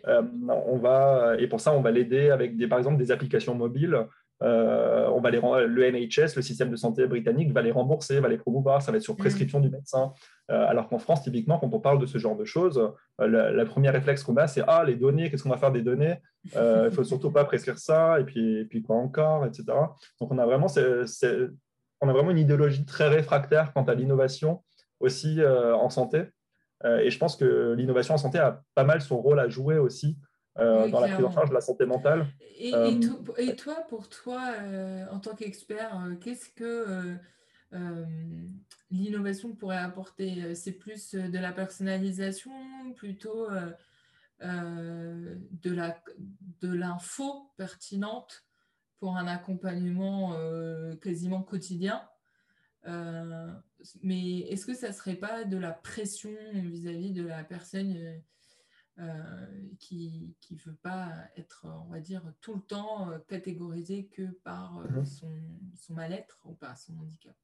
on 0.05 0.79
va, 0.79 1.37
et 1.39 1.47
pour 1.47 1.61
ça, 1.61 1.73
on 1.73 1.81
va 1.81 1.91
l'aider 1.91 2.31
avec 2.31 2.57
des, 2.57 2.69
par 2.69 2.79
exemple 2.79 2.99
des 2.99 3.11
applications 3.11 3.55
mobiles 3.55 4.07
euh, 4.43 5.09
on 5.09 5.21
va 5.21 5.31
les, 5.31 5.41
le 5.41 5.91
NHS, 5.91 6.37
le 6.37 6.43
système 6.43 6.71
de 6.71 6.77
santé 6.77 7.07
britannique, 7.07 7.53
va 7.53 7.63
les 7.63 7.73
rembourser, 7.73 8.21
va 8.21 8.29
les 8.29 8.39
promouvoir, 8.39 8.83
ça 8.83 8.93
va 8.93 8.99
être 8.99 9.05
sur 9.05 9.15
mm. 9.15 9.19
prescription 9.19 9.61
du 9.61 9.71
médecin. 9.71 10.13
Euh, 10.51 10.67
alors 10.67 10.89
qu'en 10.89 10.99
France, 10.99 11.23
typiquement, 11.23 11.59
quand 11.59 11.73
on 11.73 11.81
parle 11.81 11.99
de 11.99 12.07
ce 12.07 12.19
genre 12.19 12.37
de 12.37 12.45
choses, 12.45 12.93
euh, 13.21 13.53
la, 13.53 13.65
première 13.65 13.93
réflexe 13.93 14.23
qu'on 14.23 14.37
a, 14.37 14.47
c'est 14.47 14.63
Ah, 14.67 14.85
les 14.85 14.97
données, 14.97 15.31
qu'est-ce 15.31 15.43
qu'on 15.43 15.51
va 15.51 15.57
faire 15.57 15.73
des 15.73 15.83
données? 15.83 16.17
Il 16.55 16.61
ne 16.61 16.91
faut 16.91 17.05
surtout 17.05 17.31
pas 17.31 17.45
prescrire 17.45 17.79
ça, 17.79 18.21
et 18.21 18.25
puis, 18.25 18.65
puis 18.67 18.83
quoi 18.83 18.97
encore, 18.97 19.45
etc. 19.45 19.65
Donc, 20.21 20.33
on 20.33 20.39
a, 20.39 20.47
vraiment, 20.47 20.69
on 22.01 22.09
a 22.09 22.13
vraiment 22.13 22.31
une 22.31 22.39
idéologie 22.39 22.87
très 22.87 23.09
réfractaire 23.09 23.73
quant 23.73 23.85
à 23.85 23.95
l'innovation 23.95 24.63
aussi 25.01 25.41
en 25.45 25.91
santé. 25.91 26.25
et 26.85 27.11
je 27.11 27.19
pense 27.19 27.37
que 27.37 27.75
l'innovation 27.77 28.15
en 28.15 28.19
santé 28.19 28.39
a 28.39 28.63
pas 28.75 28.85
mal 28.85 29.01
son 29.01 29.21
rôle 29.21 29.41
à 29.41 29.49
jouer 29.49 29.79
aussi 29.79 30.17
euh, 30.59 30.89
dans 30.89 31.01
la 31.01 31.09
prise 31.09 31.25
en 31.25 31.31
charge 31.31 31.51
de 31.51 31.55
la 31.55 31.61
santé 31.61 31.87
mentale. 31.87 32.27
Et, 32.59 32.71
et, 32.71 32.75
euh, 32.75 33.55
toi, 33.57 33.77
pour 33.89 34.09
toi, 34.09 34.43
euh, 34.61 35.07
en 35.13 35.21
tant 35.21 35.35
qu'expert, 35.35 36.03
qu'est-ce 36.21 36.49
que 36.51 37.17
l'innovation 38.91 39.55
pourrait 39.55 39.77
apporter? 39.77 40.55
C'est 40.55 40.73
plus 40.73 41.15
de 41.15 41.39
la 41.39 41.53
personnalisation, 41.53 42.53
plutôt 42.97 43.49
de 44.41 45.73
la 45.73 46.03
de 46.61 46.73
l'info 46.73 47.53
pertinente 47.57 48.45
pour 48.99 49.17
un 49.17 49.29
accompagnement 49.29 50.35
quasiment 51.01 51.43
quotidien? 51.43 52.03
mais 54.03 54.41
est-ce 54.41 54.65
que 54.65 54.75
ça 54.75 54.93
serait 54.93 55.17
pas 55.17 55.45
de 55.45 55.59
la 55.59 55.73
pression 55.73 56.31
vis-à-vis 56.55 57.11
-vis 57.11 57.13
de 57.13 57.27
la 57.27 57.45
personne 57.45 58.23
euh, 59.01 59.05
qui 59.79 60.35
ne 60.51 60.57
veut 60.57 60.77
pas 60.83 61.13
être, 61.37 61.67
on 61.87 61.93
va 61.93 62.01
dire, 62.01 62.21
tout 62.41 62.55
le 62.55 62.61
temps 62.61 63.09
euh, 63.09 63.19
catégorisé 63.29 64.09
que 64.13 64.23
par 64.43 64.79
euh, 64.79 64.99
mhm. 64.99 65.07
son, 65.07 65.31
son 65.77 65.95
mal-être 65.95 66.41
ou 66.45 66.55
par 66.55 66.77
son 66.77 66.95
handicap. 66.99 67.37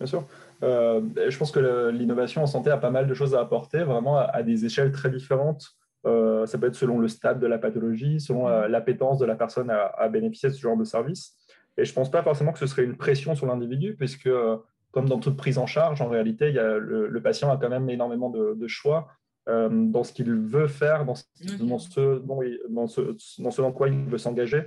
Bien 0.00 0.06
sûr. 0.08 0.26
je 0.60 1.38
pense 1.38 1.52
que 1.52 1.90
l'innovation 1.90 2.42
en 2.42 2.46
santé 2.46 2.70
a 2.70 2.78
pas 2.78 2.90
mal 2.90 3.06
de 3.06 3.14
choses 3.14 3.36
à 3.36 3.40
apporter, 3.40 3.84
vraiment 3.84 4.18
à, 4.18 4.42
des 4.42 4.64
échelles 4.64 4.90
très 4.90 5.08
différentes. 5.08 5.76
ça 6.04 6.58
peut 6.58 6.66
être 6.66 6.74
selon 6.74 6.98
le 6.98 7.06
stade 7.06 7.38
de 7.38 7.46
la 7.46 7.58
pathologie, 7.58 8.20
selon 8.20 8.48
mhm. 8.48 8.66
l'appétence 8.66 9.18
de 9.18 9.24
la 9.24 9.36
personne 9.36 9.70
à, 9.70 10.08
bénéficier 10.08 10.48
de 10.48 10.54
ce 10.54 10.60
genre 10.60 10.76
de 10.76 10.84
service. 10.84 11.36
Et 11.78 11.84
je 11.84 11.92
ne 11.92 11.94
pense 11.94 12.10
pas 12.10 12.24
forcément 12.24 12.52
que 12.52 12.58
ce 12.58 12.66
serait 12.66 12.84
une 12.84 12.96
pression 12.96 13.36
sur 13.36 13.46
l'individu, 13.46 13.94
puisque 13.94 14.30
comme 14.90 15.08
dans 15.08 15.20
toute 15.20 15.36
prise 15.36 15.58
en 15.58 15.66
charge, 15.66 16.02
en 16.02 16.08
réalité, 16.08 16.48
il 16.48 16.56
y 16.56 16.58
a 16.58 16.76
le, 16.76 17.22
patient 17.22 17.52
a 17.52 17.56
quand 17.56 17.70
même 17.70 17.88
énormément 17.88 18.30
de, 18.30 18.54
de 18.54 18.66
choix. 18.66 19.08
Euh, 19.48 19.68
dans 19.70 20.02
ce 20.02 20.12
qu'il 20.12 20.32
veut 20.32 20.66
faire, 20.66 21.04
dans 21.04 21.14
ce, 21.14 21.24
dans 21.62 21.78
ce, 21.78 22.18
dans 22.68 22.86
ce, 22.88 23.16
dans 23.38 23.50
ce 23.52 23.62
dans 23.62 23.72
quoi 23.72 23.88
il 23.88 24.04
veut 24.06 24.18
s'engager. 24.18 24.64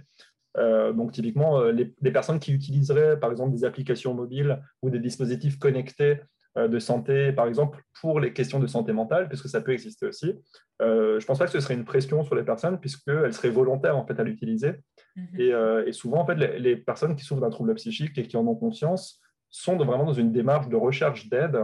Euh, 0.58 0.94
donc, 0.94 1.12
typiquement, 1.12 1.60
euh, 1.60 1.74
les, 1.74 2.12
personnes 2.12 2.40
qui 2.40 2.54
utiliseraient, 2.54 3.20
par 3.20 3.30
exemple, 3.30 3.52
des 3.52 3.66
applications 3.66 4.14
mobiles 4.14 4.62
ou 4.82 4.90
des 4.90 5.00
dispositifs 5.00 5.60
connectés 5.60 6.22
de 6.58 6.80
santé, 6.80 7.32
par 7.32 7.46
exemple, 7.46 7.82
pour 8.02 8.20
les 8.20 8.34
questions 8.34 8.60
de 8.60 8.68
santé 8.68 8.92
mentale, 8.92 9.30
puisque 9.30 9.48
ça 9.48 9.62
peut 9.62 9.72
exister 9.72 10.08
aussi, 10.08 10.34
je 10.80 11.16
ne 11.16 11.26
pense 11.26 11.38
pas 11.38 11.46
que 11.46 11.52
ce 11.52 11.60
serait 11.60 11.76
une 11.76 11.86
pression 11.86 12.24
sur 12.24 12.36
les 12.36 12.44
personnes, 12.44 12.80
puisqu'elles 12.80 13.34
seraient 13.34 13.52
volontaires 13.52 13.96
en 13.96 14.06
fait, 14.06 14.20
à 14.20 14.24
l'utiliser. 14.24 14.74
Mhm. 15.16 15.40
et, 15.86 15.92
souvent, 15.92 16.22
en 16.22 16.26
fait, 16.26 16.36
les, 16.36 16.76
personnes 16.76 17.16
qui 17.16 17.24
souffrent 17.24 17.42
d'un 17.42 17.52
trouble 17.52 17.76
psychique 17.76 18.18
et 18.18 18.28
qui 18.28 18.36
en 18.36 18.46
ont 18.48 18.56
conscience 18.56 19.22
sont 19.52 19.78
vraiment 19.78 20.06
dans 20.06 20.14
une 20.14 20.32
démarche 20.32 20.68
de 20.70 20.76
recherche 20.76 21.30
d'aide. 21.30 21.60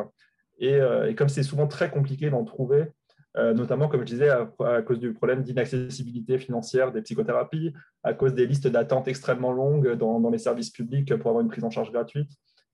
Et, 0.60 0.80
et, 1.10 1.16
comme 1.16 1.30
c'est 1.30 1.44
souvent 1.44 1.68
très 1.68 1.90
compliqué 1.90 2.30
d'en 2.30 2.46
trouver, 2.46 2.86
notamment, 3.36 3.88
comme 3.88 4.02
je 4.02 4.06
disais, 4.06 4.30
à, 4.30 4.82
cause 4.82 5.00
du 5.00 5.14
problème 5.14 5.44
d'inaccessibilité 5.44 6.38
financière 6.38 6.92
des 6.92 7.02
psychothérapies, 7.02 7.74
à 8.04 8.14
cause 8.14 8.34
des 8.34 8.46
listes 8.46 8.68
d'attente 8.68 9.08
extrêmement 9.08 9.52
longues 9.52 9.94
dans, 9.94 10.30
les 10.30 10.38
services 10.38 10.70
publics 10.70 11.14
pour 11.18 11.32
avoir 11.32 11.44
une 11.44 11.50
prise 11.50 11.64
en 11.64 11.70
charge 11.70 11.92
gratuite, 11.92 12.32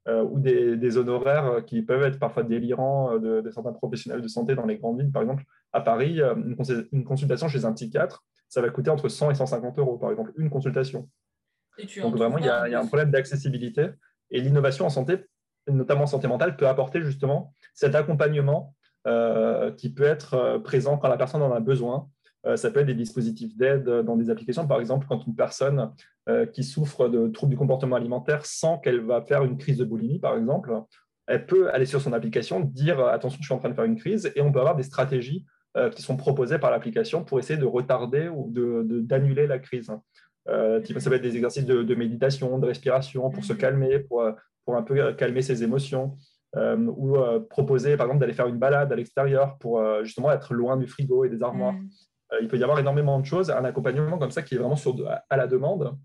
euh, 0.08 0.24
ou 0.24 0.39
des, 0.39 0.97
honoraires 0.97 1.63
qui 1.65 1.82
peuvent 1.82 2.04
être 2.04 2.19
parfois 2.19 2.43
délirants 2.43 3.17
de, 3.17 3.50
certains 3.52 3.74
professionnels 3.74 4.21
de 4.21 4.28
santé 4.28 4.56
dans 4.56 4.65
les 4.65 4.78
grandes 4.78 5.00
villes. 5.00 5.12
Par 5.12 5.21
exemple, 5.21 5.43
à 5.74 5.82
Paris, 5.82 6.21
euh, 6.21 6.36
une, 6.91 7.04
consultation 7.04 7.47
chez 7.47 7.65
un 7.65 7.74
psychiatre, 7.74 8.24
ça 8.50 8.62
va 8.62 8.69
coûter 8.69 8.89
entre 8.89 9.10
100 9.10 9.32
et 9.32 9.36
150 9.36 9.80
euros, 9.80 9.97
par 9.97 10.12
exemple, 10.12 10.34
une 10.38 10.50
consultation. 10.50 11.08
Donc 12.02 12.17
vraiment, 12.17 12.38
il 12.38 12.45
y, 12.45 12.50
a, 12.50 12.80
un 12.80 12.86
problème 12.86 13.12
d'accessibilité. 13.12 13.89
Et 14.30 14.41
l'innovation 14.41 14.86
en 14.86 14.89
santé, 14.89 15.26
notamment 15.67 16.04
en 16.04 16.08
santé 16.08 16.28
mentale, 16.28 16.58
peut 16.58 16.67
apporter 16.67 17.02
justement 17.02 17.54
cet 17.74 17.95
accompagnement 17.95 18.76
euh, 18.76 18.80
qui 19.77 19.91
peut 19.91 20.03
être 20.03 20.35
euh, 20.35 20.59
présent 20.59 20.97
quand 20.97 21.07
la 21.07 21.17
personne 21.17 21.41
en 21.41 21.51
a 21.51 21.59
besoin. 21.59 22.07
Euh, 22.45 22.55
ça 22.55 22.71
peut 22.71 22.79
être 22.79 22.87
des 22.87 22.95
dispositifs 22.95 23.55
d'aide 23.55 23.83
dans 23.83 24.15
des 24.15 24.29
applications, 24.29 24.67
par 24.67 24.79
exemple, 24.79 25.05
quand 25.07 25.25
une 25.25 25.35
personne 25.35 25.91
qui 26.53 26.63
souffre 26.63 27.09
de 27.09 27.27
troubles 27.27 27.49
du 27.49 27.57
comportement 27.57 27.95
alimentaire 27.95 28.45
sent 28.45 28.79
qu'elle 28.83 29.01
va 29.01 29.21
faire 29.21 29.43
une 29.43 29.57
crise 29.57 29.79
de 29.79 29.83
boulimie, 29.83 30.19
par 30.19 30.37
exemple, 30.37 30.71
elle 31.27 31.45
peut 31.45 31.69
aller 31.71 31.87
sur 31.87 31.99
son 31.99 32.13
application, 32.13 32.61
dire 32.61 33.05
attention, 33.07 33.39
je 33.41 33.45
suis 33.45 33.53
en 33.53 33.57
train 33.57 33.69
de 33.69 33.73
faire 33.73 33.85
une 33.85 33.97
crise, 33.97 34.31
et 34.35 34.41
on 34.41 34.51
peut 34.51 34.59
avoir 34.59 34.75
des 34.75 34.83
stratégies 34.83 35.45
qui 35.93 36.01
sont 36.03 36.15
proposées 36.15 36.59
par 36.59 36.69
l'application 36.69 37.25
pour 37.25 37.39
essayer 37.39 37.59
de 37.59 37.65
retarder 37.65 38.29
ou 38.29 38.49
d'annuler 38.53 39.47
la 39.47 39.57
crise. 39.57 39.91
ça 40.45 40.79
peut 41.09 41.15
être 41.15 41.21
des 41.21 41.35
exercices 41.35 41.65
de, 41.65 41.95
méditation, 41.95 42.59
de 42.59 42.67
respiration 42.67 43.29
pour 43.31 43.43
se 43.43 43.53
calmer, 43.53 43.99
pour, 43.99 44.23
pour 44.63 44.77
un 44.77 44.83
peu 44.83 45.13
calmer 45.13 45.41
ses 45.41 45.63
émotions. 45.63 46.17
Euh, 46.58 46.76
ou 46.97 47.16
euh, 47.16 47.39
proposer 47.39 47.95
par 47.95 48.08
exemple 48.08 48.20
d'aller 48.20 48.34
faire 48.34 48.47
une 48.47 48.58
balade 48.58 48.91
à 48.91 48.95
l'extérieur 48.97 49.58
pour 49.58 49.80
euh, 49.80 50.04
justement 50.04 50.34
être 50.34 50.54
loin 50.54 50.76
du 50.76 50.86
frigo 50.86 51.24
et 51.24 51.30
des 51.30 51.41
armoires. 51.43 51.72
Mm. 51.72 51.89
il 52.41 52.49
peut 52.49 52.58
y 52.58 52.64
avoir 52.64 52.78
énormément 52.78 53.18
de 53.22 53.26
choses, 53.26 53.49
un 53.49 53.64
accompagnement 53.64 54.18
comme 54.18 54.32
ça 54.32 54.41
qui 54.41 54.56
est 54.56 54.58
vraiment 54.58 54.76
sur 54.76 54.95
à 55.30 55.38
la 55.38 55.47
demande. 55.47 55.95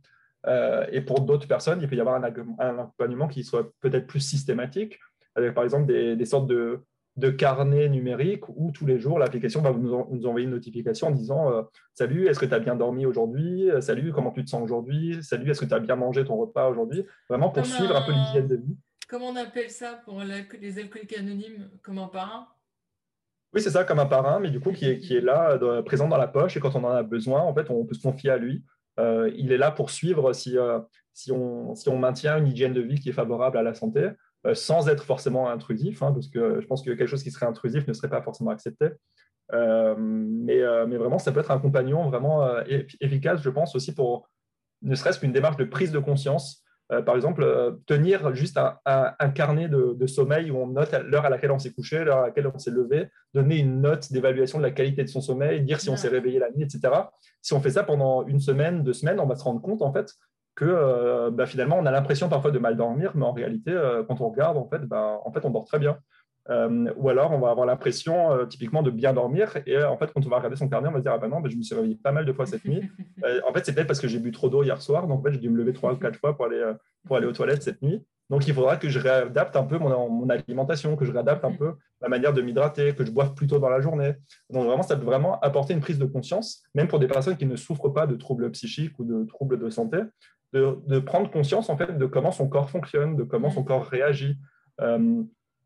et 0.92 1.00
pour 1.00 1.22
d'autres 1.22 1.48
personnes, 1.48 1.80
il 1.82 1.88
peut 1.88 1.96
y 1.96 2.00
avoir 2.00 2.16
un, 2.16 2.22
accompagnement 2.22 3.26
qui 3.26 3.42
soit 3.42 3.72
peut-être 3.80 4.06
plus 4.06 4.20
systématique, 4.20 5.00
avec 5.34 5.54
par 5.54 5.64
exemple 5.64 5.86
des, 5.86 6.24
sortes 6.24 6.46
de, 6.46 6.80
de 7.16 7.30
carnets 7.30 7.88
numériques 7.88 8.48
où 8.48 8.70
tous 8.70 8.86
les 8.86 9.00
jours 9.00 9.18
l'application 9.18 9.62
va 9.62 9.72
nous, 9.72 10.26
envoyer 10.26 10.44
une 10.44 10.52
notification 10.52 11.08
en 11.08 11.10
disant 11.10 11.68
Salut, 11.94 12.28
est-ce 12.28 12.38
que 12.38 12.46
tu 12.46 12.54
as 12.54 12.60
bien 12.60 12.76
dormi 12.76 13.06
aujourd'hui? 13.06 13.68
Salut, 13.80 14.12
comment 14.12 14.30
tu 14.30 14.44
te 14.44 14.50
sens 14.50 14.62
aujourd'hui? 14.62 15.20
Salut, 15.22 15.50
est-ce 15.50 15.60
que 15.60 15.66
tu 15.66 15.74
as 15.74 15.80
bien 15.80 15.96
mangé 15.96 16.24
ton 16.24 16.36
repas 16.36 16.68
aujourd'hui? 16.68 17.04
Vraiment 17.28 17.50
pour 17.50 17.66
suivre 17.66 17.96
un 17.96 18.02
peu 18.02 18.12
l'hygiène 18.12 18.46
de 18.46 18.56
vie. 18.56 18.76
Comment 19.08 19.28
on 19.28 19.36
appelle 19.36 19.70
ça 19.70 20.00
pour 20.04 20.20
les 20.22 20.78
alcooliques 20.78 21.16
anonymes? 21.16 21.70
Comme 21.82 21.98
un 21.98 22.08
parrain? 22.08 22.48
Oui, 23.52 23.62
c'est 23.62 23.70
ça, 23.70 23.84
comme 23.84 24.00
un 24.00 24.06
parrain, 24.06 24.40
mais 24.40 24.50
du 24.50 24.60
coup, 24.60 24.72
qui 24.72 24.86
est, 24.86 25.10
est 25.10 25.20
là, 25.20 25.58
présent 25.82 26.08
dans 26.08 26.16
la 26.16 26.26
poche, 26.26 26.56
et 26.56 26.60
quand 26.60 26.74
on 26.74 26.84
en 26.84 26.90
a 26.90 27.02
besoin, 27.02 27.40
en 27.40 27.54
fait, 27.54 27.70
on 27.70 27.84
peut 27.84 27.94
se 27.94 28.02
confier 28.02 28.30
à 28.30 28.36
lui. 28.36 28.64
Euh, 28.98 29.30
il 29.36 29.52
est 29.52 29.58
là 29.58 29.70
pour 29.70 29.90
suivre 29.90 30.32
si, 30.32 30.58
euh, 30.58 30.80
si, 31.12 31.30
on, 31.30 31.74
si, 31.74 31.88
on, 31.88 31.98
maintient 31.98 32.38
une 32.38 32.48
hygiène 32.48 32.72
de 32.72 32.80
vie 32.80 32.98
qui 32.98 33.10
est 33.10 33.12
favorable 33.12 33.58
à 33.58 33.62
la 33.62 33.74
santé, 33.74 34.10
euh, 34.46 34.54
sans 34.54 34.88
être 34.88 35.04
forcément 35.04 35.48
intrusif, 35.48 36.02
hein, 36.02 36.12
parce 36.12 36.28
que 36.28 36.60
je 36.60 36.66
pense 36.66 36.82
que 36.82 36.90
quelque 36.90 37.06
chose 37.06 37.22
qui 37.22 37.30
serait 37.30 37.46
intrusif 37.46 37.86
ne 37.86 37.92
serait 37.92 38.08
pas 38.08 38.22
forcément 38.22 38.50
accepté. 38.50 38.88
mais, 39.52 40.62
mais 40.88 40.96
vraiment, 40.96 41.18
ça 41.18 41.30
peut 41.30 41.40
être 41.40 41.52
un 41.52 41.60
compagnon 41.60 42.08
vraiment 42.08 42.44
efficace, 43.00 43.40
je 43.40 43.50
pense, 43.50 43.76
aussi 43.76 43.94
pour 43.94 44.28
ne 44.82 44.94
serait-ce 44.94 45.20
qu'une 45.20 45.32
démarche 45.32 45.56
de 45.56 45.64
prise 45.64 45.92
de 45.92 45.98
conscience 45.98 46.64
euh, 46.92 47.02
par 47.02 47.16
exemple, 47.16 47.42
euh, 47.42 47.72
tenir 47.86 48.34
juste 48.34 48.58
un, 48.58 49.30
carnet 49.30 49.68
de, 49.68 50.06
sommeil 50.06 50.50
où 50.50 50.56
on 50.56 50.68
note 50.68 50.94
l'heure 51.04 51.24
à 51.24 51.30
laquelle 51.30 51.50
on 51.50 51.58
s'est 51.58 51.72
couché, 51.72 52.04
l'heure 52.04 52.18
à 52.18 52.26
laquelle 52.26 52.46
on 52.52 52.58
s'est 52.58 52.70
levé, 52.70 53.08
donner 53.34 53.58
une 53.58 53.80
note 53.80 54.12
d'évaluation 54.12 54.58
de 54.58 54.62
la 54.62 54.70
qualité 54.70 55.02
de 55.02 55.08
son 55.08 55.20
sommeil, 55.20 55.62
dire 55.62 55.80
si 55.80 55.90
on 55.90 55.96
s'est 55.96 56.08
réveillé 56.08 56.38
la 56.38 56.50
nuit, 56.50 56.62
etc. 56.62 56.92
Si 57.42 57.54
on 57.54 57.60
fait 57.60 57.70
ça 57.70 57.82
pendant 57.82 58.26
une 58.26 58.40
semaine, 58.40 58.84
deux 58.84 58.92
semaines, 58.92 59.18
on 59.18 59.26
va 59.26 59.34
se 59.34 59.42
rendre 59.42 59.60
compte 59.60 59.82
en 59.82 59.92
fait 59.92 60.12
que 60.54 60.64
euh, 60.64 61.30
bah, 61.30 61.44
finalement 61.44 61.76
on 61.78 61.86
a 61.86 61.90
l'impression 61.90 62.28
parfois 62.28 62.50
de 62.50 62.58
mal 62.58 62.76
dormir, 62.76 63.12
mais 63.14 63.24
en 63.24 63.32
réalité, 63.32 63.76
quand 64.08 64.20
on 64.20 64.30
regarde, 64.30 64.56
en 64.56 64.68
fait, 64.68 64.82
bah, 64.82 65.20
en 65.24 65.32
fait, 65.32 65.44
on 65.44 65.50
dort 65.50 65.64
très 65.64 65.78
bien. 65.78 65.98
Euh, 66.50 66.92
ou 66.96 67.08
alors, 67.08 67.32
on 67.32 67.38
va 67.38 67.50
avoir 67.50 67.66
l'impression, 67.66 68.32
euh, 68.32 68.46
typiquement, 68.46 68.82
de 68.82 68.90
bien 68.90 69.12
dormir. 69.12 69.56
Et 69.66 69.76
euh, 69.76 69.90
en 69.90 69.96
fait, 69.96 70.12
quand 70.12 70.24
on 70.24 70.28
va 70.28 70.36
regarder 70.36 70.56
son 70.56 70.68
carnet, 70.68 70.88
on 70.88 70.92
va 70.92 70.98
se 70.98 71.02
dire 71.02 71.12
Ah 71.12 71.18
ben 71.18 71.28
non, 71.28 71.42
je 71.44 71.56
me 71.56 71.62
suis 71.62 71.74
réveillé 71.74 71.96
pas 71.96 72.12
mal 72.12 72.24
de 72.24 72.32
fois 72.32 72.46
cette 72.46 72.64
nuit. 72.64 72.82
en 73.48 73.52
fait, 73.52 73.64
c'est 73.64 73.74
peut-être 73.74 73.86
parce 73.86 74.00
que 74.00 74.08
j'ai 74.08 74.18
bu 74.18 74.30
trop 74.30 74.48
d'eau 74.48 74.62
hier 74.62 74.80
soir. 74.80 75.06
Donc, 75.06 75.20
en 75.20 75.22
fait, 75.22 75.32
j'ai 75.32 75.40
dû 75.40 75.50
me 75.50 75.56
lever 75.56 75.72
trois 75.72 75.92
ou 75.92 75.96
quatre 75.96 76.18
fois 76.18 76.36
pour 76.36 76.46
aller, 76.46 76.62
pour 77.06 77.16
aller 77.16 77.26
aux 77.26 77.32
toilettes 77.32 77.62
cette 77.62 77.82
nuit. 77.82 78.04
Donc, 78.28 78.46
il 78.48 78.54
faudra 78.54 78.76
que 78.76 78.88
je 78.88 78.98
réadapte 78.98 79.54
un 79.54 79.62
peu 79.62 79.78
mon, 79.78 80.08
mon 80.08 80.28
alimentation, 80.28 80.96
que 80.96 81.04
je 81.04 81.12
réadapte 81.12 81.44
un 81.44 81.52
peu 81.52 81.74
ma 82.02 82.08
manière 82.08 82.32
de 82.32 82.42
m'hydrater, 82.42 82.94
que 82.94 83.04
je 83.04 83.12
boive 83.12 83.34
plus 83.34 83.46
tôt 83.46 83.58
dans 83.58 83.68
la 83.68 83.80
journée. 83.80 84.14
Donc, 84.50 84.66
vraiment, 84.66 84.82
ça 84.82 84.96
peut 84.96 85.04
vraiment 85.04 85.38
apporter 85.40 85.74
une 85.74 85.80
prise 85.80 85.98
de 85.98 86.06
conscience, 86.06 86.62
même 86.74 86.88
pour 86.88 86.98
des 86.98 87.06
personnes 87.06 87.36
qui 87.36 87.46
ne 87.46 87.56
souffrent 87.56 87.92
pas 87.92 88.06
de 88.06 88.16
troubles 88.16 88.50
psychiques 88.50 88.98
ou 88.98 89.04
de 89.04 89.24
troubles 89.26 89.58
de 89.58 89.70
santé, 89.70 89.98
de, 90.52 90.76
de 90.86 90.98
prendre 90.98 91.30
conscience, 91.30 91.70
en 91.70 91.76
fait, 91.76 91.96
de 91.96 92.06
comment 92.06 92.32
son 92.32 92.48
corps 92.48 92.68
fonctionne, 92.68 93.16
de 93.16 93.22
comment 93.22 93.50
son 93.50 93.62
corps 93.62 93.84
réagit. 93.84 94.38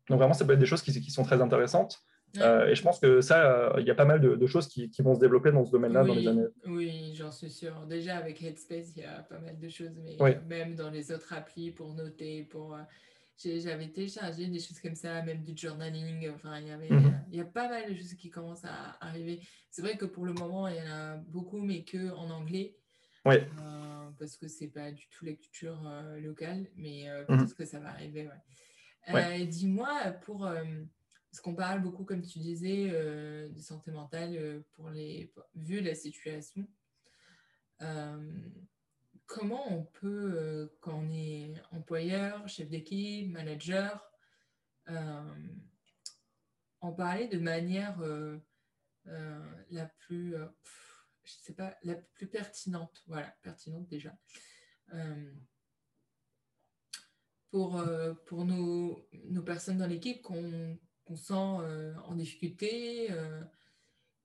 Donc 0.09 0.19
vraiment, 0.19 0.33
ça 0.33 0.45
peut 0.45 0.53
être 0.53 0.59
des 0.59 0.65
choses 0.65 0.81
qui, 0.81 1.11
sont 1.11 1.23
très 1.23 1.41
intéressantes. 1.41 2.01
Euh, 2.37 2.67
et 2.67 2.75
je 2.75 2.81
pense 2.81 2.99
que 2.99 3.19
ça, 3.19 3.73
euh, 3.73 3.81
il 3.81 3.85
y 3.85 3.91
a 3.91 3.95
pas 3.95 4.05
mal 4.05 4.21
de, 4.21 4.47
choses 4.47 4.67
qui, 4.67 4.89
vont 4.99 5.15
se 5.15 5.19
développer 5.19 5.51
dans 5.51 5.65
ce 5.65 5.71
domaine-là 5.71 6.03
dans 6.03 6.13
les 6.13 6.27
années. 6.27 6.45
Oui, 6.65 7.13
j'en 7.15 7.31
suis 7.31 7.49
sûre. 7.49 7.85
Déjà 7.87 8.17
avec 8.17 8.41
Headspace, 8.41 8.95
il 8.95 9.03
y 9.03 9.05
a 9.05 9.23
pas 9.23 9.39
mal 9.39 9.59
de 9.59 9.69
choses, 9.69 9.91
mais 10.03 10.17
même 10.47 10.75
dans 10.75 10.89
les 10.89 11.11
autres 11.11 11.33
applis 11.33 11.71
pour 11.71 11.93
noter, 11.93 12.43
pour. 12.43 12.75
Euh, 12.75 12.79
j'avais 13.43 13.87
téléchargé 13.87 14.47
des 14.47 14.59
choses 14.59 14.79
comme 14.79 14.95
ça, 14.95 15.23
même 15.23 15.43
du 15.43 15.57
journaling. 15.57 16.29
Enfin, 16.29 16.59
il 16.59 16.67
y 16.67 16.71
avait, 16.71 16.89
mhm. 16.89 17.21
il 17.31 17.37
y 17.37 17.41
a 17.41 17.45
pas 17.45 17.67
mal 17.67 17.89
de 17.89 17.97
choses 17.97 18.13
qui 18.13 18.29
commencent 18.29 18.65
à 18.65 18.97
arriver. 19.01 19.39
C'est 19.71 19.81
vrai 19.81 19.97
que 19.97 20.05
pour 20.05 20.25
le 20.25 20.33
moment, 20.33 20.67
il 20.67 20.75
y 20.75 20.81
en 20.81 20.91
a 20.91 21.15
beaucoup, 21.15 21.61
mais 21.61 21.83
que 21.83 22.11
en 22.11 22.29
anglais. 22.29 22.75
Oui. 23.25 23.35
parce 24.17 24.35
que 24.35 24.47
c'est 24.47 24.67
pas 24.67 24.91
du 24.91 25.07
tout 25.09 25.25
la 25.25 25.33
culture 25.33 25.79
locale, 26.19 26.67
mais 26.75 27.05
mhm. 27.27 27.37
peut-être 27.37 27.55
que 27.55 27.65
ça 27.65 27.79
va 27.79 27.89
arriver. 27.89 28.23
Ouais. 28.23 28.41
Euh, 29.09 29.45
dis-moi, 29.45 30.11
pour 30.23 30.45
euh, 30.45 30.63
parce 31.31 31.41
qu'on 31.41 31.55
parle 31.55 31.81
beaucoup, 31.81 32.03
comme 32.03 32.21
tu 32.21 32.39
disais, 32.39 32.89
euh, 32.91 33.49
de 33.49 33.59
santé 33.59 33.91
mentale 33.91 34.63
pour 34.75 34.89
les 34.89 35.33
vu 35.55 35.79
la 35.81 35.95
situation. 35.95 36.67
comment 39.25 39.71
on 39.73 39.83
peut, 39.83 40.69
quand 40.81 40.99
on 40.99 41.09
est 41.09 41.53
employeur, 41.71 42.47
chef 42.47 42.69
d'équipe, 42.69 43.31
manager, 43.31 44.11
en 46.81 46.91
parler 46.91 47.27
de 47.27 47.39
manière 47.39 47.97
la 49.05 49.85
plus, 49.99 50.35
je 51.23 51.31
sais 51.31 51.53
pas, 51.53 51.77
la 51.83 51.95
plus 51.95 52.27
pertinente, 52.27 53.03
voilà, 53.07 53.33
pertinente 53.41 53.87
déjà 53.87 54.13
pour, 57.51 57.77
euh, 57.77 58.13
pour 58.25 58.45
nos, 58.45 59.05
nos, 59.29 59.41
personnes 59.41 59.77
dans 59.77 59.87
l'équipe 59.87 60.21
qu'on 60.21 61.15
sent 61.15 61.33
euh, 61.33 61.93
en 62.05 62.15
difficulté 62.15 63.09
euh, 63.11 63.41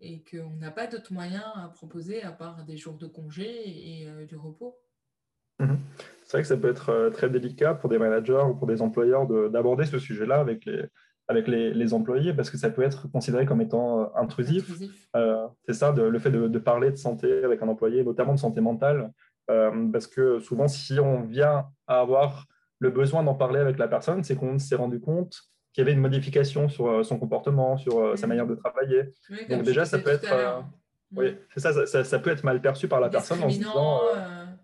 et 0.01 0.23
qu'on 0.23 0.57
n'a 0.57 0.71
pas 0.71 0.87
d'autres 0.87 1.13
moyens 1.13 1.45
à 1.57 1.69
proposer 1.69 2.23
à 2.23 2.31
part 2.31 2.65
des 2.65 2.77
jours 2.77 2.97
de 2.97 3.07
congé 3.07 3.45
et 3.45 4.27
du 4.27 4.37
repos. 4.37 4.79
Mhm. 5.59 5.79
C'est 6.25 6.33
vrai 6.33 6.43
que 6.43 6.49
ça 6.49 6.57
peut 6.57 6.69
être 6.69 7.11
très 7.13 7.31
délicat 7.31 7.75
pour 7.75 7.89
des 7.89 7.99
managers 7.99 8.45
ou 8.49 8.55
pour 8.55 8.67
des 8.67 8.83
employeurs 8.83 9.27
d'aborder 9.51 9.87
ce 9.87 9.99
sujet-là 9.99 10.41
avec 10.41 10.65
les, 10.65 10.85
avec 11.29 11.49
les, 11.49 11.73
les, 11.73 11.95
employés 11.95 12.35
parce 12.35 12.51
que 12.51 12.59
ça 12.59 12.69
peut 12.69 12.83
être 12.83 13.11
considéré 13.11 13.47
comme 13.47 13.61
étant 13.61 14.15
intrusif. 14.17 14.71
c'est 15.65 15.73
ça, 15.73 15.93
de, 15.93 16.03
le 16.03 16.19
fait 16.19 16.31
de, 16.31 16.47
de, 16.49 16.59
parler 16.59 16.91
de 16.91 16.97
santé 16.97 17.45
avec 17.45 17.63
un 17.63 17.69
employé, 17.69 18.05
notamment 18.05 18.35
de 18.35 18.39
santé 18.39 18.61
mentale, 18.61 19.13
parce 19.47 20.07
que 20.07 20.41
souvent, 20.41 20.69
si 20.69 21.01
on 21.01 21.23
vient 21.23 21.69
à 21.87 22.01
avoir 22.01 22.47
le 22.79 22.91
besoin 22.91 23.23
d'en 23.23 23.35
parler 23.35 23.61
avec 23.61 23.79
la 23.79 23.89
personne, 23.89 24.23
c'est 24.23 24.37
qu'on 24.37 24.59
s'est 24.59 24.77
rendu 24.77 25.01
compte 25.01 25.35
qu'il 25.73 25.83
y 25.83 25.87
avait 25.87 25.93
une 25.93 26.01
modification 26.01 26.69
sur 26.69 26.89
euh, 26.89 27.03
son 27.03 27.19
comportement, 27.19 27.77
sur 27.77 27.99
euh, 27.99 28.17
sa 28.17 28.27
mm. 28.27 28.29
manière 28.29 28.47
de 28.47 28.55
travailler. 28.55 29.13
Donc 29.51 29.63
déjà, 29.63 29.85
ça 29.85 29.99
peut 29.99 30.11
être, 30.11 30.33
euh, 30.33 30.61
oui, 31.15 31.33
mm. 31.33 31.37
c'est 31.57 31.87
ça, 31.87 32.05
ça, 32.05 32.19
peut 32.19 32.31
être 32.31 32.45
mal 32.45 32.61
perçu 32.61 32.89
par 32.89 33.01
la 33.01 33.09
personne 33.09 33.43
en 33.43 33.51
se 33.51 33.59
disant, 33.59 34.01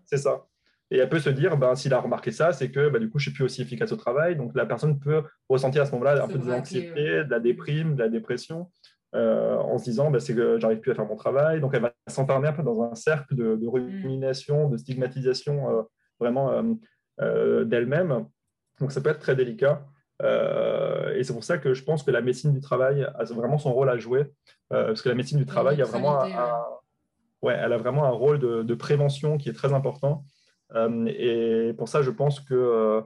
c'est 0.05 0.17
ça. 0.17 0.45
Et 0.91 0.97
elle 0.97 1.09
peut 1.09 1.19
se 1.19 1.29
dire, 1.29 1.57
ben, 1.57 1.73
s'il 1.75 1.93
a 1.93 1.99
remarqué 1.99 2.29
ça, 2.29 2.51
c'est 2.51 2.69
que 2.69 2.89
ben, 2.89 2.99
du 2.99 3.09
coup, 3.09 3.17
je 3.17 3.25
suis 3.25 3.33
plus 3.33 3.43
aussi 3.43 3.63
efficace 3.63 3.91
au 3.91 3.95
travail. 3.95 4.35
Donc 4.35 4.51
la 4.55 4.65
personne 4.65 4.99
peut 4.99 5.23
ressentir 5.49 5.81
à 5.81 5.85
ce 5.85 5.91
moment-là 5.93 6.23
un 6.23 6.27
peu 6.27 6.37
de 6.37 6.47
l'anxiété, 6.47 7.23
de 7.23 7.29
la 7.29 7.39
déprime, 7.39 7.95
de 7.95 8.03
la 8.03 8.09
dépression. 8.09 8.69
en 9.13 9.77
se 9.79 9.85
disant 9.85 10.11
ben, 10.11 10.19
c'est 10.19 10.35
que 10.35 10.59
j'arrive 10.59 10.79
plus 10.79 10.91
à 10.91 10.95
faire 10.95 11.05
mon 11.05 11.15
travail. 11.15 11.61
Donc 11.61 11.73
elle 11.73 11.81
va 11.81 11.93
s'enfermer 12.07 12.49
un 12.49 12.53
peu 12.53 12.63
dans 12.63 12.83
un 12.83 12.93
cercle 12.93 13.35
de, 13.35 13.55
de 13.55 13.65
mm. 13.65 13.69
rumination, 13.69 14.69
de 14.69 14.77
stigmatisation 14.77 15.85
vraiment 16.23 16.51
euh, 16.51 16.63
d'elle-même. 17.19 18.25
Donc 18.79 18.91
ça 18.91 19.01
peut 19.01 19.09
être 19.09 19.19
très 19.19 19.35
délicat. 19.35 19.85
Euh, 20.21 21.15
et 21.15 21.23
c'est 21.23 21.33
pour 21.33 21.43
ça 21.43 21.57
que 21.57 21.73
je 21.73 21.83
pense 21.83 22.03
que 22.03 22.11
la 22.11 22.21
médecine 22.21 22.53
du 22.53 22.61
travail 22.61 23.03
a 23.03 23.23
vraiment 23.25 23.57
son 23.57 23.73
rôle 23.73 23.89
à 23.89 23.97
jouer, 23.97 24.25
euh, 24.71 24.87
parce 24.87 25.01
que 25.01 25.09
la 25.09 25.15
médecine 25.15 25.37
du 25.37 25.45
travail 25.45 25.81
a 25.81 25.85
vraiment 25.85 26.23
un, 26.23 26.63
ouais, 27.41 27.57
elle 27.59 27.73
a 27.73 27.77
vraiment 27.77 28.05
un 28.05 28.11
rôle 28.11 28.39
de, 28.39 28.73
prévention 28.75 29.37
qui 29.37 29.49
est 29.49 29.53
très 29.53 29.73
important. 29.73 30.23
et 31.07 31.73
pour 31.77 31.87
ça, 31.87 32.01
je 32.01 32.11
pense 32.11 32.39
que 32.39 33.03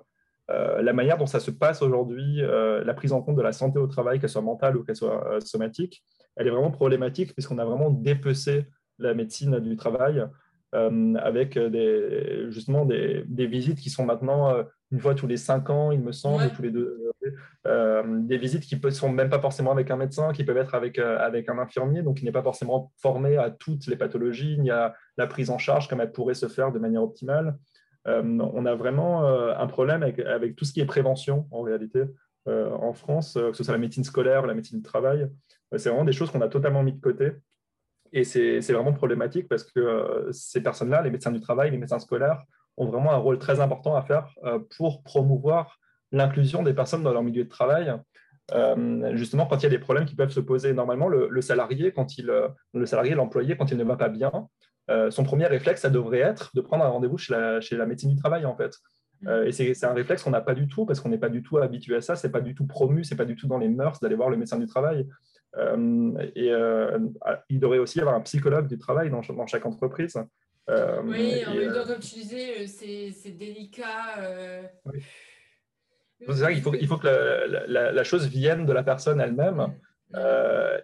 la 0.50 0.94
manière 0.94 1.18
dont 1.18 1.26
ça 1.26 1.40
se 1.40 1.52
passe 1.52 1.82
aujourd'hui, 1.82 2.42
la 2.42 2.94
prise 2.94 3.14
en 3.14 3.22
compte 3.22 3.36
de 3.36 3.42
la 3.42 3.54
santé 3.54 3.80
au 3.80 3.88
travail, 3.88 4.20
qu'elle 4.20 4.30
soit 4.30 4.42
mentale 4.42 4.78
ou 4.78 4.84
qu'elle 4.84 4.96
soit 4.96 5.40
somatique, 5.42 6.04
elle 6.36 6.48
est 6.48 6.52
vraiment 6.52 6.72
problématique 6.72 7.34
puisqu'on 7.34 7.58
a 7.58 7.66
vraiment 7.66 7.90
dépecé 7.90 8.68
la 9.00 9.14
médecine 9.14 9.60
du 9.60 9.76
travail 9.76 10.20
euh, 10.20 10.28
avec 10.74 11.58
des, 11.58 12.46
justement 12.50 12.86
des, 12.86 13.24
des, 13.28 13.48
visites 13.48 13.80
qui 13.80 13.90
sont 13.90 14.06
maintenant 14.06 14.50
euh, 14.50 14.64
une 14.92 15.00
fois 15.00 15.16
tous 15.16 15.28
les 15.28 15.38
cinq 15.38 15.70
ans, 15.70 15.92
il 15.92 16.02
me 16.02 16.12
semble, 16.12 16.50
tous 16.52 16.62
les 16.62 16.72
deux, 16.72 17.12
euh, 17.66 18.04
des 18.22 18.38
visites 18.38 18.64
qui 18.64 18.80
ne 18.82 18.90
sont 18.90 19.10
même 19.10 19.30
pas 19.30 19.40
forcément 19.40 19.72
avec 19.72 19.92
un 19.92 19.98
médecin, 19.98 20.32
qui 20.34 20.44
peuvent 20.44 20.58
être 20.58 20.76
avec, 20.76 21.00
avec 21.00 21.50
un 21.50 21.58
infirmier, 21.58 22.02
donc 22.04 22.22
il 22.22 22.26
n'est 22.26 22.32
pas 22.32 22.44
forcément 22.44 22.92
formé 23.02 23.38
à 23.38 23.50
toutes 23.50 23.88
les 23.88 23.96
pathologies, 23.96 24.58
ni 24.60 24.70
à 24.70 24.94
la 25.18 25.28
prise 25.28 25.50
en 25.50 25.58
charge 25.58 25.88
comme 25.88 26.02
elle 26.02 26.12
pourrait 26.12 26.34
se 26.34 26.48
faire 26.48 26.72
de 26.72 26.80
manière 26.80 27.04
optimale. 27.04 27.58
on 28.06 28.66
a 28.66 28.76
vraiment 28.76 29.26
un 29.26 29.68
problème 29.68 30.04
avec, 30.04 30.20
avec, 30.20 30.56
tout 30.56 30.66
ce 30.66 30.74
qui 30.74 30.80
est 30.80 30.86
prévention 30.86 31.48
en 31.52 31.62
réalité 31.62 32.04
en 32.46 32.94
France, 32.94 33.34
que 33.34 33.54
ce 33.54 33.64
soit 33.64 33.74
la 33.74 33.80
médecine 33.80 34.06
scolaire, 34.06 34.46
la 34.46 34.54
médecine 34.54 34.80
du 34.80 34.84
travail. 34.84 35.28
c'est 35.76 35.90
vraiment 35.90 36.06
des 36.06 36.14
choses 36.14 36.32
qu'on 36.32 36.42
a 36.42 36.48
totalement 36.48 36.84
mis 36.84 36.94
de 36.94 37.02
côté. 37.02 37.34
Et 38.14 38.24
c'est 38.24 38.74
vraiment 38.74 38.94
problématique 38.94 39.48
parce 39.48 39.64
que 39.64 39.80
euh, 39.80 40.32
ces 40.32 40.62
personnes-là, 40.62 41.02
les 41.02 41.10
médecins 41.10 41.32
du 41.32 41.40
travail, 41.40 41.72
les 41.72 41.78
médecins 41.78 42.00
scolaires, 42.00 42.44
ont 42.78 42.86
vraiment 42.86 43.12
un 43.12 43.18
rôle 43.18 43.40
très 43.40 43.60
important 43.60 43.96
à 43.96 44.04
faire 44.04 44.30
euh, 44.44 44.60
pour 44.78 45.04
promouvoir 45.04 45.80
l'inclusion 46.12 46.64
des 46.64 46.74
personnes 46.74 47.04
dans 47.04 47.14
leur 47.14 47.24
milieu 47.24 47.44
de 47.44 47.50
travail. 47.50 47.94
Euh, 48.54 49.16
justement, 49.16 49.46
quand 49.46 49.58
il 49.58 49.64
y 49.64 49.66
a 49.66 49.70
des 49.70 49.80
problèmes 49.80 50.06
qui 50.06 50.16
peuvent 50.16 50.32
se 50.32 50.40
poser, 50.40 50.74
normalement, 50.74 51.10
le, 51.10 51.42
salarié, 51.42 51.92
quand 51.92 52.18
il, 52.18 52.32
le 52.74 52.86
salarié, 52.86 53.14
l'employé, 53.16 53.58
quand 53.58 53.72
il 53.72 53.78
ne 53.78 53.84
va 53.84 53.98
pas 53.98 54.10
bien, 54.10 54.32
son 55.10 55.24
premier 55.26 55.48
réflexe, 55.48 55.82
ça 55.82 55.90
devrait 55.90 56.20
être 56.20 56.56
de 56.56 56.62
prendre 56.62 56.86
un 56.86 56.88
rendez-vous 56.88 57.18
chez 57.18 57.34
la, 57.34 57.60
chez 57.60 57.76
la 57.76 57.86
médecine 57.86 58.10
du 58.10 58.16
travail, 58.16 58.46
en 58.46 58.56
fait. 58.56 58.78
et 59.46 59.52
c'est 59.52 59.84
un 59.84 59.94
réflexe 59.94 60.24
qu'on 60.24 60.30
n'a 60.30 60.40
pas 60.40 60.54
du 60.54 60.70
tout 60.70 60.86
parce 60.86 61.02
qu'on 61.02 61.10
n'est 61.10 61.18
pas 61.18 61.28
du 61.28 61.44
tout 61.44 61.58
habitué 61.58 61.98
à 61.98 62.02
ça, 62.02 62.16
c'est 62.16 62.32
pas 62.32 62.40
du 62.40 62.56
tout 62.56 62.66
promu, 62.66 63.04
c'est 63.04 63.18
pas 63.18 63.26
du 63.26 63.36
tout 63.36 63.48
dans 63.48 63.58
les 63.58 63.68
mœurs 63.68 64.00
d'aller 64.00 64.16
voir 64.16 64.30
le 64.30 64.38
médecin 64.38 64.58
du 64.58 64.66
travail. 64.66 65.06
Euh, 65.56 66.14
et 66.36 66.52
euh, 66.52 67.00
il 67.50 67.60
devrait 67.60 67.80
aussi 67.80 68.00
y 68.00 68.02
avoir 68.02 68.16
un 68.16 68.22
psychologue 68.22 68.68
du 68.68 68.78
travail 68.78 69.10
dans, 69.10 69.22
dans 69.22 69.48
chaque 69.48 69.66
entreprise. 69.66 70.18
Euh, 70.70 71.02
oui, 71.04 71.46
en 71.46 71.56
même 71.56 71.74
temps, 71.74 71.86
comme 71.86 72.00
tu 72.00 72.16
disais, 72.16 72.68
c'est 72.68 73.32
délicat. 73.32 74.20
Oui. 74.86 75.00
Il 76.20 76.62
faut, 76.62 76.74
il 76.74 76.88
faut 76.88 76.98
que 76.98 77.08
la, 77.08 77.92
la, 77.92 78.04
chose 78.04 78.28
vienne 78.28 78.66
de 78.66 78.74
la 78.74 78.82
personne 78.82 79.22
elle-même. 79.22 79.76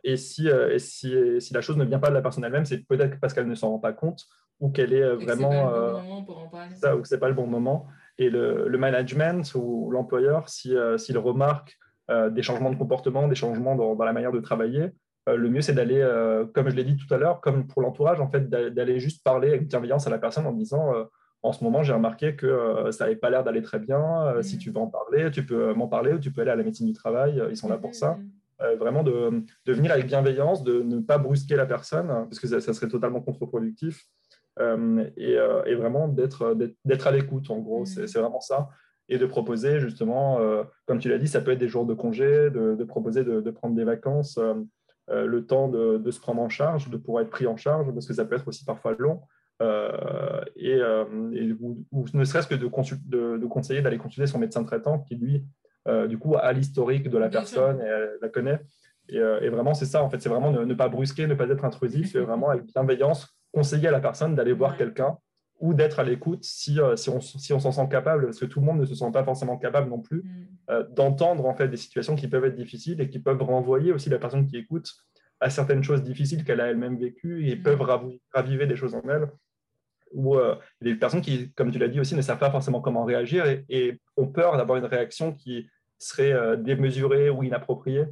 Et 0.03 0.15
si, 0.15 0.47
et 0.47 0.79
si, 0.79 1.15
si, 1.39 1.53
la 1.53 1.61
chose 1.61 1.75
ne 1.75 1.85
vient 1.85 1.99
pas 1.99 2.09
de 2.09 2.13
la 2.13 2.21
personne 2.21 2.43
elle-même, 2.43 2.65
c'est 2.65 2.85
peut-être 2.85 3.19
parce 3.19 3.33
qu'elle 3.33 3.47
ne 3.47 3.55
s'en 3.55 3.71
rend 3.71 3.79
pas 3.79 3.93
compte 3.93 4.25
ou 4.59 4.69
qu'elle 4.69 4.93
est 4.93 5.15
vraiment. 5.15 5.97
Ça, 6.75 6.95
ou 6.95 7.01
que 7.01 7.07
ce 7.07 7.15
n'est 7.15 7.19
pas 7.19 7.29
le 7.29 7.33
bon 7.33 7.47
moment. 7.47 7.87
Et 8.19 8.29
le, 8.29 8.67
le 8.67 8.77
management 8.77 9.55
ou 9.55 9.89
l'employeur, 9.89 10.49
s'il 10.49 10.79
si, 10.97 11.17
remarque 11.17 11.79
des 12.09 12.41
changements 12.41 12.69
de 12.69 12.75
comportement, 12.75 13.27
des 13.27 13.35
changements 13.35 13.75
dans, 13.75 14.03
la 14.03 14.13
manière 14.13 14.31
de 14.31 14.39
travailler, 14.39 14.91
euh, 15.29 15.37
le 15.37 15.49
mieux 15.49 15.61
c'est 15.61 15.73
d'aller, 15.73 16.01
euh, 16.01 16.45
comme 16.45 16.69
je 16.69 16.75
l'ai 16.75 16.83
dit 16.83 16.97
tout 16.97 17.11
à 17.13 17.17
l'heure, 17.17 17.39
comme 17.41 17.67
pour 17.67 17.81
l'entourage, 17.81 18.19
en 18.19 18.29
fait, 18.29 18.49
d'aller 18.49 18.99
juste 18.99 19.23
parler 19.23 19.49
avec 19.49 19.67
bienveillance 19.67 20.07
à 20.07 20.09
la 20.09 20.17
personne 20.17 20.45
en 20.45 20.51
disant 20.51 20.93
en 21.45 21.51
ce 21.51 21.61
moment, 21.63 21.83
j'ai 21.83 21.91
remarqué 21.91 22.37
que 22.37 22.89
ça 22.91 23.03
n'avait 23.03 23.17
pas 23.17 23.29
l'air 23.29 23.43
d'aller 23.43 23.61
très 23.61 23.79
bien. 23.79 24.41
Si 24.41 24.55
mm. 24.55 24.59
tu 24.59 24.71
veux 24.71 24.77
en 24.77 24.87
parler, 24.87 25.29
tu 25.31 25.45
peux 25.45 25.73
m'en 25.73 25.87
parler 25.87 26.13
ou 26.13 26.19
tu 26.19 26.31
peux 26.31 26.41
aller 26.41 26.51
à 26.51 26.55
la 26.55 26.63
médecine 26.63 26.87
du 26.87 26.93
travail. 26.93 27.41
Ils 27.49 27.57
sont 27.57 27.67
là 27.67 27.77
pour 27.77 27.93
ça. 27.93 28.17
vraiment 28.79 29.03
de, 29.03 29.43
de, 29.65 29.73
venir 29.73 29.91
avec 29.91 30.07
bienveillance, 30.07 30.63
de 30.63 30.81
ne 30.81 30.99
pas 30.99 31.17
brusquer 31.17 31.55
la 31.55 31.65
personne, 31.65 32.07
parce 32.07 32.39
que 32.39 32.47
ça, 32.47 32.73
serait 32.73 32.87
totalement 32.87 33.19
contre-productif, 33.21 34.05
et, 34.59 35.37
et, 35.65 35.75
vraiment 35.75 36.07
d'être 36.07 36.55
à 37.05 37.11
l'écoute, 37.11 37.49
en 37.49 37.59
gros, 37.59 37.81
mmh. 37.81 38.07
c'est 38.07 38.19
vraiment 38.19 38.41
ça 38.41 38.69
et 39.09 39.17
de 39.17 39.25
proposer 39.25 39.79
justement, 39.79 40.39
comme 40.85 40.99
tu 40.99 41.09
l'as 41.09 41.17
dit, 41.17 41.27
ça 41.27 41.41
peut 41.41 41.51
être 41.51 41.59
des 41.59 41.67
jours 41.67 41.85
de 41.85 41.93
congé, 41.93 42.49
de, 42.49 42.75
de 42.75 42.83
proposer 42.83 43.23
de, 43.23 43.41
de, 43.41 43.51
prendre 43.51 43.75
des 43.75 43.83
vacances, 43.83 44.39
euh, 45.09 45.25
le 45.25 45.45
temps 45.45 45.67
de, 45.67 46.11
se 46.11 46.19
prendre 46.19 46.41
en 46.41 46.49
charge, 46.49 46.89
de 46.89 46.95
pouvoir 46.97 47.23
être 47.23 47.29
pris 47.29 47.45
en 47.45 47.57
charge, 47.57 47.91
parce 47.93 48.07
que 48.07 48.13
ça 48.13 48.25
peut 48.25 48.35
être 48.35 48.47
aussi 48.47 48.63
parfois 48.63 48.95
long. 48.97 49.21
Euh, 49.61 50.41
et, 50.55 50.75
euh, 50.75 51.03
ou, 51.91 52.05
ne 52.13 52.23
serait-ce 52.23 52.47
que 52.47 52.55
de, 52.55 53.37
de, 53.37 53.45
conseiller 53.45 53.81
d'aller 53.81 53.97
consulter 53.97 54.27
son 54.27 54.39
médecin 54.39 54.63
traitant 54.63 54.99
qui, 54.99 55.15
lui, 55.15 55.45
du 56.07 56.17
coup, 56.17 56.35
a 56.37 56.53
l'historique 56.53 57.09
de 57.09 57.17
la 57.17 57.29
personne 57.29 57.81
et 57.81 58.21
la 58.21 58.29
connaît. 58.29 58.61
Et, 59.09 59.49
vraiment, 59.49 59.73
c'est 59.73 59.85
ça, 59.85 60.01
en 60.01 60.09
fait, 60.09 60.21
c'est 60.21 60.29
vraiment 60.29 60.51
ne, 60.51 60.73
pas 60.73 60.87
brusquer, 60.87 61.27
ne 61.27 61.35
pas 61.35 61.49
être 61.49 61.65
intrusif, 61.65 62.13
c'est 62.13 62.21
vraiment 62.21 62.49
avec 62.49 62.65
bienveillance 62.65 63.27
conseiller 63.53 63.89
à 63.89 63.91
la 63.91 63.99
personne 63.99 64.33
d'aller 64.33 64.53
voir 64.53 64.77
quelqu'un 64.77 65.17
ou 65.59 65.73
d'être 65.73 65.99
à 65.99 66.03
l'écoute 66.03 66.43
si, 66.43 66.79
si, 66.95 67.09
on, 67.09 67.21
si 67.21 67.53
on 67.53 67.59
s'en 67.59 67.71
sent 67.71 67.87
capable, 67.89 68.25
parce 68.25 68.39
que 68.39 68.45
tout 68.45 68.59
le 68.59 68.65
monde 68.65 68.79
ne 68.79 68.85
se 68.85 68.95
sent 68.95 69.11
pas 69.13 69.23
forcément 69.23 69.57
capable 69.57 69.89
non 69.89 69.99
plus, 69.99 70.23
mm. 70.23 70.93
d'entendre 70.93 71.45
en 71.45 71.53
fait 71.53 71.67
des 71.67 71.77
situations 71.77 72.15
qui 72.15 72.27
peuvent 72.27 72.45
être 72.45 72.55
difficiles 72.55 72.99
et 72.99 73.09
qui 73.09 73.19
peuvent 73.19 73.41
renvoyer 73.41 73.91
aussi 73.91 74.09
la 74.09 74.19
personne 74.19 74.45
qui 74.45 74.57
écoute 74.57 74.91
à 75.39 75.49
certaines 75.49 75.83
choses 75.83 76.03
difficiles 76.03 76.43
qu'elle 76.43 76.61
a 76.61 76.67
elle-même 76.67 76.97
vécues 76.97 77.49
et 77.49 77.55
mm. 77.55 77.63
peuvent 77.63 77.85
raviver 78.33 78.65
des 78.65 78.75
choses 78.75 78.95
en 78.95 79.03
elle. 79.09 79.29
Ou 80.13 80.35
euh, 80.35 80.55
des 80.79 80.95
personnes 80.95 81.21
qui, 81.21 81.51
comme 81.53 81.71
tu 81.71 81.79
l'as 81.79 81.87
dit 81.87 81.99
aussi, 81.99 82.15
ne 82.15 82.21
savent 82.21 82.39
pas 82.39 82.51
forcément 82.51 82.81
comment 82.81 83.03
réagir 83.03 83.45
et, 83.67 83.99
ont 84.15 84.27
peur 84.27 84.57
d'avoir 84.57 84.77
une 84.77 84.85
réaction 84.85 85.33
qui 85.33 85.67
serait 85.97 86.33
euh, 86.33 86.55
démesurée 86.55 87.29
ou 87.29 87.43
inappropriée, 87.43 88.05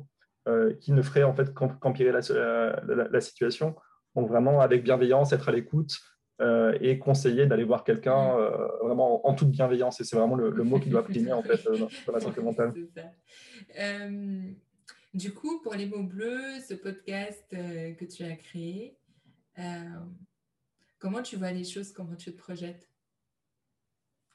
euh, 0.48 0.74
qui 0.80 0.94
ne 0.94 1.02
ferait 1.04 1.24
en 1.24 1.34
fait 1.34 1.54
qu'empirer 1.54 2.12
la, 2.12 3.22
situation. 3.22 3.76
Donc 4.16 4.28
vraiment 4.30 4.60
avec 4.60 4.84
bienveillance, 4.84 5.32
être 5.32 5.50
à 5.50 5.52
l'écoute 5.52 5.94
et 6.80 6.98
conseiller 6.98 7.46
d'aller 7.46 7.64
voir 7.64 7.84
quelqu'un 7.84 8.36
mm. 8.36 8.86
vraiment 8.86 9.28
en 9.28 9.34
toute 9.34 9.50
bienveillance. 9.50 10.02
Et 10.02 10.04
c'est 10.04 10.16
vraiment 10.16 10.36
le, 10.36 10.64
mot 10.64 10.80
qui 10.80 10.90
doit 10.90 11.04
primer 11.04 11.34
en 11.34 11.44
fait 11.44 11.64
dans, 11.66 12.14
la 12.14 12.20
santé 12.22 12.42
mentale. 12.42 12.74
Du 15.14 15.34
coup, 15.34 15.60
pour 15.62 15.74
les 15.74 15.88
mots 15.88 16.04
bleus, 16.04 16.62
ce 16.66 16.74
podcast 16.74 17.46
euh, 17.54 17.94
que 17.96 18.06
tu 18.06 18.24
as 18.24 18.36
créé, 18.38 18.98
euh, 19.60 19.64
comment 21.00 21.22
tu 21.22 21.36
vois 21.36 21.52
les 21.52 21.66
choses, 21.66 21.92
comment 21.92 22.16
tu 22.16 22.32
te 22.32 22.38
projettes? 22.38 22.88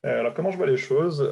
Euh, 0.05 0.21
alors, 0.21 0.35
comment 0.35 0.51
je 0.51 0.59
vois 0.59 0.67
les 0.67 0.77
choses? 0.77 1.23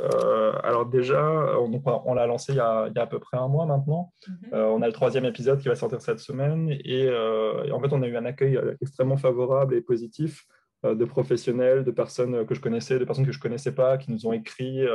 Alors, 0.62 0.86
déjà, 0.86 1.22
on, 1.58 2.14
l'a 2.14 2.26
lancé 2.26 2.52
il 2.52 2.56
y, 2.56 2.60
a, 2.60 2.90
à 2.96 3.06
peu 3.06 3.20
près 3.20 3.36
un 3.36 3.48
mois 3.48 3.66
maintenant. 3.66 4.14
Mhm. 4.26 4.48
on 4.54 4.80
a 4.80 4.86
le 4.86 4.94
troisième 4.94 5.26
épisode 5.26 5.60
qui 5.60 5.68
va 5.68 5.74
sortir 5.74 6.00
cette 6.00 6.20
semaine. 6.20 6.70
Et, 6.82 7.06
en 7.10 7.80
fait, 7.80 7.92
on 7.92 8.02
a 8.02 8.08
eu 8.08 8.16
un 8.16 8.24
accueil 8.24 8.58
extrêmement 8.80 9.18
favorable 9.18 9.74
et 9.74 9.82
positif 9.82 10.46
de 10.84 11.04
professionnels, 11.04 11.82
de 11.84 11.90
personnes 11.90 12.44
que 12.46 12.54
je 12.54 12.60
connaissais, 12.60 12.98
de 12.98 13.04
personnes 13.04 13.26
que 13.26 13.32
je 13.32 13.40
connaissais 13.40 13.72
pas, 13.72 13.96
qui 13.98 14.12
nous 14.12 14.26
ont 14.26 14.32
écrit 14.32 14.86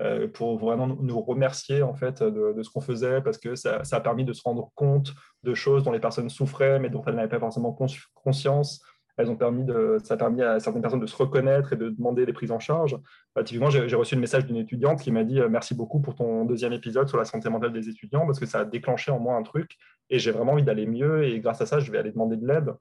euh, 0.00 0.26
pour 0.26 0.56
vraiment 0.56 0.86
nous 0.86 1.20
remercier 1.20 1.82
en 1.82 1.92
fait 1.92 2.22
de, 2.22 2.62
ce 2.62 2.70
qu'on 2.70 2.80
faisait 2.80 3.20
parce 3.20 3.36
que 3.36 3.54
ça, 3.54 3.82
a 3.90 4.00
permis 4.00 4.24
de 4.24 4.32
se 4.32 4.40
rendre 4.42 4.70
compte 4.74 5.12
de 5.42 5.52
choses 5.52 5.84
dont 5.84 5.92
les 5.92 6.00
personnes 6.00 6.30
souffraient 6.30 6.78
mais 6.78 6.88
dont 6.88 7.02
elles 7.06 7.14
n'avaient 7.14 7.28
pas 7.28 7.38
forcément 7.38 7.76
conscience. 8.14 8.82
Elles 9.18 9.28
ont 9.28 9.36
permis 9.36 9.64
de, 9.64 9.98
ça 10.02 10.14
a 10.14 10.16
permis 10.16 10.40
à 10.40 10.58
certaines 10.60 10.80
personnes 10.80 11.00
de 11.00 11.06
se 11.06 11.14
reconnaître 11.14 11.74
et 11.74 11.76
de 11.76 11.90
demander 11.90 12.24
des 12.24 12.32
prises 12.32 12.52
en 12.52 12.58
charge. 12.58 12.98
Euh, 13.36 13.42
typiquement, 13.42 13.68
j'ai 13.68 13.94
reçu 13.94 14.14
le 14.14 14.22
message 14.22 14.46
d'une 14.46 14.56
étudiante 14.56 15.02
qui 15.02 15.10
m'a 15.10 15.24
dit 15.24 15.38
euh, 15.38 15.50
merci 15.50 15.74
beaucoup 15.74 16.00
pour 16.00 16.14
ton 16.14 16.46
deuxième 16.46 16.72
épisode 16.72 17.06
sur 17.08 17.18
la 17.18 17.26
santé 17.26 17.50
mentale 17.50 17.74
des 17.74 17.90
étudiants 17.90 18.24
parce 18.24 18.40
que 18.40 18.46
ça 18.46 18.60
a 18.60 18.64
déclenché 18.64 19.10
en 19.10 19.18
moi 19.18 19.36
un 19.36 19.42
truc 19.42 19.76
et 20.08 20.18
j'ai 20.18 20.30
vraiment 20.30 20.52
envie 20.52 20.62
d'aller 20.62 20.86
mieux 20.86 21.24
et 21.24 21.38
grâce 21.40 21.60
à 21.60 21.66
ça, 21.66 21.80
je 21.80 21.92
vais 21.92 21.98
aller 21.98 22.12
demander 22.12 22.38
de 22.38 22.46
l'aide. 22.46 22.72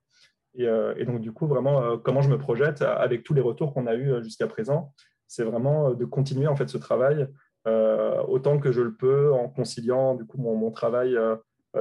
Et, 0.55 0.65
et, 0.97 1.05
donc, 1.05 1.21
du 1.21 1.31
coup, 1.31 1.47
vraiment, 1.47 1.97
comment 1.97 2.21
je 2.21 2.29
me 2.29 2.37
projette 2.37 2.81
avec 2.81 3.23
tous 3.23 3.33
les 3.33 3.41
retours 3.41 3.73
qu'on 3.73 3.87
a 3.87 3.95
eus 3.95 4.21
jusqu'à 4.23 4.47
présent 4.47 4.93
c'est 5.31 5.43
vraiment 5.43 5.89
euh, 5.89 5.93
de 5.95 6.05
continuer 6.05 6.47
en 6.47 6.55
fait 6.55 6.69
ce 6.69 6.77
travail 6.77 7.25
euh, 7.65 8.21
autant 8.23 8.59
que 8.59 8.71
je 8.71 8.81
le 8.81 8.93
peux 8.93 9.31
en 9.31 9.47
conciliant 9.47 10.15
du 10.15 10.25
coup 10.25 10.37
mon, 10.37 10.71
travail 10.71 11.15
euh, 11.15 11.37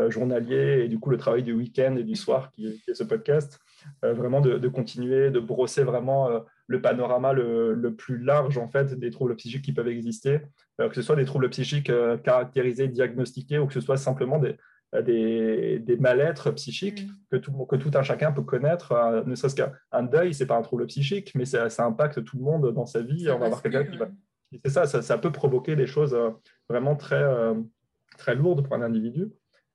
journalier 0.08 0.82
et 0.84 0.88
du 0.88 1.00
coup 1.00 1.10
le 1.10 1.16
travail 1.16 1.42
du 1.42 1.52
week-end 1.52 1.96
et 1.96 2.04
du 2.04 2.14
soir 2.14 2.52
qui, 2.52 2.80
est 2.86 2.94
ce 2.94 3.02
podcast, 3.02 3.58
vraiment 4.02 4.40
de, 4.40 4.68
continuer, 4.68 5.30
de 5.30 5.40
brosser 5.40 5.82
vraiment 5.82 6.28
le 6.68 6.80
panorama 6.80 7.32
le, 7.32 7.94
plus 7.96 8.18
large 8.18 8.56
en 8.56 8.68
fait 8.68 8.94
des 8.94 9.10
troubles 9.10 9.34
psychiques 9.34 9.64
qui 9.64 9.72
peuvent 9.72 9.88
exister, 9.88 10.42
que 10.78 10.94
ce 10.94 11.02
soit 11.02 11.16
des 11.16 11.24
troubles 11.24 11.50
psychiques 11.50 11.90
caractérisés, 12.22 12.86
diagnostiqués 12.86 13.58
ou 13.58 13.66
que 13.66 13.74
ce 13.74 13.80
soit 13.80 13.96
simplement 13.96 14.38
des, 14.38 14.56
des, 14.92 15.78
des 15.78 15.96
mal-être 15.96 16.50
psychiques 16.52 17.06
mm. 17.06 17.12
que, 17.30 17.36
tout, 17.36 17.52
que 17.66 17.76
tout 17.76 17.90
un 17.94 18.02
chacun 18.02 18.32
peut 18.32 18.42
connaître, 18.42 18.92
euh, 18.92 19.22
ne 19.24 19.34
serait-ce 19.34 19.54
qu'un 19.54 20.02
deuil, 20.02 20.34
c'est 20.34 20.46
pas 20.46 20.56
un 20.56 20.62
trouble 20.62 20.86
psychique, 20.86 21.32
mais 21.34 21.44
ça, 21.44 21.68
impacte 21.84 22.24
tout 22.24 22.36
le 22.36 22.42
monde 22.42 22.72
dans 22.72 22.86
sa 22.86 23.00
vie. 23.00 23.30
On 23.30 23.38
va 23.38 23.46
avoir 23.46 23.62
quelqu'un 23.62 23.84
qui 23.84 23.96
va. 23.96 24.08
C'est 24.64 24.70
ça, 24.70 24.86
ça, 24.86 25.18
peut 25.18 25.30
provoquer 25.30 25.76
des 25.76 25.86
choses 25.86 26.12
euh, 26.12 26.30
vraiment 26.68 26.96
très, 26.96 27.22
euh, 27.22 27.54
très 28.18 28.34
lourdes 28.34 28.64
pour 28.64 28.74
un 28.74 28.82
individu. 28.82 29.28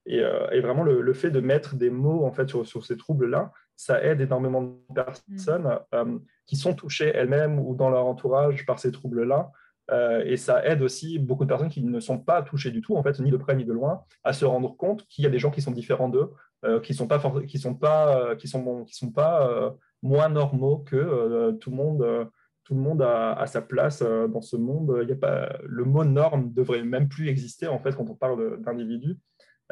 Et, 0.07 0.20
et 0.51 0.59
vraiment, 0.59 0.84
le, 0.84 1.13
fait 1.13 1.32
de 1.32 1.39
mettre 1.39 1.74
des 1.76 1.89
mots 1.89 2.26
en 2.26 2.32
fait, 2.32 2.47
sur, 2.47 2.63
sur 2.68 2.86
ces 2.86 2.95
troubles-là, 2.95 3.51
ça 3.76 4.03
aide 4.03 4.22
énormément 4.22 4.61
de 4.61 4.78
personnes 4.93 5.80
mm. 5.91 6.20
qui 6.45 6.57
sont 6.57 6.76
touchées 6.76 7.11
elles-mêmes 7.16 7.57
ou 7.57 7.74
dans 7.74 7.89
leur 7.89 8.05
entourage 8.05 8.68
par 8.68 8.78
ces 8.78 8.91
troubles-là 8.91 9.51
euh, 9.92 10.24
et 10.26 10.38
ça 10.38 10.66
aide 10.66 10.82
aussi 10.82 11.20
beaucoup 11.20 11.44
de 11.44 11.50
personnes 11.50 11.70
qui 11.70 11.84
ne 11.84 12.00
sont 12.00 12.18
pas 12.18 12.42
touchées 12.42 12.72
du 12.72 12.82
tout, 12.82 12.96
en 12.96 13.04
fait, 13.04 13.20
ni 13.20 13.32
de 13.32 13.38
près 13.38 13.56
ni 13.56 13.66
de 13.66 13.74
loin, 13.74 14.04
à 14.24 14.34
se 14.34 14.46
rendre 14.46 14.76
compte 14.76 15.06
qu'il 15.08 15.24
y 15.24 15.28
a 15.28 15.30
des 15.30 15.40
gens 15.40 15.52
qui 15.52 15.62
sont 15.62 15.72
différents 15.72 16.10
d'eux, 16.10 16.32
euh, 16.64 16.80
qui 16.80 16.94
sont 16.94 17.08
pas 17.08 17.22
qui 17.48 17.60
sont 17.60 17.76
pas 17.76 18.18
euh, 18.18 18.36
qui 18.36 18.48
sont 18.48 18.84
qui 18.86 18.96
sont 18.96 19.12
pas 19.12 19.76
moins 20.02 20.30
normaux 20.30 20.80
que 20.80 21.52
tout 21.60 21.70
le 21.70 21.76
monde. 21.76 22.30
tout 22.64 22.74
le 22.74 22.82
monde 22.82 23.02
a, 23.04 23.46
sa 23.46 23.62
place 23.62 24.02
dans 24.02 24.42
ce 24.42 24.58
monde. 24.58 25.00
Il 25.04 25.10
y 25.10 25.14
a 25.14 25.16
pas 25.16 25.58
le 25.64 25.84
mot 25.84 26.04
norme 26.04 26.52
devrait 26.54 26.84
même 26.84 27.08
plus 27.08 27.30
exister 27.30 27.68
en 27.68 27.80
fait 27.80 27.96
quand 27.96 28.10
on 28.10 28.16
parle 28.16 28.62
d'individus. 28.62 29.18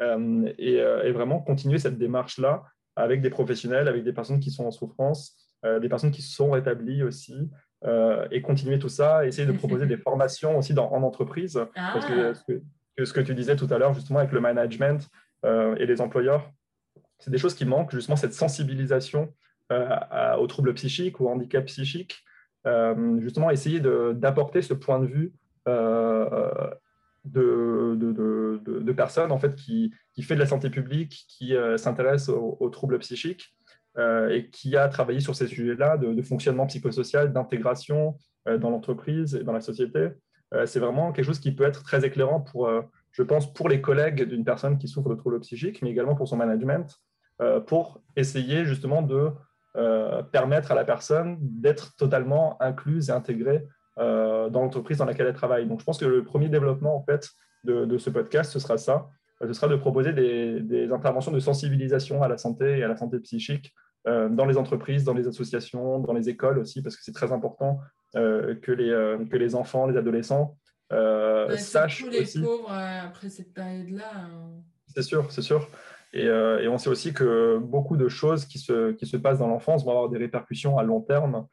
Et, 0.00 1.12
vraiment 1.12 1.40
continuer 1.40 1.78
cette 1.78 1.98
démarche 1.98 2.38
là 2.38 2.64
avec 2.96 3.20
des 3.22 3.30
professionnels, 3.30 3.88
avec 3.88 4.04
des 4.04 4.12
personnes 4.12 4.38
qui 4.38 4.52
sont 4.52 4.64
en 4.64 4.70
souffrance, 4.70 5.36
des 5.64 5.88
personnes 5.88 6.12
qui 6.12 6.22
se 6.22 6.34
sont 6.34 6.52
rétablies 6.52 7.02
aussi, 7.02 7.50
euh, 7.86 8.26
et 8.30 8.40
continuer 8.40 8.78
tout 8.78 8.88
ça, 8.88 9.26
essayer 9.26 9.46
de 9.46 9.52
proposer 9.58 9.86
des 9.86 9.96
formations 9.96 10.58
aussi 10.58 10.74
dans, 10.74 10.90
en 10.92 11.02
entreprise. 11.02 11.60
Parce 11.74 12.06
que 12.06 12.32
ah. 12.32 13.04
ce, 13.04 13.12
que 13.12 13.20
tu 13.20 13.34
disais 13.34 13.56
tout 13.56 13.68
à 13.70 13.78
l'heure, 13.78 13.94
justement, 13.94 14.20
avec 14.20 14.32
le 14.32 14.40
management 14.40 15.08
euh, 15.44 15.76
et 15.76 15.86
les 15.86 16.00
employeurs, 16.00 16.50
c'est 17.18 17.30
des 17.30 17.38
choses 17.38 17.54
qui 17.54 17.64
manquent, 17.64 17.92
justement, 17.92 18.16
cette 18.16 18.34
sensibilisation 18.34 19.32
euh, 19.72 20.36
aux 20.36 20.46
troubles 20.46 20.74
psychiques 20.74 21.20
ou 21.20 21.28
handicap 21.28 21.64
psychique. 21.66 22.24
justement, 23.18 23.50
essayer 23.50 23.80
d'apporter 23.80 24.62
ce 24.62 24.74
point 24.74 24.98
de 24.98 25.06
vue 25.06 25.32
de, 27.24 27.94
de, 27.94 28.60
de, 28.62 28.92
personnes 28.92 29.32
en 29.32 29.38
fait, 29.38 29.54
qui, 29.54 29.92
qui, 30.12 30.22
fait 30.22 30.34
de 30.34 30.40
la 30.40 30.46
santé 30.46 30.70
publique, 30.70 31.26
qui 31.28 31.54
s'intéresse 31.76 32.28
aux, 32.28 32.56
aux, 32.60 32.70
troubles 32.70 32.98
psychiques 32.98 33.54
et 33.96 34.50
qui 34.50 34.76
a 34.76 34.88
travaillé 34.88 35.20
sur 35.20 35.34
ces 35.34 35.46
sujets-là 35.46 35.96
de, 35.96 36.22
fonctionnement 36.22 36.66
psychosocial, 36.66 37.32
d'intégration 37.32 38.16
euh, 38.48 38.58
dans 38.58 38.70
l'entreprise 38.70 39.36
et 39.36 39.44
dans 39.44 39.52
la 39.52 39.60
société. 39.60 40.10
Euh, 40.52 40.66
c'est 40.66 40.80
vraiment 40.80 41.12
quelque 41.12 41.26
chose 41.26 41.38
qui 41.38 41.54
peut 41.54 41.64
être 41.64 41.82
très 41.84 42.04
éclairant 42.04 42.40
pour, 42.40 42.70
je 43.12 43.22
pense, 43.22 43.52
pour 43.52 43.68
les 43.68 43.80
collègues 43.80 44.24
d'une 44.24 44.44
personne 44.44 44.78
qui 44.78 44.88
souffre 44.88 45.08
de 45.08 45.14
troubles 45.14 45.40
psychiques, 45.40 45.82
mais 45.82 45.90
également 45.90 46.14
pour 46.14 46.28
son 46.28 46.36
management, 46.36 47.00
pour 47.66 48.00
essayer 48.16 48.64
justement 48.64 49.02
de 49.02 49.30
permettre 50.30 50.70
à 50.70 50.74
la 50.76 50.84
personne 50.84 51.36
d'être 51.40 51.96
totalement 51.96 52.60
incluse 52.62 53.08
et 53.08 53.12
intégrée 53.12 53.66
dans 53.96 54.50
l'entreprise 54.50 54.98
dans 54.98 55.04
laquelle 55.04 55.26
elle 55.26 55.34
travaille. 55.34 55.66
Donc, 55.66 55.80
je 55.80 55.84
pense 55.84 55.98
que 55.98 56.04
le 56.04 56.24
premier 56.24 56.48
développement 56.48 56.96
en 56.96 57.02
fait 57.02 57.28
de, 57.64 57.84
de 57.84 57.98
ce 57.98 58.10
podcast, 58.10 58.52
ce 58.52 58.60
sera 58.60 58.78
ça, 58.78 59.08
ce 59.46 59.52
sera 59.52 59.68
de 59.68 59.76
proposer 59.76 60.12
des, 60.12 60.60
des, 60.60 60.92
interventions 60.92 61.32
de 61.32 61.40
sensibilisation 61.40 62.22
à 62.22 62.28
la 62.28 62.38
santé 62.38 62.78
et 62.78 62.82
à 62.82 62.88
la 62.88 62.96
santé 62.96 63.18
psychique 63.20 63.74
euh, 64.06 64.28
dans 64.28 64.44
les 64.44 64.58
entreprises, 64.58 65.04
dans 65.04 65.14
les 65.14 65.26
associations, 65.26 65.98
dans 65.98 66.12
les 66.12 66.28
écoles 66.28 66.58
aussi, 66.58 66.82
parce 66.82 66.94
que 66.96 67.02
c'est 67.02 67.14
très 67.14 67.32
important 67.32 67.80
euh, 68.16 68.54
que, 68.54 68.70
les, 68.70 68.90
euh, 68.90 69.24
que 69.24 69.36
les 69.36 69.54
enfants, 69.54 69.86
les 69.86 69.96
adolescents 69.96 70.58
sachent 71.56 72.04
les 72.10 72.20
aussi. 72.20 72.40
pauvres 72.40 72.70
après 72.70 73.30
cette 73.30 73.54
période-là. 73.54 74.10
Hein. 74.14 74.62
C'est 74.94 75.02
sûr, 75.02 75.32
c'est 75.32 75.42
sûr. 75.42 75.68
Et, 76.12 76.26
et, 76.26 76.68
on 76.68 76.78
sait 76.78 76.90
aussi 76.90 77.12
que 77.12 77.58
beaucoup 77.58 77.96
de 77.96 78.08
choses 78.08 78.44
qui 78.44 78.60
se, 78.60 78.92
qui 78.92 79.06
se 79.06 79.16
passent 79.16 79.40
dans 79.40 79.48
l'enfance 79.48 79.84
vont 79.84 79.90
avoir 79.90 80.08
des 80.10 80.18
répercussions 80.18 80.78
à 80.78 80.84
long 80.84 81.00
terme 81.00 81.48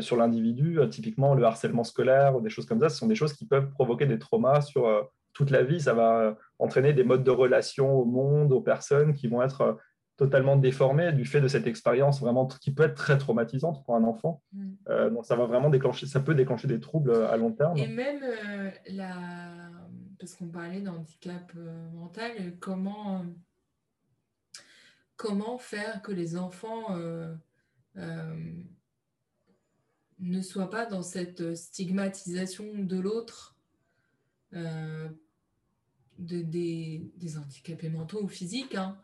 sur 0.00 0.16
l'individu. 0.16 0.80
typiquement, 0.90 1.34
le 1.34 1.44
harcèlement 1.44 1.84
scolaire 1.84 2.40
des 2.40 2.50
choses 2.50 2.66
comme 2.66 2.80
ça, 2.80 2.88
ce 2.88 2.96
sont 2.96 3.06
des 3.06 3.14
choses 3.14 3.34
qui 3.34 3.46
peuvent 3.46 3.70
provoquer 3.70 4.06
des 4.06 4.18
traumas 4.18 4.62
sur 4.62 5.08
toute 5.40 5.50
la 5.50 5.62
vie. 5.62 5.80
Ça 5.80 5.94
va 5.94 6.36
entraîner 6.58 6.92
des 6.92 7.02
modes 7.02 7.24
de 7.24 7.30
relation 7.30 7.90
au 7.90 8.04
monde, 8.04 8.52
aux 8.52 8.60
personnes 8.60 9.14
qui 9.14 9.26
vont 9.26 9.42
être 9.42 9.78
totalement 10.18 10.56
déformé 10.56 11.12
du 11.12 11.24
fait 11.24 11.40
de 11.40 11.48
cette 11.48 11.66
expérience 11.66 12.20
vraiment 12.20 12.46
qui 12.46 12.74
peut 12.74 12.82
être 12.82 12.94
très 12.94 13.16
traumatisante 13.16 13.82
pour 13.86 13.96
un 13.96 14.04
enfant. 14.04 14.42
Mm. 14.52 14.72
Euh, 14.90 15.08
donc 15.08 15.24
ça 15.24 15.34
va 15.34 15.46
vraiment 15.46 15.70
déclencher, 15.70 16.06
ça 16.06 16.20
peut 16.20 16.34
déclencher 16.34 16.68
des 16.68 16.78
troubles 16.78 17.14
à 17.24 17.38
long 17.38 17.52
terme. 17.52 17.78
Et 17.78 17.88
même 17.88 18.22
euh, 18.22 18.70
la, 18.88 19.16
parce 20.18 20.34
qu'on 20.34 20.48
parlait 20.48 20.82
d'handicap 20.82 21.54
mental, 21.94 22.32
comment, 22.60 23.24
comment 25.16 25.56
faire 25.56 26.02
que 26.02 26.12
les 26.12 26.36
enfants 26.36 26.94
ne 30.18 30.42
soient 30.42 30.68
pas 30.68 30.84
dans 30.84 31.02
cette 31.02 31.56
stigmatisation 31.56 32.66
de 32.74 33.00
l'autre 33.00 33.56
de, 36.20 36.42
des, 36.42 37.10
des, 37.16 37.38
handicapés 37.38 37.88
mentaux 37.88 38.22
ou 38.22 38.28
physiques, 38.28 38.74
hein, 38.74 38.98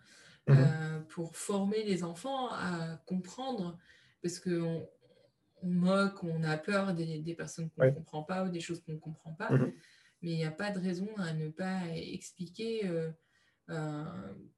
mhm. 0.48 0.56
euh, 0.58 1.00
pour 1.08 1.36
former 1.36 1.82
les 1.84 2.04
enfants 2.04 2.48
à 2.50 3.00
comprendre, 3.06 3.78
parce 4.22 4.38
qu'on 4.38 4.88
on 5.62 5.68
moque, 5.68 6.22
on 6.22 6.42
a 6.44 6.56
peur 6.58 6.94
des, 6.94 7.20
des 7.20 7.34
personnes 7.34 7.70
qu'on 7.70 7.86
ne 7.86 7.90
comprend 7.90 8.22
pas 8.22 8.44
ou 8.44 8.48
des 8.48 8.60
choses 8.60 8.82
qu'on 8.82 8.92
ne 8.92 8.98
comprend 8.98 9.32
pas, 9.32 9.50
mhm. 9.50 9.72
mais 10.22 10.32
il 10.32 10.36
n'y 10.36 10.44
a 10.44 10.50
pas 10.50 10.70
de 10.70 10.78
raison 10.78 11.08
à 11.16 11.32
ne 11.32 11.48
pas 11.48 11.80
expliquer 11.94 12.86
euh, 12.86 13.10
euh, 13.70 14.04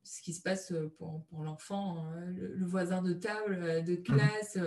ce 0.03 0.21
qui 0.21 0.35
se 0.35 0.43
passe 0.43 0.73
pour, 0.99 1.25
pour 1.27 1.43
l'enfant, 1.43 2.05
hein. 2.05 2.27
le, 2.35 2.67
voisin 2.67 3.03
de 3.03 3.15
table, 3.15 3.85
de 3.85 3.93
mhm. 3.93 4.03
classe. 4.03 4.59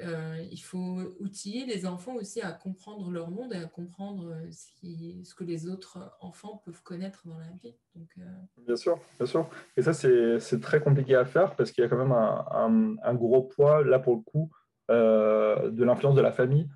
Euh, 0.00 0.42
il 0.50 0.58
faut 0.58 1.14
outiller 1.20 1.66
les 1.66 1.86
enfants 1.86 2.14
aussi 2.14 2.40
à 2.40 2.50
comprendre 2.50 3.10
leur 3.10 3.30
monde 3.30 3.52
et 3.52 3.58
à 3.58 3.66
comprendre 3.66 4.32
euh, 4.32 4.50
ce, 4.50 5.34
que 5.34 5.44
les 5.44 5.68
autres 5.68 5.98
enfants 6.20 6.62
peuvent 6.64 6.82
connaître 6.82 7.22
dans 7.26 7.38
la 7.38 7.50
vie. 7.62 7.74
Euh, 8.18 8.22
Bien 8.66 8.76
sûr, 8.76 8.98
bien 9.18 9.26
sûr. 9.26 9.48
Et 9.76 9.82
ça, 9.82 9.92
c'est 9.92 10.60
très 10.60 10.80
compliqué 10.80 11.14
à 11.14 11.24
faire 11.24 11.54
parce 11.56 11.70
qu'il 11.70 11.82
y 11.82 11.86
a 11.86 11.90
quand 11.90 11.98
même 11.98 12.12
un, 12.12 13.14
gros 13.14 13.42
poids, 13.42 13.84
là 13.84 13.98
pour 13.98 14.16
le 14.16 14.22
coup, 14.22 14.50
de 14.88 15.84
l'influence 15.84 16.14
de 16.14 16.22
la 16.22 16.32
famille, 16.32 16.68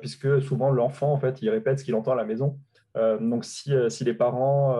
puisque 0.00 0.42
souvent 0.42 0.70
l'enfant, 0.70 1.12
en 1.12 1.18
fait, 1.18 1.40
il 1.42 1.50
répète 1.50 1.78
ce 1.78 1.84
qu'il 1.84 1.94
entend 1.94 2.12
à 2.12 2.16
la 2.16 2.24
maison. 2.24 2.58
donc, 3.20 3.44
si, 3.44 3.72
les 4.00 4.14
parents 4.14 4.76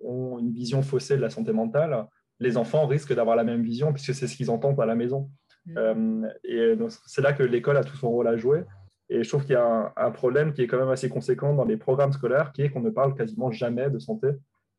ont 0.00 0.38
une 0.38 0.52
vision 0.52 0.82
faussée 0.82 1.16
de 1.16 1.22
la 1.22 1.30
santé 1.30 1.52
mentale, 1.52 2.06
les 2.40 2.56
enfants 2.56 2.86
risquent 2.86 3.14
d'avoir 3.14 3.34
la 3.34 3.44
même 3.44 3.62
vision 3.62 3.92
puisque 3.92 4.14
c'est 4.14 4.28
ce 4.28 4.36
qu'ils 4.36 4.50
entendent 4.50 4.80
à 4.80 4.86
la 4.86 4.94
maison. 4.94 5.30
Euh, 5.76 6.28
et 6.44 6.74
c'est 7.06 7.22
là 7.22 7.32
que 7.32 7.42
l'école 7.42 7.76
a 7.76 7.84
tout 7.84 7.96
son 7.96 8.10
rôle 8.10 8.28
à 8.28 8.36
jouer. 8.36 8.64
Et 9.10 9.24
je 9.24 9.28
trouve 9.28 9.42
qu'il 9.42 9.52
y 9.52 9.56
a 9.56 9.92
un, 9.96 10.10
problème 10.10 10.52
qui 10.52 10.62
est 10.62 10.66
quand 10.66 10.78
même 10.78 10.90
assez 10.90 11.08
conséquent 11.08 11.54
dans 11.54 11.64
les 11.64 11.76
programmes 11.76 12.12
scolaires, 12.12 12.52
qui 12.52 12.62
est 12.62 12.70
qu'on 12.70 12.80
ne 12.80 12.90
parle 12.90 13.14
quasiment 13.14 13.50
jamais 13.50 13.88
de 13.88 13.98
santé. 13.98 14.28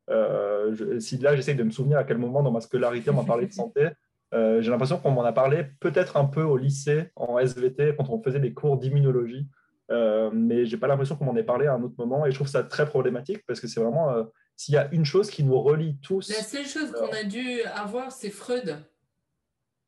Euh, 0.08 1.00
si 1.00 1.18
là, 1.18 1.34
j'essaie 1.34 1.54
de 1.54 1.62
me 1.64 1.70
souvenir 1.70 1.98
à 1.98 2.04
quel 2.04 2.18
moment 2.18 2.42
dans 2.42 2.52
ma 2.52 2.60
scolarité 2.60 3.10
on 3.10 3.14
m'a 3.14 3.24
parlé 3.24 3.46
de 3.46 3.52
santé, 3.52 3.88
euh, 4.32 4.62
j'ai 4.62 4.70
l'impression 4.70 4.98
qu'on 4.98 5.10
m'en 5.10 5.24
a 5.24 5.32
parlé 5.32 5.66
peut-être 5.80 6.16
un 6.16 6.26
peu 6.26 6.42
au 6.42 6.56
lycée, 6.56 7.10
en 7.16 7.38
SVT, 7.38 7.96
quand 7.96 8.08
on 8.08 8.22
faisait 8.22 8.38
des 8.38 8.54
cours 8.54 8.76
d'immunologie. 8.78 9.46
Euh, 9.90 10.30
mais 10.32 10.66
j'ai 10.66 10.76
pas 10.76 10.86
l'impression 10.86 11.16
qu'on 11.16 11.24
m'en 11.24 11.34
ait 11.34 11.42
parlé 11.42 11.66
à 11.66 11.74
un 11.74 11.82
autre 11.82 11.96
moment. 11.98 12.24
Et 12.24 12.30
je 12.30 12.36
trouve 12.36 12.46
ça 12.46 12.62
très 12.62 12.86
problématique 12.86 13.44
parce 13.48 13.58
que 13.58 13.66
c'est 13.66 13.80
vraiment, 13.80 14.14
s'il 14.54 14.74
y 14.74 14.78
a 14.78 14.88
une 14.92 15.04
chose 15.04 15.28
qui 15.28 15.42
nous 15.42 15.60
relie 15.60 15.96
tous. 16.00 16.28
La 16.28 16.44
seule 16.44 16.66
chose 16.66 16.92
qu'on 16.92 17.10
a 17.10 17.24
dû 17.24 17.62
avoir, 17.74 18.12
c'est 18.12 18.30
Freud. 18.30 18.78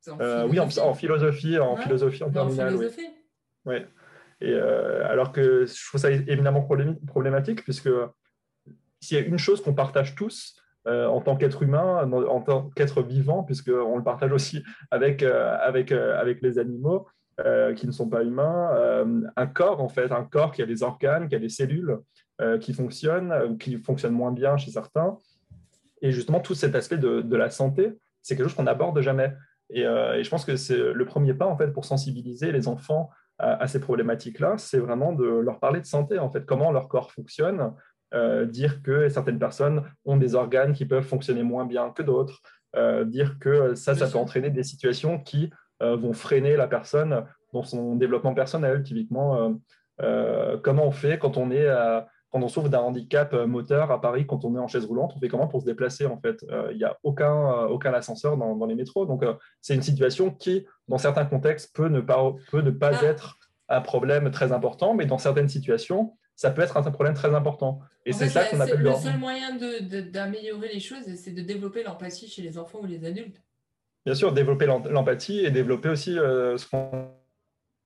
Euh, 0.09 0.47
oui, 0.49 0.59
en, 0.59 0.69
philosophie, 0.95 1.59
en 1.59 1.77
philosophie, 1.77 2.23
en 2.25 2.31
terminale. 2.31 2.77
Oui. 3.65 3.77
Et 4.41 4.53
euh, 4.53 5.07
alors 5.09 5.31
que 5.31 5.67
je 5.67 5.89
trouve 5.89 6.01
ça 6.01 6.11
évidemment 6.11 6.67
problématique, 7.07 7.63
puisque 7.63 7.91
s'il 9.01 9.17
y 9.17 9.21
a 9.21 9.25
une 9.25 9.39
chose 9.39 9.63
qu'on 9.63 9.75
partage 9.75 10.17
tous 10.17 10.57
euh, 10.89 11.07
en 11.07 11.21
tant 11.21 11.37
qu'être 11.37 11.63
humain, 11.63 12.11
en, 12.11 12.41
tant 12.41 12.71
qu'être 12.71 13.03
vivant, 13.03 13.45
puisqu'on 13.45 13.97
le 13.97 14.03
partage 14.03 14.33
aussi 14.33 14.65
avec, 14.91 15.23
avec, 15.23 15.93
avec 15.93 16.43
les 16.43 16.59
animaux 16.59 17.07
qui 17.77 17.87
ne 17.87 17.93
sont 17.93 18.09
pas 18.09 18.25
humains, 18.25 19.05
un 19.37 19.47
corps, 19.47 19.81
en 19.81 19.89
fait, 19.89 20.11
un 20.11 20.25
corps 20.25 20.51
qui 20.53 20.63
a 20.63 20.67
des 20.67 20.83
organes, 20.83 21.29
qui 21.29 21.37
a 21.37 21.39
des 21.39 21.49
cellules 21.49 21.99
qui 22.61 22.73
fonctionnent, 22.73 23.57
qui 23.59 23.77
fonctionnent 23.79 24.13
moins 24.13 24.33
bien 24.33 24.57
chez 24.57 24.73
certains. 24.73 25.17
Et 26.01 26.11
justement, 26.11 26.41
tout 26.41 26.55
cet 26.55 26.75
aspect 26.75 26.99
de, 26.99 27.21
de 27.21 27.37
la 27.37 27.49
santé, 27.49 27.93
c'est 28.23 28.37
quelque 28.37 28.49
chose 28.49 28.57
qu'on 28.57 28.65
n'aborde 28.65 29.01
jamais. 29.01 29.33
Euh, 29.77 30.15
et, 30.15 30.25
je 30.25 30.31
pense 30.31 30.45
que 30.45 30.57
c'est 30.57 30.93
le 30.93 31.05
premier 31.05 31.35
pas 31.35 31.47
en 31.47 31.57
fait 31.57 31.69
pour 31.69 31.85
sensibiliser 31.85 32.53
les 32.53 32.69
enfants 32.69 33.11
à, 33.39 33.67
ces 33.67 33.81
problématiques-là, 33.81 34.55
c'est 34.57 34.79
vraiment 34.79 35.13
de 35.13 35.25
leur 35.25 35.59
parler 35.59 35.81
de 35.81 35.87
santé 35.87 36.19
en 36.21 36.31
fait, 36.31 36.47
comment 36.47 36.71
leur 36.71 36.89
corps 36.89 37.11
fonctionne, 37.11 37.73
euh, 38.15 38.47
dire 38.47 38.83
que 38.83 39.09
certaines 39.09 39.41
personnes 39.41 39.83
ont 40.05 40.17
des 40.17 40.37
organes 40.37 40.75
qui 40.75 40.85
peuvent 40.85 41.03
fonctionner 41.03 41.43
moins 41.43 41.67
bien 41.67 41.91
que 41.91 42.03
d'autres, 42.03 42.41
euh, 42.77 43.05
dire 43.05 43.41
que 43.41 43.75
ça, 43.75 43.97
ça 43.97 44.07
peut 44.07 44.19
entraîner 44.19 44.51
des 44.51 44.63
situations 44.63 45.19
qui 45.19 45.51
vont 45.81 46.13
freiner 46.13 46.57
la 46.57 46.69
personne 46.69 47.25
dans 47.53 47.65
son 47.65 47.97
développement 47.97 48.35
personnel. 48.35 48.85
Typiquement, 48.85 49.61
comment 49.99 50.87
on 50.87 50.93
fait 50.93 51.19
quand 51.19 51.37
on 51.37 51.51
est 51.51 51.67
à 51.67 52.07
quand 52.33 52.43
on 52.43 52.49
souffre 52.49 52.71
d'un 52.71 52.81
handicap 52.81 53.35
euh, 53.35 53.47
moteur 53.47 53.91
à 53.91 54.01
Paris, 54.01 54.27
quand 54.27 54.45
on 54.45 54.57
est 54.57 54.59
en 54.59 54.67
chaise 54.67 54.87
roulante, 54.87 55.13
on 55.15 55.21
fait 55.21 55.29
comment 55.29 55.49
pour 55.49 55.61
se 55.61 55.67
déplacer 55.67 56.07
en 56.07 56.19
fait? 56.19 56.43
Il 56.49 56.55
euh, 56.55 56.75
n'y 56.75 56.85
a 56.85 56.99
aucun, 57.03 57.35
euh, 57.35 57.69
aucun 57.69 57.93
ascenseur 57.93 58.39
dans, 58.39 58.65
les 58.65 58.75
métros. 58.75 59.05
Donc, 59.05 59.23
c'est 59.61 59.75
une 59.75 59.83
situation 59.83 60.31
qui, 60.31 60.65
dans 60.89 60.97
certains 60.97 61.27
contextes, 61.27 61.75
peut 61.77 61.89
ne 61.89 62.01
pas, 62.01 62.33
peut 62.51 62.63
ne 62.63 62.71
pas 62.71 62.93
ah. 62.95 63.05
être 63.05 63.39
un 63.69 63.81
problème 63.83 64.31
très 64.31 64.51
important, 64.51 64.95
mais 64.95 65.05
dans 65.05 65.19
certaines 65.19 65.49
situations, 65.49 66.17
ça 66.35 66.51
peut 66.51 66.63
être 66.63 66.77
un 66.77 66.83
problème 66.91 67.15
très 67.15 67.35
important. 67.35 67.81
Et 68.07 68.13
c'est 68.13 68.29
ça 68.29 68.45
qu'on 68.47 68.61
appelle 68.61 68.81
le 68.81 68.95
seul 68.95 69.19
moyen 69.19 69.57
d'améliorer 70.11 70.73
les 70.73 70.81
choses, 70.81 71.05
c'est 71.17 71.33
de 71.33 71.43
développer 71.43 71.83
l'empathie 71.83 72.29
chez 72.29 72.43
les 72.43 72.57
enfants 72.57 72.79
ou 72.83 72.87
les 72.87 73.05
adultes. 73.05 73.43
Bien 74.07 74.15
sûr, 74.15 74.33
développer 74.33 74.67
l'empathie 74.67 75.41
et 75.41 75.51
développer 75.51 75.91
aussi 75.91 76.15
ce 76.15 76.69
qu'on 76.69 77.11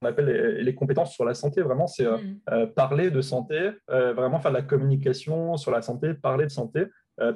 on 0.06 0.10
appelle 0.10 0.58
les, 0.60 0.74
compétences 0.74 1.12
sur 1.12 1.24
la 1.24 1.34
santé. 1.34 1.62
Vraiment, 1.62 1.86
c'est 1.86 2.06
euh, 2.06 2.16
mm. 2.16 2.40
euh, 2.52 2.66
parler 2.66 3.10
de 3.10 3.20
santé, 3.20 3.70
euh, 3.90 4.12
vraiment 4.12 4.38
faire 4.38 4.52
de 4.52 4.56
la 4.56 4.62
communication 4.62 5.56
sur 5.56 5.70
la 5.70 5.82
santé, 5.82 6.14
parler 6.14 6.44
de 6.44 6.50
santé, 6.50 6.86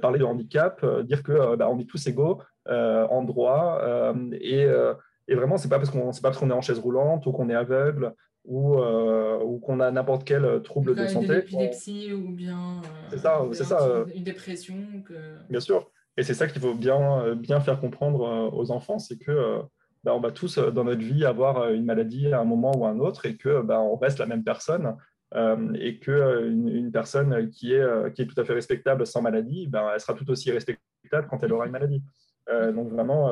parler 0.02 0.18
de 0.18 0.24
handicap, 0.24 0.84
dire 1.04 1.22
que 1.22 1.56
bah, 1.56 1.70
on 1.70 1.78
est 1.78 1.88
tous 1.88 2.06
égaux 2.06 2.42
en 2.68 3.22
droit. 3.22 3.80
Et, 4.32 4.66
et, 5.28 5.34
vraiment, 5.34 5.56
c'est 5.56 5.70
pas 5.70 5.78
parce 5.78 5.88
qu'on 5.88 6.12
c'est 6.12 6.20
pas 6.20 6.28
parce 6.28 6.38
qu'on 6.38 6.50
est 6.50 6.54
en 6.54 6.60
chaise 6.60 6.78
roulante 6.78 7.24
ou 7.24 7.32
qu'on 7.32 7.48
est 7.48 7.54
aveugle 7.54 8.12
ou, 8.44 8.76
ou 8.76 9.58
qu'on 9.60 9.80
a 9.80 9.90
n'importe 9.90 10.24
quel 10.24 10.60
trouble 10.62 10.94
de 10.94 11.06
santé. 11.06 11.28
Une 11.28 11.38
épilepsie 11.38 12.12
ou 12.12 12.30
bien 12.30 12.82
ça, 13.16 13.40
c'est 13.52 13.64
ça, 13.64 14.04
une 14.14 14.22
dépression. 14.22 14.76
Que... 15.06 15.14
Bien 15.48 15.60
sûr. 15.60 15.90
Et 16.18 16.24
c'est 16.24 16.34
ça 16.34 16.46
qu'il 16.46 16.60
faut 16.60 16.74
bien, 16.74 17.34
bien 17.34 17.60
faire 17.60 17.80
comprendre 17.80 18.52
aux 18.52 18.70
enfants, 18.70 18.98
c'est 18.98 19.16
que 19.16 19.62
bah, 20.04 20.14
on 20.14 20.20
va 20.20 20.30
tous 20.30 20.58
euh, 20.58 20.70
dans 20.70 20.84
notre 20.84 21.02
vie 21.02 21.24
avoir 21.24 21.58
euh, 21.58 21.74
une 21.74 21.84
maladie 21.84 22.32
à 22.32 22.40
un 22.40 22.44
moment 22.44 22.72
ou 22.76 22.86
à 22.86 22.90
un 22.90 22.98
autre 23.00 23.26
et 23.26 23.36
que 23.36 23.60
bah, 23.60 23.80
on 23.80 23.96
reste 23.96 24.18
la 24.18 24.26
même 24.26 24.44
personne 24.44 24.96
euh, 25.34 25.72
et 25.74 25.98
qu'une 25.98 26.68
une 26.68 26.90
personne 26.90 27.50
qui 27.50 27.74
est, 27.74 28.14
qui 28.14 28.22
est 28.22 28.26
tout 28.26 28.40
à 28.40 28.44
fait 28.44 28.54
respectable 28.54 29.06
sans 29.06 29.22
maladie, 29.22 29.66
ben, 29.68 29.88
elle 29.92 30.00
sera 30.00 30.14
tout 30.14 30.28
aussi 30.30 30.50
respectable 30.50 31.28
quand 31.28 31.42
elle 31.42 31.52
aura 31.52 31.66
une 31.66 31.72
maladie. 31.72 32.02
donc 32.74 32.88
vraiment 32.90 33.30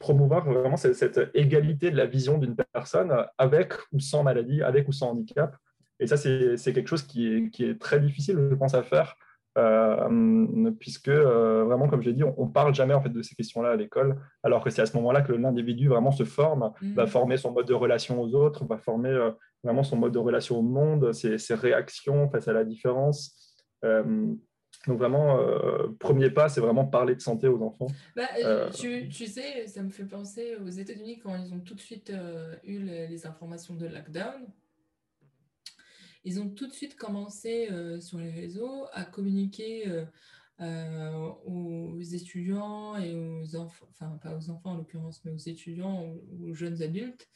promouvoir 0.00 0.44
vraiment 0.44 0.76
cette, 0.76 1.30
égalité 1.34 1.92
de 1.92 1.96
la 1.96 2.06
vision 2.06 2.38
d'une 2.38 2.56
personne 2.56 3.12
avec 3.36 3.74
ou 3.92 4.00
sans 4.00 4.24
maladie, 4.24 4.62
avec 4.62 4.88
ou 4.88 4.92
sans 4.92 5.10
handicap. 5.10 5.56
Et 6.00 6.08
ça, 6.08 6.16
c'est 6.16 6.72
quelque 6.72 6.88
chose 6.88 7.04
qui 7.04 7.32
est, 7.32 7.50
qui 7.50 7.64
est, 7.64 7.80
très 7.80 8.00
difficile, 8.00 8.36
je 8.50 8.54
pense, 8.56 8.74
à 8.74 8.82
faire 8.82 9.16
euh, 9.58 10.70
puisque 10.78 11.08
euh, 11.08 11.64
vraiment, 11.64 11.88
comme 11.88 12.02
j'ai 12.02 12.12
dit, 12.12 12.22
on, 12.22 12.46
ne 12.46 12.52
parle 12.52 12.74
jamais 12.74 12.94
en 12.94 13.02
fait 13.02 13.08
de 13.08 13.22
ces 13.22 13.34
questions-là 13.34 13.70
à 13.70 13.76
l'école, 13.76 14.16
alors 14.44 14.62
que 14.62 14.70
c'est 14.70 14.82
à 14.82 14.86
ce 14.86 14.96
moment-là 14.96 15.22
que 15.22 15.32
l'individu 15.32 15.88
vraiment 15.88 16.12
se 16.12 16.24
forme, 16.24 16.72
mm. 16.80 16.94
va 16.94 17.06
former 17.06 17.36
son 17.36 17.52
mode 17.52 17.66
de 17.66 17.74
relation 17.74 18.20
aux 18.20 18.34
autres, 18.34 18.64
va 18.66 18.78
former 18.78 19.10
euh, 19.10 19.32
vraiment 19.64 19.82
son 19.82 19.96
mode 19.96 20.12
de 20.12 20.18
relation 20.18 20.58
au 20.58 20.62
monde, 20.62 21.12
ses, 21.12 21.38
ses 21.38 21.54
réactions 21.54 22.28
face 22.30 22.46
à 22.46 22.52
la 22.52 22.64
différence. 22.64 23.34
donc 23.82 24.98
vraiment, 24.98 25.38
premier 25.98 26.30
pas, 26.30 26.48
c'est 26.48 26.60
vraiment 26.60 26.86
parler 26.86 27.16
de 27.16 27.20
santé 27.20 27.48
aux 27.48 27.60
enfants. 27.62 27.88
Bah, 28.14 28.22
tu, 28.72 29.08
tu, 29.08 29.26
sais, 29.26 29.66
ça 29.66 29.82
me 29.82 29.90
fait 29.90 30.04
penser 30.04 30.56
aux 30.64 30.70
États-Unis 30.70 31.18
quand 31.18 31.34
ils 31.34 31.52
ont 31.52 31.58
tout 31.58 31.74
de 31.74 31.80
suite 31.80 32.12
eu 32.62 32.78
les 32.78 33.26
informations 33.26 33.74
de 33.74 33.86
lockdown 33.86 34.46
ils 36.28 36.40
ont 36.40 36.50
tout 36.50 36.66
de 36.66 36.74
suite 36.74 36.94
commencé 36.94 37.70
euh, 37.70 38.00
sur 38.00 38.18
les 38.18 38.30
réseaux 38.30 38.84
à 38.92 39.04
communiquer 39.06 39.88
euh, 39.88 40.04
euh, 40.60 41.10
aux 41.46 41.98
étudiants 42.00 42.98
et 42.98 43.14
aux 43.14 43.56
enfants, 43.56 43.88
enfin 43.92 44.18
pas 44.22 44.36
aux 44.36 44.50
enfants 44.50 44.72
en 44.72 44.76
l'occurrence, 44.76 45.24
mais 45.24 45.30
aux 45.30 45.38
étudiants 45.38 46.04
ou 46.04 46.50
aux 46.50 46.54
jeunes 46.54 46.82
adultes, 46.82 47.28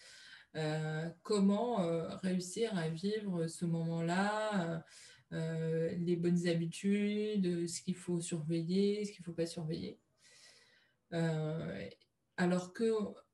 comment 1.22 1.76
réussir 2.20 2.76
à 2.76 2.90
vivre 2.90 3.46
ce 3.46 3.64
moment-là, 3.64 4.84
les 5.30 6.16
bonnes 6.16 6.46
habitudes, 6.46 7.66
ce 7.66 7.80
qu'il 7.80 7.96
faut 7.96 8.20
surveiller, 8.20 9.06
ce 9.06 9.12
qu'il 9.12 9.22
ne 9.22 9.24
faut 9.24 9.32
pas 9.32 9.46
surveiller. 9.46 9.98
alors 12.36 12.74
que 12.74 12.92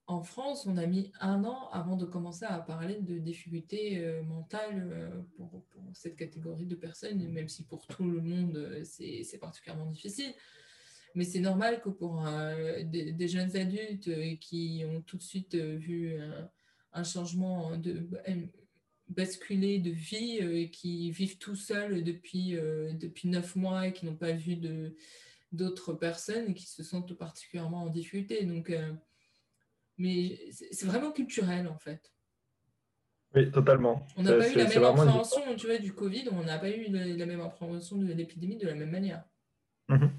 en 0.09 0.22
France, 0.22 0.66
on 0.66 0.78
a 0.78 0.86
mis 0.86 1.12
un 1.20 1.44
an 1.44 1.68
avant 1.70 1.94
de 1.94 2.06
commencer 2.06 2.46
à 2.46 2.59
parler 2.61 2.96
de 3.00 3.18
difficultés 3.18 3.98
euh, 3.98 4.22
mentales 4.22 4.88
euh, 4.90 5.11
pour, 5.36 5.62
cette 5.92 6.16
catégorie 6.16 6.64
de 6.64 6.74
personnes, 6.74 7.28
même 7.28 7.48
si 7.48 7.64
pour 7.64 7.86
tout 7.86 8.11
le 8.11 8.22
monde, 8.22 8.56
euh, 8.56 8.82
c'est 8.84 9.38
particulièrement 9.38 9.90
difficile. 9.90 10.32
Mais 11.14 11.24
c'est 11.24 11.40
normal 11.40 11.82
que 11.82 11.90
pour 11.90 12.26
des, 12.84 13.28
jeunes 13.28 13.56
adultes 13.56 14.38
qui 14.40 14.84
ont 14.86 15.00
tout 15.02 15.16
de 15.16 15.22
suite 15.22 15.56
vu 15.56 16.14
un, 16.92 17.02
changement 17.02 17.76
de, 17.76 18.06
basculé 19.09 19.78
de 19.78 19.90
vie 19.90 20.36
et 20.36 20.70
qui 20.70 21.11
vivent 21.11 21.38
tout 21.38 21.56
seuls 21.56 22.04
depuis, 22.04 22.52
depuis 22.92 23.28
neuf 23.28 23.56
mois 23.56 23.88
et 23.88 23.92
qui 23.94 24.04
n'ont 24.04 24.16
pas 24.16 24.32
vu 24.32 24.59
d'autres 25.50 25.94
personnes 25.94 26.50
et 26.50 26.54
qui 26.54 26.66
se 26.66 26.84
sentent 26.84 27.14
particulièrement 27.14 27.84
en 27.84 27.88
difficulté. 27.88 28.46
Mais 29.99 30.38
c'est 30.53 30.86
vraiment 30.86 31.12
culturel 31.12 31.68
en 31.68 31.78
fait. 31.78 32.01
Oui, 33.34 33.51
totalement. 33.51 34.07
On 34.16 34.22
n'a 34.22 34.34
pas 34.34 34.51
eu 34.51 34.55
la 34.57 34.64
même 34.64 34.84
appréhension 34.84 35.42
tu 35.57 35.66
vois, 35.66 35.78
du 35.78 35.92
Covid, 35.92 36.28
on 36.32 36.42
n'a 36.42 36.59
pas 36.59 36.70
eu 36.70 36.86
la 36.90 37.26
même 37.26 37.40
appréhension 37.40 37.96
de 37.96 38.12
l'épidémie 38.12 38.57
de 38.57 38.66
la 38.66 38.74
même 38.74 38.90
manière. 38.90 39.24
Mhm. 39.88 40.11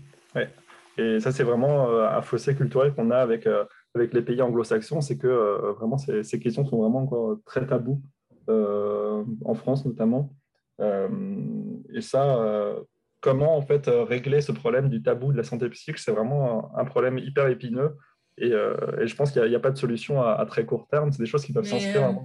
Et 0.99 1.19
ça, 1.19 1.31
c'est 1.31 1.43
vraiment 1.43 1.89
euh, 1.89 2.07
un 2.09 2.21
fossé 2.21 2.55
culturel 2.55 2.93
qu'on 2.93 3.09
a 3.09 3.17
avec, 3.17 3.47
euh, 3.47 3.63
avec 3.95 4.13
les 4.13 4.21
pays 4.21 4.41
anglo-saxons, 4.41 5.01
c'est 5.01 5.17
que 5.17 5.27
euh, 5.27 5.71
vraiment 5.73 5.97
ces, 5.97 6.23
ces, 6.23 6.39
questions 6.39 6.65
sont 6.65 6.77
vraiment 6.77 7.03
encore 7.03 7.37
très 7.45 7.65
tabous, 7.65 8.01
en 8.47 9.53
France 9.53 9.85
notamment. 9.85 10.35
et 10.79 12.01
ça, 12.01 12.75
comment 13.21 13.55
en 13.55 13.61
fait 13.61 13.87
régler 13.87 14.41
ce 14.41 14.51
problème 14.51 14.89
du 14.89 15.03
tabou 15.03 15.31
de 15.31 15.37
la 15.37 15.43
santé 15.43 15.69
psychique, 15.69 15.99
c'est 15.99 16.11
vraiment 16.11 16.75
un, 16.75 16.85
problème 16.85 17.19
hyper 17.19 17.47
épineux. 17.47 17.95
Et, 18.39 18.51
et 18.51 19.07
je 19.07 19.15
pense 19.15 19.31
qu'il 19.31 19.43
n'y 19.43 19.55
a, 19.55 19.59
pas 19.59 19.71
de 19.71 19.77
solution 19.77 20.21
à, 20.21 20.45
très 20.45 20.65
court 20.65 20.87
terme. 20.87 21.11
C'est 21.11 21.21
des 21.21 21.25
choses 21.25 21.45
qui 21.45 21.53
peuvent 21.53 21.67
s'inscrire 21.67 22.15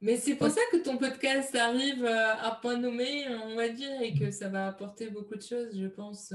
Mais 0.00 0.16
c'est 0.16 0.34
pour 0.34 0.48
ça 0.48 0.60
que 0.72 0.78
ton 0.78 0.96
podcast 0.96 1.54
arrive 1.54 2.04
à 2.04 2.58
point 2.60 2.76
nommé, 2.76 3.26
on 3.44 3.56
va 3.56 3.68
dire, 3.68 4.00
et 4.02 4.14
que 4.14 4.30
ça 4.30 4.48
va 4.48 4.68
apporter 4.68 5.10
beaucoup 5.10 5.36
de 5.36 5.42
choses, 5.42 5.78
je 5.78 5.86
pense 5.86 6.34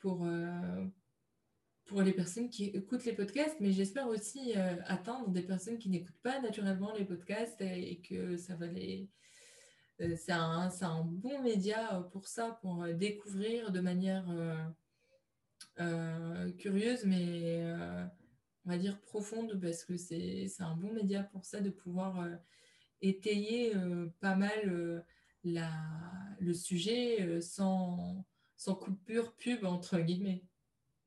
pour, 0.00 0.24
euh, 0.24 0.84
pour 1.86 2.02
les 2.02 2.12
personnes 2.12 2.48
qui 2.48 2.64
écoutent 2.64 3.04
les 3.04 3.12
podcasts, 3.12 3.56
mais 3.60 3.70
j'espère 3.70 4.08
aussi 4.08 4.54
euh, 4.56 4.76
atteindre 4.86 5.28
des 5.28 5.42
personnes 5.42 5.78
qui 5.78 5.90
n'écoutent 5.90 6.20
pas 6.22 6.40
naturellement 6.40 6.92
les 6.94 7.04
podcasts 7.04 7.60
et, 7.60 8.00
que 8.00 8.36
ça 8.36 8.56
va 8.56 8.66
les... 8.66 9.08
Euh, 10.00 10.16
c'est 10.16 10.32
un, 10.32 10.70
un, 10.80 11.04
bon 11.04 11.42
média 11.42 12.08
pour 12.12 12.26
ça, 12.26 12.58
pour 12.62 12.86
découvrir 12.94 13.70
de 13.70 13.80
manière 13.80 14.26
curieuse, 16.58 17.04
mais 17.04 17.62
on 18.64 18.70
va 18.70 18.78
dire 18.78 19.00
profonde, 19.00 19.58
parce 19.60 19.84
que 19.84 19.96
c'est 19.96 20.48
un 20.60 20.76
bon 20.76 20.92
média 20.92 21.22
pour 21.22 21.44
ça, 21.44 21.60
de 21.60 21.70
pouvoir 21.70 22.28
étayer 23.00 23.72
pas 24.20 24.36
mal 24.36 25.04
la, 25.44 25.70
le 26.38 26.52
sujet 26.52 27.40
sans, 27.40 28.24
sans 28.56 28.74
coupure 28.74 29.32
pub, 29.32 29.64
entre 29.64 29.98
guillemets. 29.98 30.44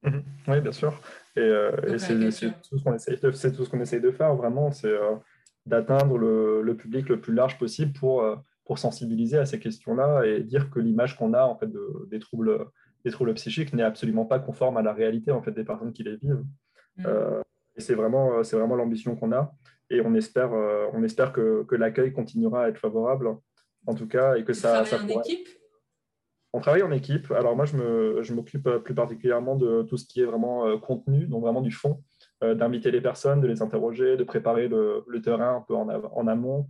Mhm. 0.03 0.23
Oui, 0.47 0.61
bien 0.61 0.71
sûr. 0.71 0.99
Et, 1.35 1.39
euh, 1.39 1.97
c'est 1.97 2.17
tout 2.61 2.77
ce 2.77 2.83
qu'on 2.83 2.93
essaye, 2.93 3.17
de, 3.17 3.81
essaye 3.81 4.01
de 4.01 4.11
faire, 4.11 4.35
vraiment, 4.35 4.71
c'est 4.71 4.87
euh, 4.87 5.15
d'atteindre 5.65 6.17
le, 6.17 6.75
public 6.75 7.09
le 7.09 7.19
plus 7.19 7.33
large 7.33 7.57
possible 7.57 7.93
pour, 7.93 8.21
euh, 8.21 8.35
pour 8.65 8.79
sensibiliser 8.79 9.37
à 9.37 9.45
ces 9.45 9.59
questions-là 9.59 10.25
et 10.25 10.41
dire 10.41 10.69
que 10.69 10.79
l'image 10.79 11.17
qu'on 11.17 11.33
a 11.33 11.43
en 11.43 11.55
fait, 11.55 11.67
de, 11.67 12.07
des, 12.09 12.19
troubles, 12.19 12.65
des 13.05 13.11
troubles 13.11 13.33
psychiques 13.33 13.73
n'est 13.73 13.83
absolument 13.83 14.25
pas 14.25 14.39
conforme 14.39 14.77
à 14.77 14.81
la 14.81 14.93
réalité 14.93 15.31
en 15.31 15.41
fait, 15.41 15.51
des 15.51 15.63
personnes 15.63 15.93
qui 15.93 16.03
les 16.03 16.17
vivent. 16.17 16.43
Mm. 16.97 17.07
et 17.75 17.81
c'est 17.81 17.95
vraiment, 17.95 18.41
vraiment 18.41 18.75
l'ambition 18.75 19.15
qu'on 19.15 19.31
a. 19.31 19.53
Et 19.89 20.01
on 20.01 20.13
espère, 20.15 20.51
on 20.93 21.03
espère 21.03 21.33
que, 21.33 21.63
que 21.63 21.75
l'accueil 21.75 22.13
continuera 22.13 22.65
à 22.65 22.69
être 22.69 22.79
favorable, 22.79 23.35
en 23.85 23.93
tout 23.93 24.07
cas, 24.07 24.35
et 24.35 24.43
que 24.43 24.53
ça... 24.53 24.85
ça 24.85 25.01
en 25.01 25.07
équipe? 25.07 25.47
On 26.55 26.59
travaille 26.59 26.83
en 26.83 26.91
équipe. 26.91 27.31
Alors 27.31 27.55
moi, 27.55 27.65
je 27.65 28.33
m'occupe 28.33 28.67
euh, 28.67 28.77
plus 28.77 28.93
particulièrement 28.93 29.55
de 29.55 29.81
tout 29.81 29.97
ce 29.97 30.05
qui 30.05 30.21
est 30.21 30.25
vraiment 30.25 30.67
euh, 30.67 30.77
contenu, 30.77 31.25
donc 31.25 31.41
vraiment 31.41 31.61
du 31.61 31.71
fond, 31.71 32.03
euh, 32.43 32.53
d'inviter 32.53 32.91
les 32.91 33.01
personnes, 33.01 33.41
de 33.41 33.47
les 33.47 33.63
interroger, 33.63 34.17
de 34.17 34.23
préparer 34.23 34.67
le, 34.67 35.03
terrain 35.23 35.57
un 35.57 35.61
peu 35.61 35.73
en, 35.73 36.27
amont, 36.27 36.67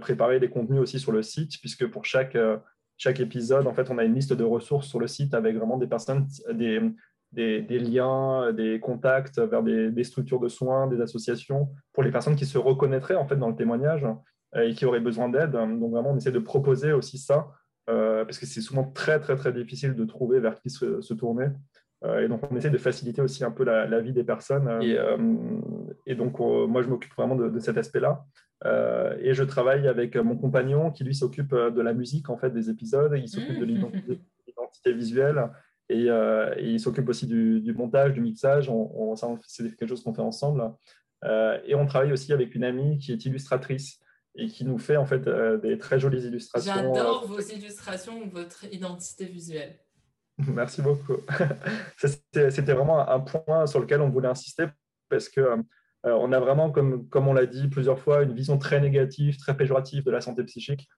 préparer 0.00 0.40
des 0.40 0.48
contenus 0.48 0.80
aussi 0.80 0.98
sur 0.98 1.12
le 1.12 1.22
site, 1.22 1.58
puisque 1.60 1.86
pour 1.86 2.06
chaque, 2.06 2.38
chaque 3.02 3.18
épisode, 3.18 3.66
en 3.66 3.74
fait, 3.74 3.90
on 3.90 3.98
a 3.98 4.04
une 4.04 4.14
liste 4.14 4.32
de 4.32 4.44
ressources 4.44 4.86
sur 4.86 5.00
le 5.00 5.08
site 5.08 5.34
avec 5.34 5.56
vraiment 5.56 5.76
des 5.76 5.88
personnes, 5.88 6.26
des, 6.52 6.80
des, 7.32 7.78
liens, 7.80 8.52
des 8.52 8.78
contacts 8.78 9.40
vers 9.40 9.64
des, 9.64 10.04
structures 10.04 10.38
de 10.38 10.48
soins, 10.48 10.86
des 10.86 11.00
associations, 11.00 11.70
pour 11.92 12.04
les 12.04 12.12
personnes 12.12 12.36
qui 12.36 12.46
se 12.46 12.58
reconnaîtraient 12.58 13.16
en 13.16 13.26
fait 13.26 13.34
dans 13.36 13.48
le 13.48 13.56
témoignage 13.56 14.06
et 14.54 14.72
qui 14.74 14.84
auraient 14.84 15.00
besoin 15.00 15.28
d'aide. 15.28 15.50
Donc 15.50 15.90
vraiment, 15.90 16.12
on 16.12 16.16
essaie 16.16 16.30
de 16.30 16.38
proposer 16.38 16.92
aussi 16.92 17.18
ça 17.18 17.48
euh, 17.90 18.24
parce 18.24 18.38
que 18.38 18.46
c'est 18.46 18.60
souvent 18.60 18.84
très, 18.84 19.18
très, 19.18 19.34
très 19.34 19.52
difficile 19.52 19.94
de 19.94 20.04
trouver 20.04 20.38
vers 20.38 20.60
qui 20.60 20.70
se, 20.70 21.14
tourner. 21.14 21.48
Euh, 22.04 22.24
et 22.24 22.28
donc, 22.28 22.40
on 22.50 22.56
essaie 22.56 22.70
de 22.70 22.78
faciliter 22.78 23.22
aussi 23.22 23.44
un 23.44 23.50
peu 23.50 23.64
la, 23.64 24.00
vie 24.00 24.12
des 24.12 24.24
personnes. 24.24 24.68
Et, 24.82 24.96
euh, 24.96 25.16
donc, 26.14 26.38
moi, 26.38 26.82
je 26.82 26.88
m'occupe 26.88 27.14
vraiment 27.16 27.34
de, 27.34 27.58
cet 27.58 27.76
aspect-là. 27.76 28.24
Et 28.64 29.34
je 29.34 29.42
travaille 29.42 29.88
avec 29.88 30.16
mon 30.16 30.36
compagnon 30.36 30.90
qui, 30.90 31.04
lui, 31.04 31.14
s'occupe 31.14 31.54
de 31.54 31.80
la 31.80 31.92
musique, 31.94 32.30
en 32.30 32.36
fait, 32.36 32.50
des 32.50 32.70
épisodes. 32.70 33.12
Il 33.16 33.28
s'occupe 33.28 33.58
de 33.58 33.64
mmh. 33.64 33.92
l'identité 34.46 34.92
visuelle. 34.92 35.50
Et, 35.88 36.08
il 36.60 36.80
s'occupe 36.80 37.08
aussi 37.08 37.26
du, 37.26 37.74
montage, 37.76 38.12
du 38.12 38.20
mixage. 38.20 38.68
On, 38.68 39.14
c'est 39.46 39.76
quelque 39.76 39.88
chose 39.88 40.02
qu'on 40.02 40.14
fait 40.14 40.22
ensemble. 40.22 40.72
et 41.24 41.74
on 41.74 41.86
travaille 41.86 42.12
aussi 42.12 42.32
avec 42.32 42.54
une 42.54 42.64
amie 42.64 42.98
qui 42.98 43.12
est 43.12 43.24
illustratrice 43.24 44.02
et 44.34 44.46
qui 44.46 44.64
nous 44.64 44.78
fait 44.78 44.96
en 44.96 45.06
fait 45.06 45.26
euh, 45.26 45.58
des 45.58 45.78
très 45.78 45.98
jolies 45.98 46.24
illustrations. 46.24 46.74
J'adore 46.74 47.26
vos 47.26 47.40
illustrations, 47.40 48.26
votre 48.28 48.64
identité 48.72 49.26
visuelle. 49.26 49.78
Merci 50.38 50.82
beaucoup. 50.82 51.16
C'était 51.96 52.72
vraiment 52.72 53.08
un 53.08 53.20
point 53.20 53.66
sur 53.66 53.80
lequel 53.80 54.00
on 54.00 54.08
voulait 54.08 54.28
insister 54.28 54.66
parce 55.08 55.28
que 55.28 55.40
euh, 56.06 56.16
on 56.20 56.32
a 56.32 56.40
vraiment, 56.40 56.70
comme, 56.70 57.08
on 57.14 57.32
l'a 57.32 57.46
dit 57.46 57.68
plusieurs 57.68 57.98
fois, 57.98 58.22
une 58.22 58.34
vision 58.34 58.58
très 58.58 58.80
négative, 58.80 59.38
très 59.38 59.56
péjorative 59.56 60.04
de 60.04 60.10
la 60.10 60.20
santé 60.20 60.44
psychique. 60.44 60.88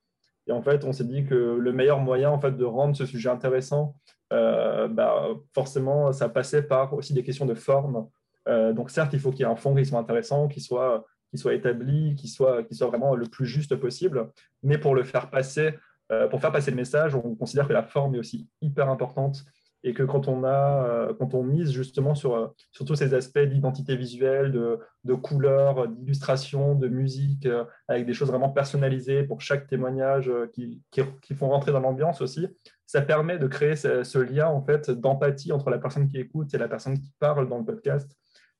Et 0.46 0.52
en 0.52 0.62
fait, 0.62 0.84
on 0.84 0.92
s'est 0.92 1.04
dit 1.04 1.24
que 1.24 1.34
le 1.34 1.72
meilleur 1.72 2.00
moyen 2.00 2.30
en 2.30 2.38
fait, 2.38 2.52
de 2.52 2.64
rendre 2.64 2.96
ce 2.96 3.06
sujet 3.06 3.30
intéressant, 3.30 3.96
euh, 4.32 4.88
bah, 4.88 5.28
forcément, 5.54 6.12
ça 6.12 6.28
passait 6.28 6.62
par 6.62 6.92
aussi 6.94 7.14
des 7.14 7.22
questions 7.22 7.46
de 7.46 7.54
forme. 7.54 8.06
donc 8.46 8.90
certes, 8.90 9.12
il 9.14 9.20
faut 9.20 9.30
qu'il 9.30 9.40
y 9.40 9.42
ait 9.42 9.52
un 9.52 9.56
fond 9.56 9.74
qui 9.74 9.86
soit 9.86 9.98
intéressant, 9.98 10.48
qui 10.48 10.60
soit 10.60 11.04
établi, 11.52 12.14
qui 12.14 12.28
soit, 12.28 12.62
qui 12.64 12.74
soit 12.74 12.88
vraiment 12.88 13.14
le 13.14 13.26
plus 13.26 13.46
juste 13.46 13.76
possible. 13.76 14.30
Mais 14.62 14.78
pour 14.78 14.94
le 14.94 15.02
faire 15.02 15.30
passer, 15.30 15.74
euh, 16.12 16.28
pour 16.28 16.40
faire 16.40 16.52
passer 16.52 16.70
le 16.70 16.76
message, 16.76 17.14
on 17.14 17.34
considère 17.34 17.66
que 17.66 17.72
la 17.72 17.82
forme 17.82 18.14
est 18.14 18.18
aussi 18.18 18.48
hyper 18.60 18.90
importante 18.90 19.44
et 19.84 19.94
que 19.94 20.02
quand 20.02 20.26
on, 20.26 20.42
a, 20.42 20.86
euh, 20.86 21.14
quand 21.14 21.34
on 21.34 21.44
mise 21.44 21.70
justement 21.70 22.16
sur, 22.16 22.34
euh, 22.34 22.48
sur 22.72 22.84
tous 22.84 22.96
ces 22.96 23.14
aspects 23.14 23.38
d'identité 23.38 23.96
visuelle, 23.96 24.50
de, 24.50 24.80
de 25.04 25.14
couleurs, 25.14 25.86
d'illustration, 25.86 26.74
de 26.74 26.88
musique, 26.88 27.46
avec 27.86 28.06
des 28.06 28.14
choses 28.14 28.28
vraiment 28.28 28.48
personnalisées 28.48 29.22
pour 29.22 29.40
chaque 29.40 29.68
témoignage 29.68 30.30
qui, 30.52 30.82
qui, 30.90 31.34
font 31.34 31.50
rentrer 31.50 31.70
dans 31.70 31.80
l'ambiance 31.80 32.20
aussi, 32.20 32.48
ça 32.86 33.02
permet 33.02 33.38
de 33.38 33.46
créer 33.46 33.76
ce, 33.76 34.18
lien 34.18 34.48
en 34.48 34.62
fait 34.62 34.90
d'empathie 34.90 35.52
entre 35.52 35.70
la 35.70 35.78
personne 35.78 36.08
qui 36.08 36.18
écoute 36.18 36.52
et 36.54 36.58
la 36.58 36.68
personne 36.68 36.98
qui 36.98 37.12
parle 37.18 37.48
dans 37.48 37.58
le 37.58 37.64
podcast. 37.64 38.10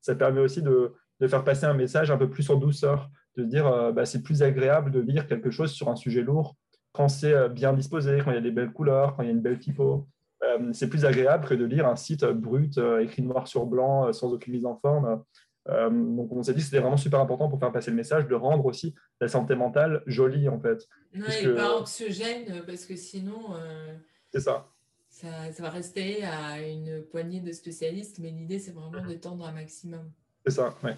Ça 0.01 0.15
permet 0.15 0.41
aussi 0.41 0.61
de, 0.61 0.93
de 1.19 1.27
faire 1.27 1.43
passer 1.43 1.65
un 1.65 1.73
message 1.73 2.11
un 2.11 2.17
peu 2.17 2.29
plus 2.29 2.49
en 2.49 2.55
douceur, 2.55 3.09
de 3.37 3.43
dire 3.43 3.67
euh, 3.67 3.91
bah, 3.91 4.05
c'est 4.05 4.21
plus 4.21 4.43
agréable 4.43 4.91
de 4.91 4.99
lire 4.99 5.27
quelque 5.27 5.51
chose 5.51 5.71
sur 5.71 5.89
un 5.89 5.95
sujet 5.95 6.21
lourd 6.21 6.55
quand 6.91 7.09
c'est 7.09 7.33
euh, 7.33 7.49
bien 7.49 7.73
disposé, 7.73 8.19
quand 8.23 8.31
il 8.31 8.35
y 8.35 8.37
a 8.37 8.41
des 8.41 8.51
belles 8.51 8.71
couleurs, 8.71 9.15
quand 9.15 9.23
il 9.23 9.25
y 9.25 9.29
a 9.29 9.33
une 9.33 9.41
belle 9.41 9.59
typo. 9.59 10.07
Euh, 10.43 10.73
c'est 10.73 10.89
plus 10.89 11.05
agréable 11.05 11.47
que 11.47 11.53
de 11.53 11.65
lire 11.65 11.87
un 11.87 11.95
site 11.95 12.25
brut, 12.25 12.79
écrit 13.01 13.21
noir 13.21 13.47
sur 13.47 13.65
blanc, 13.65 14.11
sans 14.13 14.33
aucune 14.33 14.53
mise 14.53 14.65
en 14.65 14.75
forme. 14.75 15.23
donc 15.67 16.31
on 16.31 16.43
s'est 16.43 16.53
dit 16.53 16.59
que 16.59 16.65
c'était 16.65 16.79
vraiment 16.79 16.97
super 16.97 17.19
important 17.19 17.49
pour 17.49 17.59
faire 17.59 17.71
passer 17.71 17.89
le 17.89 17.97
message, 17.97 18.27
de 18.27 18.35
rendre 18.35 18.65
aussi 18.65 18.93
la 19.21 19.27
santé 19.27 19.55
mentale 19.55 20.03
jolie 20.05 20.49
en 20.49 20.59
fait. 20.59 20.87
Non, 21.13 21.25
et 21.27 21.53
pas 21.53 21.79
anxiogène, 21.79 22.63
parce 22.65 22.85
que 22.85 22.95
sinon... 22.95 23.55
c'est 24.31 24.41
ça. 24.41 24.67
ça. 25.09 25.51
Ça 25.51 25.63
va 25.63 25.69
rester 25.69 26.23
à 26.25 26.61
une 26.61 27.03
poignée 27.03 27.39
de 27.39 27.51
spécialistes, 27.51 28.19
mais 28.19 28.31
l'idée 28.31 28.59
c'est 28.59 28.71
vraiment 28.71 29.01
de 29.07 29.13
tendre 29.15 29.45
un 29.45 29.53
maximum. 29.53 30.11
C'est 30.45 30.51
ça, 30.51 30.75
oui. 30.83 30.91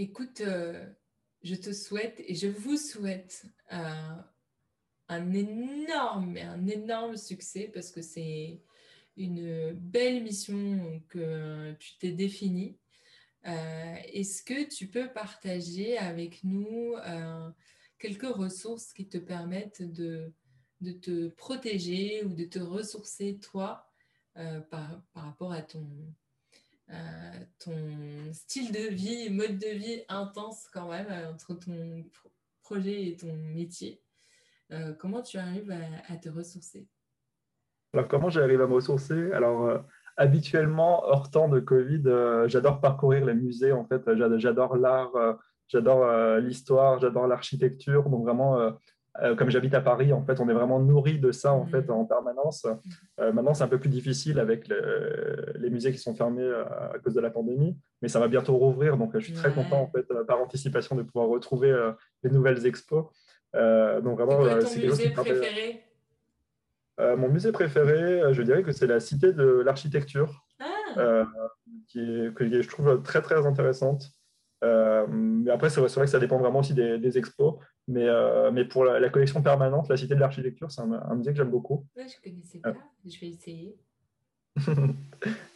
Écoute, 0.00 0.42
euh, 0.42 0.86
je 1.42 1.56
te 1.56 1.72
souhaite 1.72 2.22
et 2.24 2.36
je 2.36 2.46
vous 2.46 2.76
souhaite 2.76 3.46
euh, 3.72 4.14
un 5.08 5.32
énorme, 5.32 6.36
un 6.36 6.66
énorme 6.66 7.16
succès 7.16 7.70
parce 7.72 7.90
que 7.90 8.02
c'est 8.02 8.60
une 9.16 9.72
belle 9.72 10.22
mission 10.22 11.02
que 11.08 11.72
tu 11.74 11.98
t'es 11.98 12.12
définie. 12.12 12.78
Euh, 13.46 13.94
est-ce 14.12 14.42
que 14.42 14.68
tu 14.68 14.88
peux 14.88 15.12
partager 15.12 15.96
avec 15.98 16.44
nous 16.44 16.94
quelques 17.98 18.34
ressources 18.34 18.92
qui 18.92 19.08
te 19.08 19.18
permettent 19.18 19.82
de, 19.82 20.32
de, 20.80 20.92
te 20.92 21.28
protéger 21.28 22.24
ou 22.24 22.34
de 22.34 22.44
te 22.44 22.58
ressourcer 22.58 23.38
toi 23.38 23.90
par, 24.34 25.02
par 25.12 25.24
rapport 25.24 25.52
à 25.52 25.62
ton, 25.62 25.88
euh, 26.90 27.44
ton 27.58 28.32
style 28.32 28.72
de 28.72 28.88
vie, 28.88 29.28
mode 29.28 29.58
de 29.58 29.68
vie 29.68 30.02
intense 30.08 30.68
quand 30.72 30.88
même 30.88 31.08
euh, 31.10 31.32
entre 31.32 31.52
ton 31.54 32.04
projet 32.62 33.08
et 33.08 33.16
ton 33.16 33.34
métier? 33.34 34.00
Euh, 34.72 34.92
comment 34.98 35.22
tu 35.22 35.38
arrives 35.38 35.74
à, 36.08 36.16
te 36.16 36.28
ressourcer? 36.28 36.86
Alors, 37.92 38.08
comment 38.08 38.28
j'arrive 38.28 38.60
à 38.60 38.66
me 38.66 38.74
ressourcer? 38.74 39.32
Alors, 39.32 39.82
habituellement, 40.16 41.04
hors 41.04 41.30
temps 41.30 41.48
de 41.48 41.60
Covid, 41.60 42.02
j'adore 42.46 42.80
parcourir 42.80 43.24
les 43.24 43.34
musées. 43.34 43.72
En 43.72 43.86
fait, 43.86 44.02
j'adore 44.38 44.76
l'art, 44.76 45.12
j'adore 45.68 46.38
l'histoire, 46.38 46.98
j'adore 46.98 47.26
l'architecture. 47.26 48.10
Donc 48.10 48.24
vraiment, 48.24 48.74
euh, 49.22 49.34
comme 49.34 49.50
j'habite 49.50 49.74
à 49.74 49.80
Paris, 49.80 50.12
en 50.12 50.22
fait, 50.22 50.38
on 50.40 50.48
est 50.48 50.54
vraiment 50.54 50.78
nourri 50.78 51.18
de 51.18 51.32
ça 51.32 51.52
en 51.52 51.66
fait 51.66 51.90
en 51.90 52.04
permanence. 52.04 52.66
Euh, 53.20 53.32
maintenant, 53.32 53.54
c'est 53.54 53.64
un 53.64 53.68
peu 53.68 53.78
plus 53.78 53.88
difficile 53.88 54.38
avec 54.38 54.68
les 54.68 55.70
musées 55.70 55.92
qui 55.92 55.98
sont 55.98 56.14
fermés 56.14 56.42
euh, 56.42 56.64
à 56.64 56.98
cause 57.02 57.14
de 57.14 57.20
la 57.20 57.30
pandémie, 57.30 57.76
mais 58.00 58.08
ça 58.08 58.20
va 58.20 58.28
bientôt 58.28 58.56
rouvrir. 58.56 58.96
Donc, 58.96 59.12
je 59.14 59.24
suis 59.24 59.32
très 59.32 59.52
content 59.52 59.82
en 59.82 59.88
fait 59.88 60.06
par 60.26 60.40
anticipation 60.40 60.94
de 60.94 61.02
pouvoir 61.02 61.28
retrouver 61.28 61.74
les 62.22 62.30
nouvelles 62.30 62.66
expos. 62.66 63.06
Donc 63.54 64.20
vraiment, 64.20 64.60
c'est 64.60 64.80
ton 64.80 64.86
musée 64.88 65.10
préféré 65.10 65.84
Mon 66.98 67.28
musée 67.28 67.52
préféré, 67.52 68.32
je 68.32 68.42
dirais 68.42 68.62
que 68.62 68.72
c'est 68.72 68.86
la 68.86 69.00
Cité 69.00 69.32
de 69.32 69.44
l'Architecture, 69.44 70.44
ah. 70.60 71.26
qui 71.86 72.30
que 72.34 72.62
je 72.62 72.68
trouve 72.68 73.02
très 73.02 73.22
très 73.22 73.46
intéressante. 73.46 74.18
Euh, 74.64 75.06
mais 75.08 75.50
après, 75.50 75.70
c'est 75.70 75.80
vrai, 75.80 75.88
vrai, 75.88 76.04
que 76.04 76.10
ça 76.10 76.18
dépend 76.18 76.38
vraiment 76.38 76.60
aussi 76.60 76.74
des, 76.74 77.18
expos. 77.18 77.54
Mais, 77.86 78.06
euh, 78.06 78.50
mais 78.50 78.64
pour 78.64 78.84
la, 78.84 79.08
collection 79.08 79.42
permanente, 79.42 79.88
la 79.88 79.96
Cité 79.96 80.14
de 80.14 80.20
l'Architecture, 80.20 80.70
c'est 80.70 80.82
un, 80.82 81.14
musée 81.14 81.30
que 81.30 81.36
j'aime 81.36 81.50
beaucoup. 81.50 81.86
je 81.96 82.02
ne 82.02 82.08
connaissais 82.22 82.58
pas, 82.58 82.74
je 83.04 83.20
vais 83.20 83.28
essayer. 83.28 83.76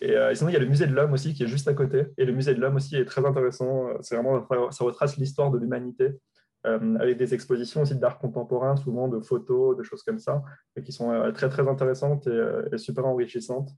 Euh, 0.03 0.31
et, 0.31 0.35
sinon, 0.35 0.51
il 0.51 0.55
y 0.55 0.57
a 0.57 0.59
le 0.59 0.67
musée 0.67 0.89
de 0.89 0.93
l'homme 0.93 1.13
aussi 1.13 1.33
qui 1.33 1.45
est 1.45 1.47
juste 1.47 1.69
à 1.69 1.75
côté. 1.75 2.07
Et 2.19 2.25
le 2.25 2.33
musée 2.33 2.57
de 2.57 2.61
l'homme 2.61 2.75
aussi 2.75 2.97
est 2.97 3.05
très 3.05 3.25
intéressant. 3.25 3.87
C'est 4.01 4.17
vraiment, 4.17 4.45
ça 4.73 4.85
retrace 4.85 5.17
l'histoire 5.17 5.53
de 5.53 5.59
l'humanité 5.59 6.19
avec 6.65 7.17
des 7.17 7.35
expositions 7.35 7.83
aussi 7.83 7.97
d'art 7.97 8.19
contemporain, 8.19 8.77
souvent 8.77 9.09
de 9.09 9.21
photos, 9.21 9.77
de 9.77 9.83
choses 9.83 10.03
comme 10.03 10.19
ça, 10.19 10.43
et 10.77 10.83
qui 10.83 10.93
sont 10.93 11.33
très 11.35 11.49
très 11.49 11.67
intéressantes 11.67 12.29
et 12.73 12.79
super 12.79 13.07
enrichissantes. 13.07 13.71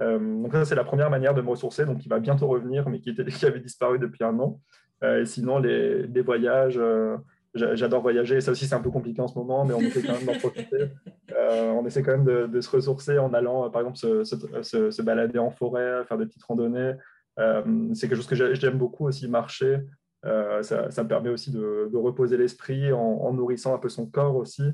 Euh, 0.00 0.18
donc 0.18 0.52
ça, 0.52 0.64
c'est 0.64 0.74
la 0.74 0.84
première 0.84 1.10
manière 1.10 1.34
de 1.34 1.42
me 1.42 1.48
ressourcer, 1.48 1.84
donc 1.84 1.98
qui 1.98 2.08
va 2.08 2.18
bientôt 2.18 2.46
revenir, 2.46 2.88
mais 2.88 3.00
qui, 3.00 3.10
était, 3.10 3.24
qui 3.26 3.46
avait 3.46 3.60
disparu 3.60 3.98
depuis 3.98 4.24
un 4.24 4.38
an. 4.38 4.60
Euh, 5.02 5.22
et 5.22 5.26
sinon, 5.26 5.58
les, 5.58 6.22
voyages, 6.22 6.78
euh, 6.78 7.16
j'adore 7.54 8.02
voyager. 8.02 8.40
Ça 8.40 8.52
aussi, 8.52 8.66
c'est 8.66 8.74
un 8.74 8.80
peu 8.80 8.90
compliqué 8.90 9.20
en 9.20 9.28
ce 9.28 9.38
moment, 9.38 9.64
mais 9.64 9.74
on 9.74 9.80
essaie 9.80 10.02
quand 10.02 10.12
même 10.12 10.26
d'en 10.26 10.38
profiter. 10.38 10.90
on 11.38 11.86
essaie 11.86 12.02
quand 12.02 12.18
même 12.18 12.48
de, 12.48 12.60
se 12.60 12.70
ressourcer 12.70 13.18
en 13.18 13.32
allant, 13.34 13.70
par 13.70 13.82
exemple, 13.82 13.98
se, 13.98 15.02
balader 15.02 15.38
en 15.38 15.50
forêt, 15.50 16.04
faire 16.06 16.18
des 16.18 16.26
petites 16.26 16.44
randonnées. 16.44 16.94
c'est 17.94 18.08
quelque 18.08 18.16
chose 18.16 18.26
que 18.26 18.54
j'aime 18.54 18.78
beaucoup 18.78 19.06
aussi, 19.06 19.28
marcher. 19.28 19.80
Ça, 20.22 21.02
me 21.02 21.08
permet 21.08 21.30
aussi 21.30 21.50
de, 21.50 21.96
reposer 21.96 22.36
l'esprit 22.36 22.92
en, 22.92 23.32
nourrissant 23.32 23.74
un 23.74 23.78
peu 23.78 23.88
son 23.88 24.06
corps 24.06 24.36
aussi, 24.36 24.64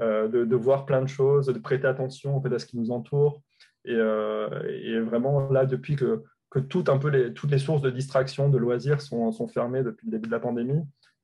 de, 0.00 0.56
voir 0.56 0.86
plein 0.86 1.02
de 1.02 1.08
choses, 1.08 1.46
de 1.46 1.58
prêter 1.58 1.86
attention 1.86 2.36
en 2.36 2.42
fait, 2.42 2.52
à 2.52 2.58
ce 2.58 2.66
qui 2.66 2.78
nous 2.78 2.90
entoure. 2.90 3.42
Euh, 3.86 4.48
et, 4.68 5.00
vraiment, 5.00 5.48
là, 5.50 5.66
depuis 5.66 5.96
que, 5.96 6.22
que 6.50 6.90
un 6.90 6.98
peu 6.98 7.08
les, 7.08 7.32
toutes 7.32 7.50
les 7.50 7.58
sources 7.58 7.82
de 7.82 7.90
distraction, 7.90 8.48
de 8.48 8.58
loisirs 8.58 9.00
sont, 9.00 9.30
sont 9.32 9.48
fermées 9.48 9.82
depuis 9.82 10.06
le 10.06 10.12
début 10.12 10.28
de 10.28 10.32
la 10.32 10.40
pandémie, 10.40 10.82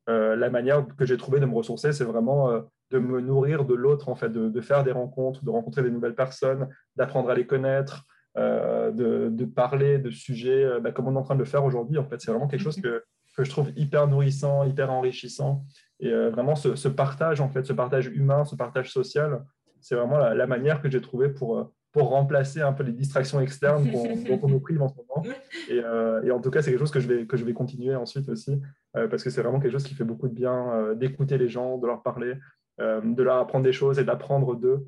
euh, 0.08 0.36
la 0.36 0.50
manière 0.50 0.86
que 0.96 1.06
j'ai 1.06 1.16
trouvé 1.16 1.40
de 1.40 1.46
me 1.46 1.54
ressourcer, 1.54 1.92
c'est 1.92 2.04
vraiment 2.04 2.50
euh, 2.50 2.60
de 2.90 2.98
me 2.98 3.20
nourrir 3.20 3.64
de 3.64 3.74
l'autre, 3.74 4.08
en 4.08 4.14
fait, 4.14 4.30
de, 4.30 4.60
faire 4.60 4.84
des 4.84 4.92
rencontres, 4.92 5.44
de 5.44 5.50
rencontrer 5.50 5.82
des 5.82 5.90
nouvelles 5.90 6.14
personnes, 6.14 6.68
d'apprendre 6.96 7.30
à 7.30 7.34
les 7.34 7.46
connaître, 7.46 8.04
de, 8.36 9.28
de, 9.30 9.44
parler 9.44 9.98
de 9.98 10.10
sujets 10.10 10.80
bah, 10.80 10.90
comme 10.90 11.06
on 11.06 11.14
est 11.14 11.18
en 11.18 11.22
train 11.22 11.34
de 11.34 11.40
le 11.40 11.44
faire 11.44 11.64
aujourd'hui. 11.64 11.98
En 11.98 12.04
fait, 12.04 12.20
c'est 12.20 12.30
vraiment 12.30 12.46
quelque 12.46 12.60
chose 12.60 12.80
que, 12.80 13.02
que, 13.36 13.44
je 13.44 13.50
trouve 13.50 13.70
hyper 13.76 14.06
nourrissant, 14.06 14.64
hyper 14.64 14.90
enrichissant. 14.90 15.64
Et 16.00 16.10
vraiment, 16.10 16.54
ce, 16.54 16.88
partage, 16.88 17.40
en 17.40 17.48
fait, 17.48 17.64
ce 17.64 17.72
partage 17.72 18.06
humain, 18.06 18.44
ce 18.44 18.56
partage 18.56 18.90
social, 18.90 19.44
c'est 19.80 19.94
vraiment 19.94 20.18
la, 20.18 20.34
la, 20.34 20.46
manière 20.46 20.82
que 20.82 20.90
j'ai 20.90 21.00
trouvé 21.00 21.28
pour, 21.28 21.70
pour 21.94 22.08
remplacer 22.08 22.60
un 22.60 22.72
peu 22.72 22.82
les 22.82 22.92
distractions 22.92 23.40
externes 23.40 23.88
dont 24.28 24.40
on 24.42 24.48
nous 24.48 24.60
prive 24.60 24.82
en 24.82 24.88
ce 24.88 24.94
moment. 24.96 25.24
Euh, 25.70 26.22
et, 26.24 26.30
en 26.32 26.40
tout 26.40 26.50
cas, 26.50 26.60
c'est 26.60 26.70
quelque 26.70 26.80
chose 26.80 26.90
que 26.90 26.98
je 26.98 27.06
vais, 27.06 27.24
que 27.24 27.36
je 27.36 27.44
vais 27.44 27.54
continuer 27.54 27.94
ensuite 27.94 28.28
aussi, 28.28 28.60
euh, 28.96 29.06
parce 29.06 29.22
que 29.22 29.30
c'est 29.30 29.40
vraiment 29.40 29.60
quelque 29.60 29.72
chose 29.72 29.84
qui 29.84 29.94
fait 29.94 30.04
beaucoup 30.04 30.28
de 30.28 30.34
bien 30.34 30.72
euh, 30.72 30.94
d'écouter 30.96 31.38
les 31.38 31.48
gens, 31.48 31.78
de 31.78 31.86
leur 31.86 32.02
parler, 32.02 32.34
de 32.80 33.22
leur 33.22 33.36
apprendre 33.36 33.64
des 33.64 33.72
choses 33.72 34.00
et 34.00 34.04
d'apprendre 34.04 34.56
d'eux. 34.56 34.84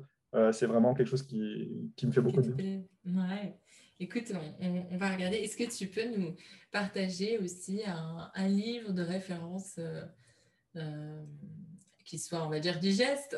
c'est 0.51 0.65
vraiment 0.65 0.93
quelque 0.93 1.07
chose 1.07 1.23
qui, 1.23 1.89
qui 1.95 2.05
me 2.05 2.11
fait 2.11 2.19
beaucoup 2.19 2.41
de 2.41 2.51
bien. 2.51 2.81
Ouais. 3.05 3.57
Écoute, 3.99 4.31
on, 4.61 4.97
va 4.97 5.11
regarder. 5.11 5.37
Est-ce 5.37 5.57
que 5.57 5.75
tu 5.75 5.87
peux 5.87 6.05
nous 6.15 6.35
partager 6.71 7.37
aussi 7.39 7.81
un, 7.85 8.31
un 8.33 8.47
livre 8.47 8.91
de 8.91 9.01
référence 9.01 9.79
qui 12.05 12.19
soit, 12.19 12.45
on 12.45 12.49
va 12.49 12.59
dire, 12.59 12.79
digeste? 12.79 13.37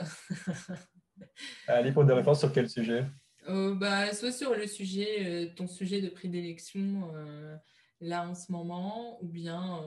Un 1.67 1.81
livre 1.81 2.03
de 2.03 2.13
référence 2.13 2.39
sur 2.39 2.53
quel 2.53 2.69
sujet? 2.69 3.05
Euh, 3.47 3.73
bah, 3.73 4.13
Soit 4.13 4.31
sur 4.31 4.53
le 4.55 4.67
sujet, 4.67 5.25
euh, 5.25 5.53
ton 5.55 5.67
sujet 5.67 6.01
de 6.01 6.09
prédilection 6.09 7.11
euh, 7.15 7.55
là 8.01 8.27
en 8.27 8.35
ce 8.35 8.51
moment, 8.51 9.21
ou 9.23 9.27
bien 9.27 9.83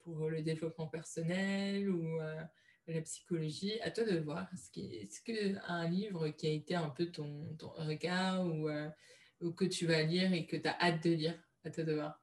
pour 0.00 0.28
le 0.28 0.42
développement 0.42 0.88
personnel 0.88 1.88
ou 1.88 2.18
la 2.88 3.00
psychologie. 3.02 3.80
À 3.82 3.92
toi 3.92 4.04
de 4.04 4.18
voir. 4.18 4.48
Est-ce 4.52 5.22
qu'un 5.22 5.88
livre 5.88 6.30
qui 6.30 6.48
a 6.48 6.50
été 6.50 6.74
un 6.74 6.88
peu 6.88 7.06
ton, 7.06 7.54
ton 7.56 7.68
regard 7.68 8.44
ou, 8.44 8.68
que 9.50 9.64
tu 9.64 9.86
vas 9.86 10.02
lire 10.02 10.32
et 10.32 10.46
que 10.46 10.56
tu 10.56 10.68
as 10.68 10.80
hâte 10.80 11.02
de 11.04 11.10
lire 11.10 11.34
À 11.64 11.70
toi 11.70 11.84
de 11.84 11.94
voir? 11.94 12.20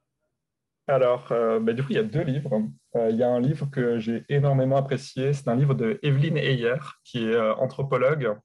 Alors, 0.88 1.28
bah, 1.30 1.74
du 1.74 1.84
coup, 1.84 1.90
il 1.92 1.98
y 1.98 2.00
a 2.00 2.04
deux 2.04 2.24
livres. 2.24 2.64
il 2.96 3.16
y 3.16 3.22
a 3.22 3.30
un 3.30 3.40
livre 3.40 3.70
que 3.70 4.00
j'ai 4.00 4.24
énormément 4.28 4.78
apprécié. 4.78 5.34
C'est 5.34 5.48
un 5.48 5.56
livre 5.56 5.76
de 5.76 6.00
Evelyne 6.02 6.38
Heyer, 6.38 6.78
qui 7.04 7.26
est 7.26 7.40
anthropologue 7.40 8.36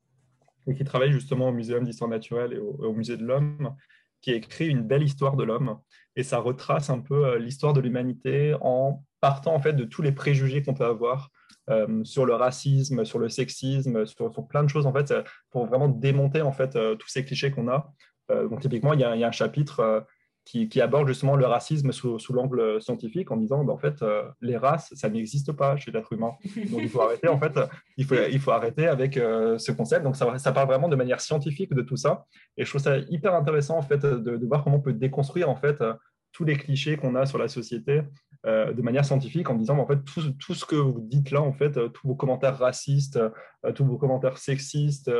et 0.66 0.74
qui 0.74 0.84
travaille 0.84 1.12
justement 1.12 1.48
au 1.48 1.52
Muséum 1.52 1.84
d'histoire 1.84 2.10
naturelle 2.10 2.52
et 2.54 2.58
au, 2.58 2.92
Musée 2.92 3.16
de 3.16 3.24
l'Homme, 3.24 3.74
qui 4.20 4.32
écrit 4.32 4.68
une 4.68 4.82
belle 4.82 5.02
histoire 5.02 5.36
de 5.36 5.44
l'homme. 5.44 5.78
Et 6.16 6.22
ça 6.22 6.38
retrace 6.38 6.90
un 6.90 7.00
peu 7.00 7.26
euh, 7.26 7.38
l'histoire 7.38 7.72
de 7.72 7.80
l'humanité 7.80 8.54
en 8.60 9.04
partant 9.20 9.54
en 9.54 9.60
fait 9.60 9.74
de 9.74 9.84
tous 9.84 10.02
les 10.02 10.12
préjugés 10.12 10.62
qu'on 10.62 10.74
peut 10.74 10.84
avoir 10.84 11.30
euh, 11.70 12.04
sur 12.04 12.24
le 12.24 12.34
racisme, 12.34 13.04
sur 13.04 13.18
le 13.18 13.28
sexisme, 13.28 14.06
sur, 14.06 14.30
plein 14.48 14.62
de 14.62 14.68
choses 14.68 14.86
en 14.86 14.92
fait, 14.92 15.12
pour 15.50 15.66
vraiment 15.66 15.88
démonter 15.88 16.42
en 16.42 16.52
fait 16.52 16.76
euh, 16.76 16.94
tous 16.94 17.08
ces 17.08 17.24
clichés 17.24 17.50
qu'on 17.50 17.68
a. 17.68 17.92
donc 18.28 18.60
typiquement, 18.60 18.92
il 18.92 19.00
y, 19.00 19.04
a, 19.04 19.14
il 19.14 19.20
y, 19.20 19.24
a, 19.24 19.28
un 19.28 19.32
chapitre 19.32 20.06
qui, 20.44 20.80
aborde 20.80 21.08
justement 21.08 21.36
le 21.36 21.46
racisme 21.46 21.90
sous, 21.92 22.18
l'angle 22.30 22.80
scientifique 22.80 23.30
en 23.30 23.36
disant 23.36 23.64
bah, 23.64 23.72
en 23.72 23.78
fait 23.78 24.02
euh, 24.02 24.24
les 24.42 24.56
races 24.56 24.92
ça 24.94 25.08
n'existe 25.08 25.52
pas 25.52 25.76
chez 25.76 25.90
l'être 25.90 26.12
humain. 26.12 26.32
Donc 26.70 26.80
il 26.82 26.88
faut 26.88 27.00
arrêter 27.02 27.28
en 27.28 27.38
fait 27.38 27.58
il 27.96 28.04
faut, 28.04 28.14
il 28.30 28.38
faut 28.38 28.50
arrêter 28.50 28.86
avec 28.86 29.16
euh, 29.16 29.58
ce 29.58 29.72
concept. 29.72 30.04
Donc 30.04 30.16
ça, 30.16 30.38
ça, 30.38 30.52
parle 30.52 30.68
vraiment 30.68 30.88
de 30.88 30.96
manière 30.96 31.20
scientifique 31.20 31.72
de 31.72 31.82
tout 31.82 31.96
ça. 31.96 32.26
Et 32.56 32.64
je 32.64 32.70
trouve 32.70 32.82
ça 32.82 32.98
hyper 32.98 33.34
intéressant 33.34 33.78
en 33.78 33.82
fait 33.82 34.00
de, 34.00 34.46
voir 34.46 34.62
comment 34.62 34.76
on 34.76 34.82
peut 34.82 34.92
déconstruire 34.92 35.48
en 35.48 35.56
fait 35.56 35.82
tous 36.32 36.44
les 36.44 36.56
clichés 36.56 36.96
qu'on 36.96 37.14
a 37.14 37.26
sur 37.26 37.38
la 37.38 37.48
société 37.48 38.02
euh, 38.44 38.72
de 38.72 38.82
manière 38.82 39.04
scientifique 39.04 39.48
en 39.48 39.54
disant 39.54 39.78
en 39.78 39.86
fait 39.86 40.04
tout, 40.04 40.32
tout, 40.32 40.54
ce 40.54 40.66
que 40.66 40.76
vous 40.76 41.00
dites 41.00 41.30
là 41.30 41.40
en 41.40 41.52
fait 41.52 41.72
tous 41.92 42.08
vos 42.08 42.14
commentaires 42.14 42.58
racistes 42.58 43.18
tous 43.74 43.84
vos 43.86 43.96
commentaires 43.96 44.36
sexistes 44.36 45.10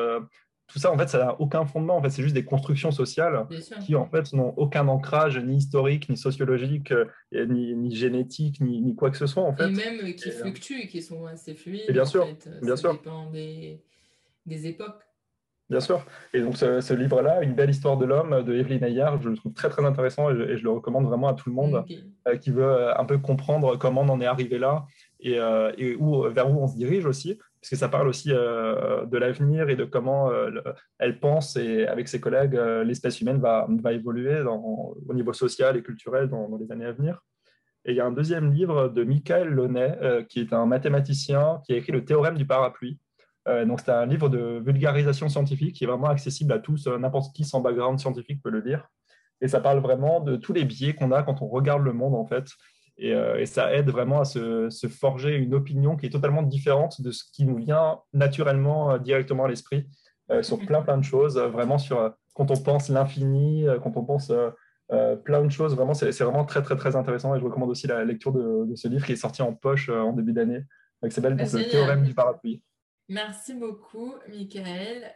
tout 0.66 0.78
ça, 0.78 0.90
en 0.90 0.98
fait, 0.98 1.08
ça 1.08 1.18
n'a 1.18 1.40
aucun 1.40 1.66
fondement. 1.66 1.96
En 1.96 2.02
fait, 2.02 2.10
c'est 2.10 2.22
juste 2.22 2.34
des 2.34 2.44
constructions 2.44 2.90
sociales 2.90 3.46
qui, 3.84 3.94
en 3.96 4.06
fait, 4.06 4.32
n'ont 4.32 4.54
aucun 4.56 4.88
ancrage 4.88 5.38
ni 5.38 5.56
historique, 5.56 6.08
ni 6.08 6.16
sociologique, 6.16 6.92
euh, 6.92 7.06
ni, 7.46 7.94
génétique, 7.94 8.60
ni, 8.60 8.94
quoi 8.94 9.10
que 9.10 9.16
ce 9.16 9.26
soit, 9.26 9.42
en 9.42 9.54
fait. 9.54 9.68
Et 9.68 9.72
même 9.72 10.00
euh, 10.02 10.12
qui 10.12 10.30
euh, 10.30 10.32
fluctuent 10.32 10.80
et 10.80 10.88
qui 10.88 11.02
sont 11.02 11.26
assez 11.26 11.54
fluides. 11.54 11.84
Et 11.88 11.92
bien 11.92 12.06
sûr, 12.06 12.26
bien 12.62 12.76
sûr. 12.76 12.92
dépend 12.92 13.30
des, 13.30 13.82
des, 14.46 14.66
époques. 14.66 15.02
Bien 15.68 15.80
sûr. 15.80 16.04
Et 16.32 16.40
donc, 16.40 16.56
ce, 16.56 16.94
livre-là, 16.94 17.42
Une 17.42 17.54
belle 17.54 17.70
histoire 17.70 17.98
de 17.98 18.06
l'homme, 18.06 18.42
de 18.42 18.54
Evelyn 18.54 18.82
Ayard, 18.82 19.20
je 19.20 19.28
le 19.28 19.36
trouve 19.36 19.52
très, 19.52 19.68
très 19.68 19.84
intéressant 19.84 20.30
et 20.30 20.56
je, 20.56 20.62
le 20.62 20.70
recommande 20.70 21.06
vraiment 21.06 21.28
à 21.28 21.34
tout 21.34 21.50
le 21.50 21.54
monde 21.54 21.84
qui 22.40 22.50
veut 22.50 22.98
un 22.98 23.04
peu 23.04 23.18
comprendre 23.18 23.76
comment 23.76 24.02
on 24.02 24.08
en 24.08 24.20
est 24.20 24.26
arrivé 24.26 24.58
là 24.58 24.86
et, 25.20 25.38
et 25.78 25.96
où, 25.96 26.22
vers 26.30 26.50
où 26.50 26.62
on 26.62 26.66
se 26.66 26.76
dirige 26.76 27.06
aussi 27.06 27.38
puisque 27.64 27.80
ça 27.80 27.88
parle 27.88 28.08
aussi 28.08 28.30
euh, 28.30 29.06
de 29.06 29.16
l'avenir 29.16 29.70
et 29.70 29.76
de 29.76 29.86
comment 29.86 30.30
euh, 30.30 30.50
elle 30.98 31.18
pense 31.18 31.56
et 31.56 31.86
avec 31.86 32.08
ses 32.08 32.20
collègues, 32.20 32.56
euh, 32.56 32.84
l'espèce 32.84 33.22
humaine 33.22 33.40
va, 33.40 33.66
évoluer 33.90 34.42
au 34.42 35.14
niveau 35.14 35.32
social 35.32 35.74
et 35.74 35.82
culturel 35.82 36.28
dans, 36.28 36.58
les 36.58 36.70
années 36.70 36.84
à 36.84 36.92
venir. 36.92 37.22
Et 37.86 37.92
il 37.92 37.96
y 37.96 38.00
a 38.00 38.06
un 38.06 38.12
deuxième 38.12 38.52
livre 38.52 38.88
de 38.88 39.02
Michael 39.02 39.48
Launay, 39.48 40.26
qui 40.28 40.40
est 40.40 40.52
un 40.52 40.66
mathématicien 40.66 41.62
qui 41.64 41.72
a 41.72 41.76
écrit 41.76 41.92
le 41.92 42.04
théorème 42.04 42.36
du 42.36 42.46
parapluie. 42.46 42.98
donc 43.46 43.80
c'est 43.80 43.90
un 43.90 44.06
livre 44.06 44.28
de 44.28 44.62
vulgarisation 44.64 45.28
scientifique 45.28 45.74
qui 45.74 45.84
est 45.84 45.86
vraiment 45.86 46.08
accessible 46.08 46.52
à 46.52 46.58
tous, 46.58 46.86
n'importe 46.86 47.34
qui 47.34 47.44
sans 47.44 47.60
background 47.60 47.98
scientifique 47.98 48.42
peut 48.42 48.50
le 48.50 48.60
lire. 48.60 48.88
Et 49.40 49.48
ça 49.48 49.60
parle 49.60 49.80
vraiment 49.80 50.20
de 50.20 50.36
tous 50.36 50.52
les 50.52 50.64
biais 50.64 50.94
qu'on 50.94 51.12
a 51.12 51.22
quand 51.22 51.42
on 51.42 51.48
regarde 51.48 51.82
le 51.82 51.92
monde 51.92 52.14
en 52.14 52.26
fait, 52.26 52.46
euh, 53.02 53.38
et, 53.38 53.46
ça 53.46 53.74
aide 53.74 53.90
vraiment 53.90 54.20
à 54.20 54.24
se, 54.24 54.68
forger 54.88 55.34
une 55.36 55.54
opinion 55.54 55.96
qui 55.96 56.06
est 56.06 56.10
totalement 56.10 56.42
différente 56.42 57.00
de 57.00 57.10
ce 57.10 57.24
qui 57.32 57.44
nous 57.44 57.56
vient 57.56 58.00
naturellement 58.12 58.92
euh, 58.92 58.98
directement 58.98 59.44
à 59.44 59.48
l'esprit 59.48 59.86
euh, 60.30 60.42
sur 60.42 60.58
plein 60.58 60.80
plein 60.80 60.96
de 60.96 61.04
choses, 61.04 61.36
vraiment 61.36 61.78
sur 61.78 62.14
quand 62.34 62.50
on 62.50 62.56
pense 62.56 62.88
l'infini, 62.88 63.66
quand 63.82 63.96
on 63.96 64.04
pense 64.04 64.32
plein 65.24 65.44
de 65.44 65.50
choses. 65.50 65.74
Vraiment, 65.76 65.94
c'est 65.94 66.10
vraiment 66.20 66.44
très 66.44 66.62
très 66.62 66.76
très 66.76 66.96
intéressant 66.96 67.34
et 67.34 67.40
je 67.40 67.44
recommande 67.44 67.70
aussi 67.70 67.86
la 67.86 68.04
lecture 68.04 68.32
de, 68.32 68.74
ce 68.74 68.88
livre 68.88 69.04
qui 69.06 69.12
est 69.12 69.16
sorti 69.16 69.42
en 69.42 69.52
poche 69.52 69.88
en 69.88 70.12
début 70.12 70.32
d'année, 70.32 70.62
qui 71.04 71.10
s'appelle 71.10 71.36
Le 71.36 71.70
théorème 71.70 72.04
du 72.04 72.14
parapluie. 72.14 72.62
Merci 73.08 73.54
beaucoup, 73.54 74.14
Michael. 74.28 75.14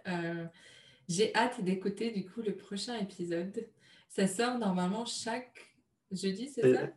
J'ai 1.08 1.34
hâte 1.34 1.64
d'écouter 1.64 2.10
du 2.12 2.26
coup 2.26 2.42
le 2.42 2.54
prochain 2.54 2.96
épisode. 2.98 3.66
Ça 4.08 4.26
sort 4.26 4.58
normalement 4.58 5.06
chaque 5.06 5.74
jeudi, 6.12 6.48
c'est 6.48 6.74
ça? 6.74 6.88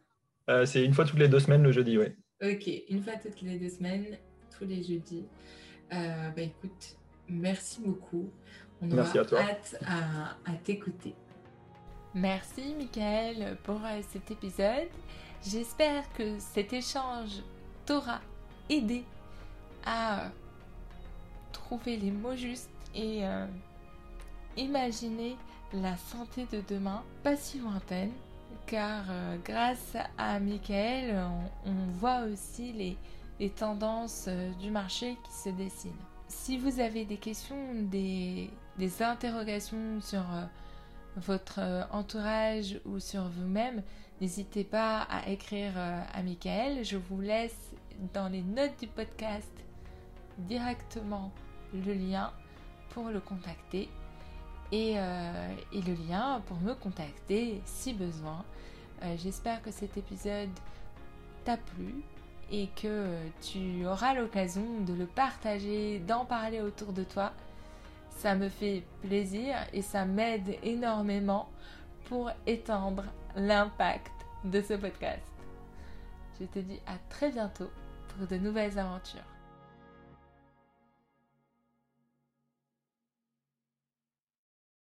Euh, 0.51 0.65
C'est 0.65 0.83
une 0.83 0.93
fois 0.93 1.05
toutes 1.05 1.19
les 1.19 1.27
deux 1.27 1.39
semaines 1.39 1.63
le 1.63 1.71
jeudi, 1.71 1.97
oui. 1.97 2.07
Ok, 2.43 2.69
une 2.89 3.03
fois 3.03 3.13
toutes 3.21 3.41
les 3.41 3.59
deux 3.59 3.69
semaines, 3.69 4.17
tous 4.57 4.65
les 4.65 4.83
jeudis. 4.83 5.25
Euh, 5.93 6.29
bah 6.35 6.41
écoute, 6.41 6.97
merci 7.29 7.81
beaucoup. 7.81 8.29
On 8.81 8.87
merci 8.87 9.19
aura 9.19 9.41
hâte 9.41 9.77
à, 9.85 10.51
à 10.51 10.53
t'écouter. 10.63 11.13
Merci 12.13 12.75
Michael 12.77 13.57
pour 13.63 13.77
euh, 13.85 14.01
cet 14.09 14.31
épisode. 14.31 14.89
J'espère 15.43 16.11
que 16.13 16.39
cet 16.39 16.73
échange 16.73 17.41
t'aura 17.85 18.21
aidé 18.69 19.03
à 19.85 20.31
trouver 21.51 21.97
les 21.97 22.11
mots 22.11 22.35
justes 22.35 22.69
et 22.93 23.25
euh, 23.25 23.45
imaginer 24.57 25.35
la 25.73 25.95
santé 25.97 26.45
de 26.51 26.61
demain 26.67 27.03
pas 27.23 27.35
si 27.37 27.59
lointaine 27.59 28.11
car 28.72 29.03
euh, 29.09 29.36
grâce 29.43 29.97
à 30.17 30.39
Michael 30.39 31.13
on, 31.65 31.74
voit 31.99 32.22
aussi 32.22 32.72
les, 32.72 33.49
tendances 33.49 34.26
euh, 34.30 34.49
du 34.61 34.72
marché 34.72 35.17
qui 35.26 35.34
se 35.34 35.49
dessinent. 35.49 35.91
Si 36.30 36.57
vous 36.57 36.80
avez 36.80 37.03
des 37.03 37.17
questions, 37.17 37.74
des, 37.91 38.49
des 38.78 39.03
interrogations 39.03 39.99
sur 39.99 40.24
votre 41.17 41.59
entourage 41.91 42.80
ou 42.86 42.99
sur 42.99 43.28
vous-même, 43.28 43.84
n'hésitez 44.22 44.63
pas 44.63 45.01
à 45.01 45.28
écrire 45.28 45.74
à 45.78 46.24
Michael. 46.24 46.86
Je 46.86 46.95
vous 46.95 47.19
laisse 47.19 47.74
dans 48.13 48.30
les 48.30 48.43
notes 48.43 48.80
du 48.80 48.88
podcast 48.88 49.51
directement 50.38 51.34
le 51.74 51.93
lien 51.93 52.32
pour 52.91 53.09
le 53.09 53.19
contacter 53.19 53.89
euh, 54.74 55.55
et, 55.74 55.82
le 55.82 55.93
lien 56.07 56.41
pour 56.47 56.57
me 56.57 56.74
contacter 56.74 57.61
si 57.65 57.93
besoin. 57.93 58.43
Euh, 59.03 59.15
j'espère 59.17 59.61
que 59.61 59.72
cet 59.72 59.97
épisode 59.97 60.49
t'a 61.43 61.57
plu 61.57 61.95
et 62.51 62.67
que 62.82 63.07
tu 63.41 63.86
auras 63.86 64.13
l'occasion 64.13 64.82
de 64.86 64.93
le 64.93 65.05
partager, 65.05 65.99
d'en 65.99 66.26
parler 66.26 66.61
autour 66.61 66.93
de 66.93 67.03
toi. 67.03 67.32
Ça 68.09 68.36
me 68.36 68.49
fait 68.49 68.84
plaisir 69.01 69.55
et 69.74 69.82
ça 69.82 70.05
m'aide 70.05 70.57
énormément 70.63 71.49
pour 72.05 72.30
étendre 72.45 73.03
l'impact 73.36 74.11
de 74.43 74.61
ce 74.61 74.74
podcast. 74.74 75.28
Je 76.39 76.45
te 76.45 76.59
dis 76.59 76.80
à 76.88 76.97
très 77.09 77.32
bientôt 77.32 77.69
pour 78.09 78.28
de 78.28 78.38
nouvelles 78.38 78.78
aventures. 78.78 79.30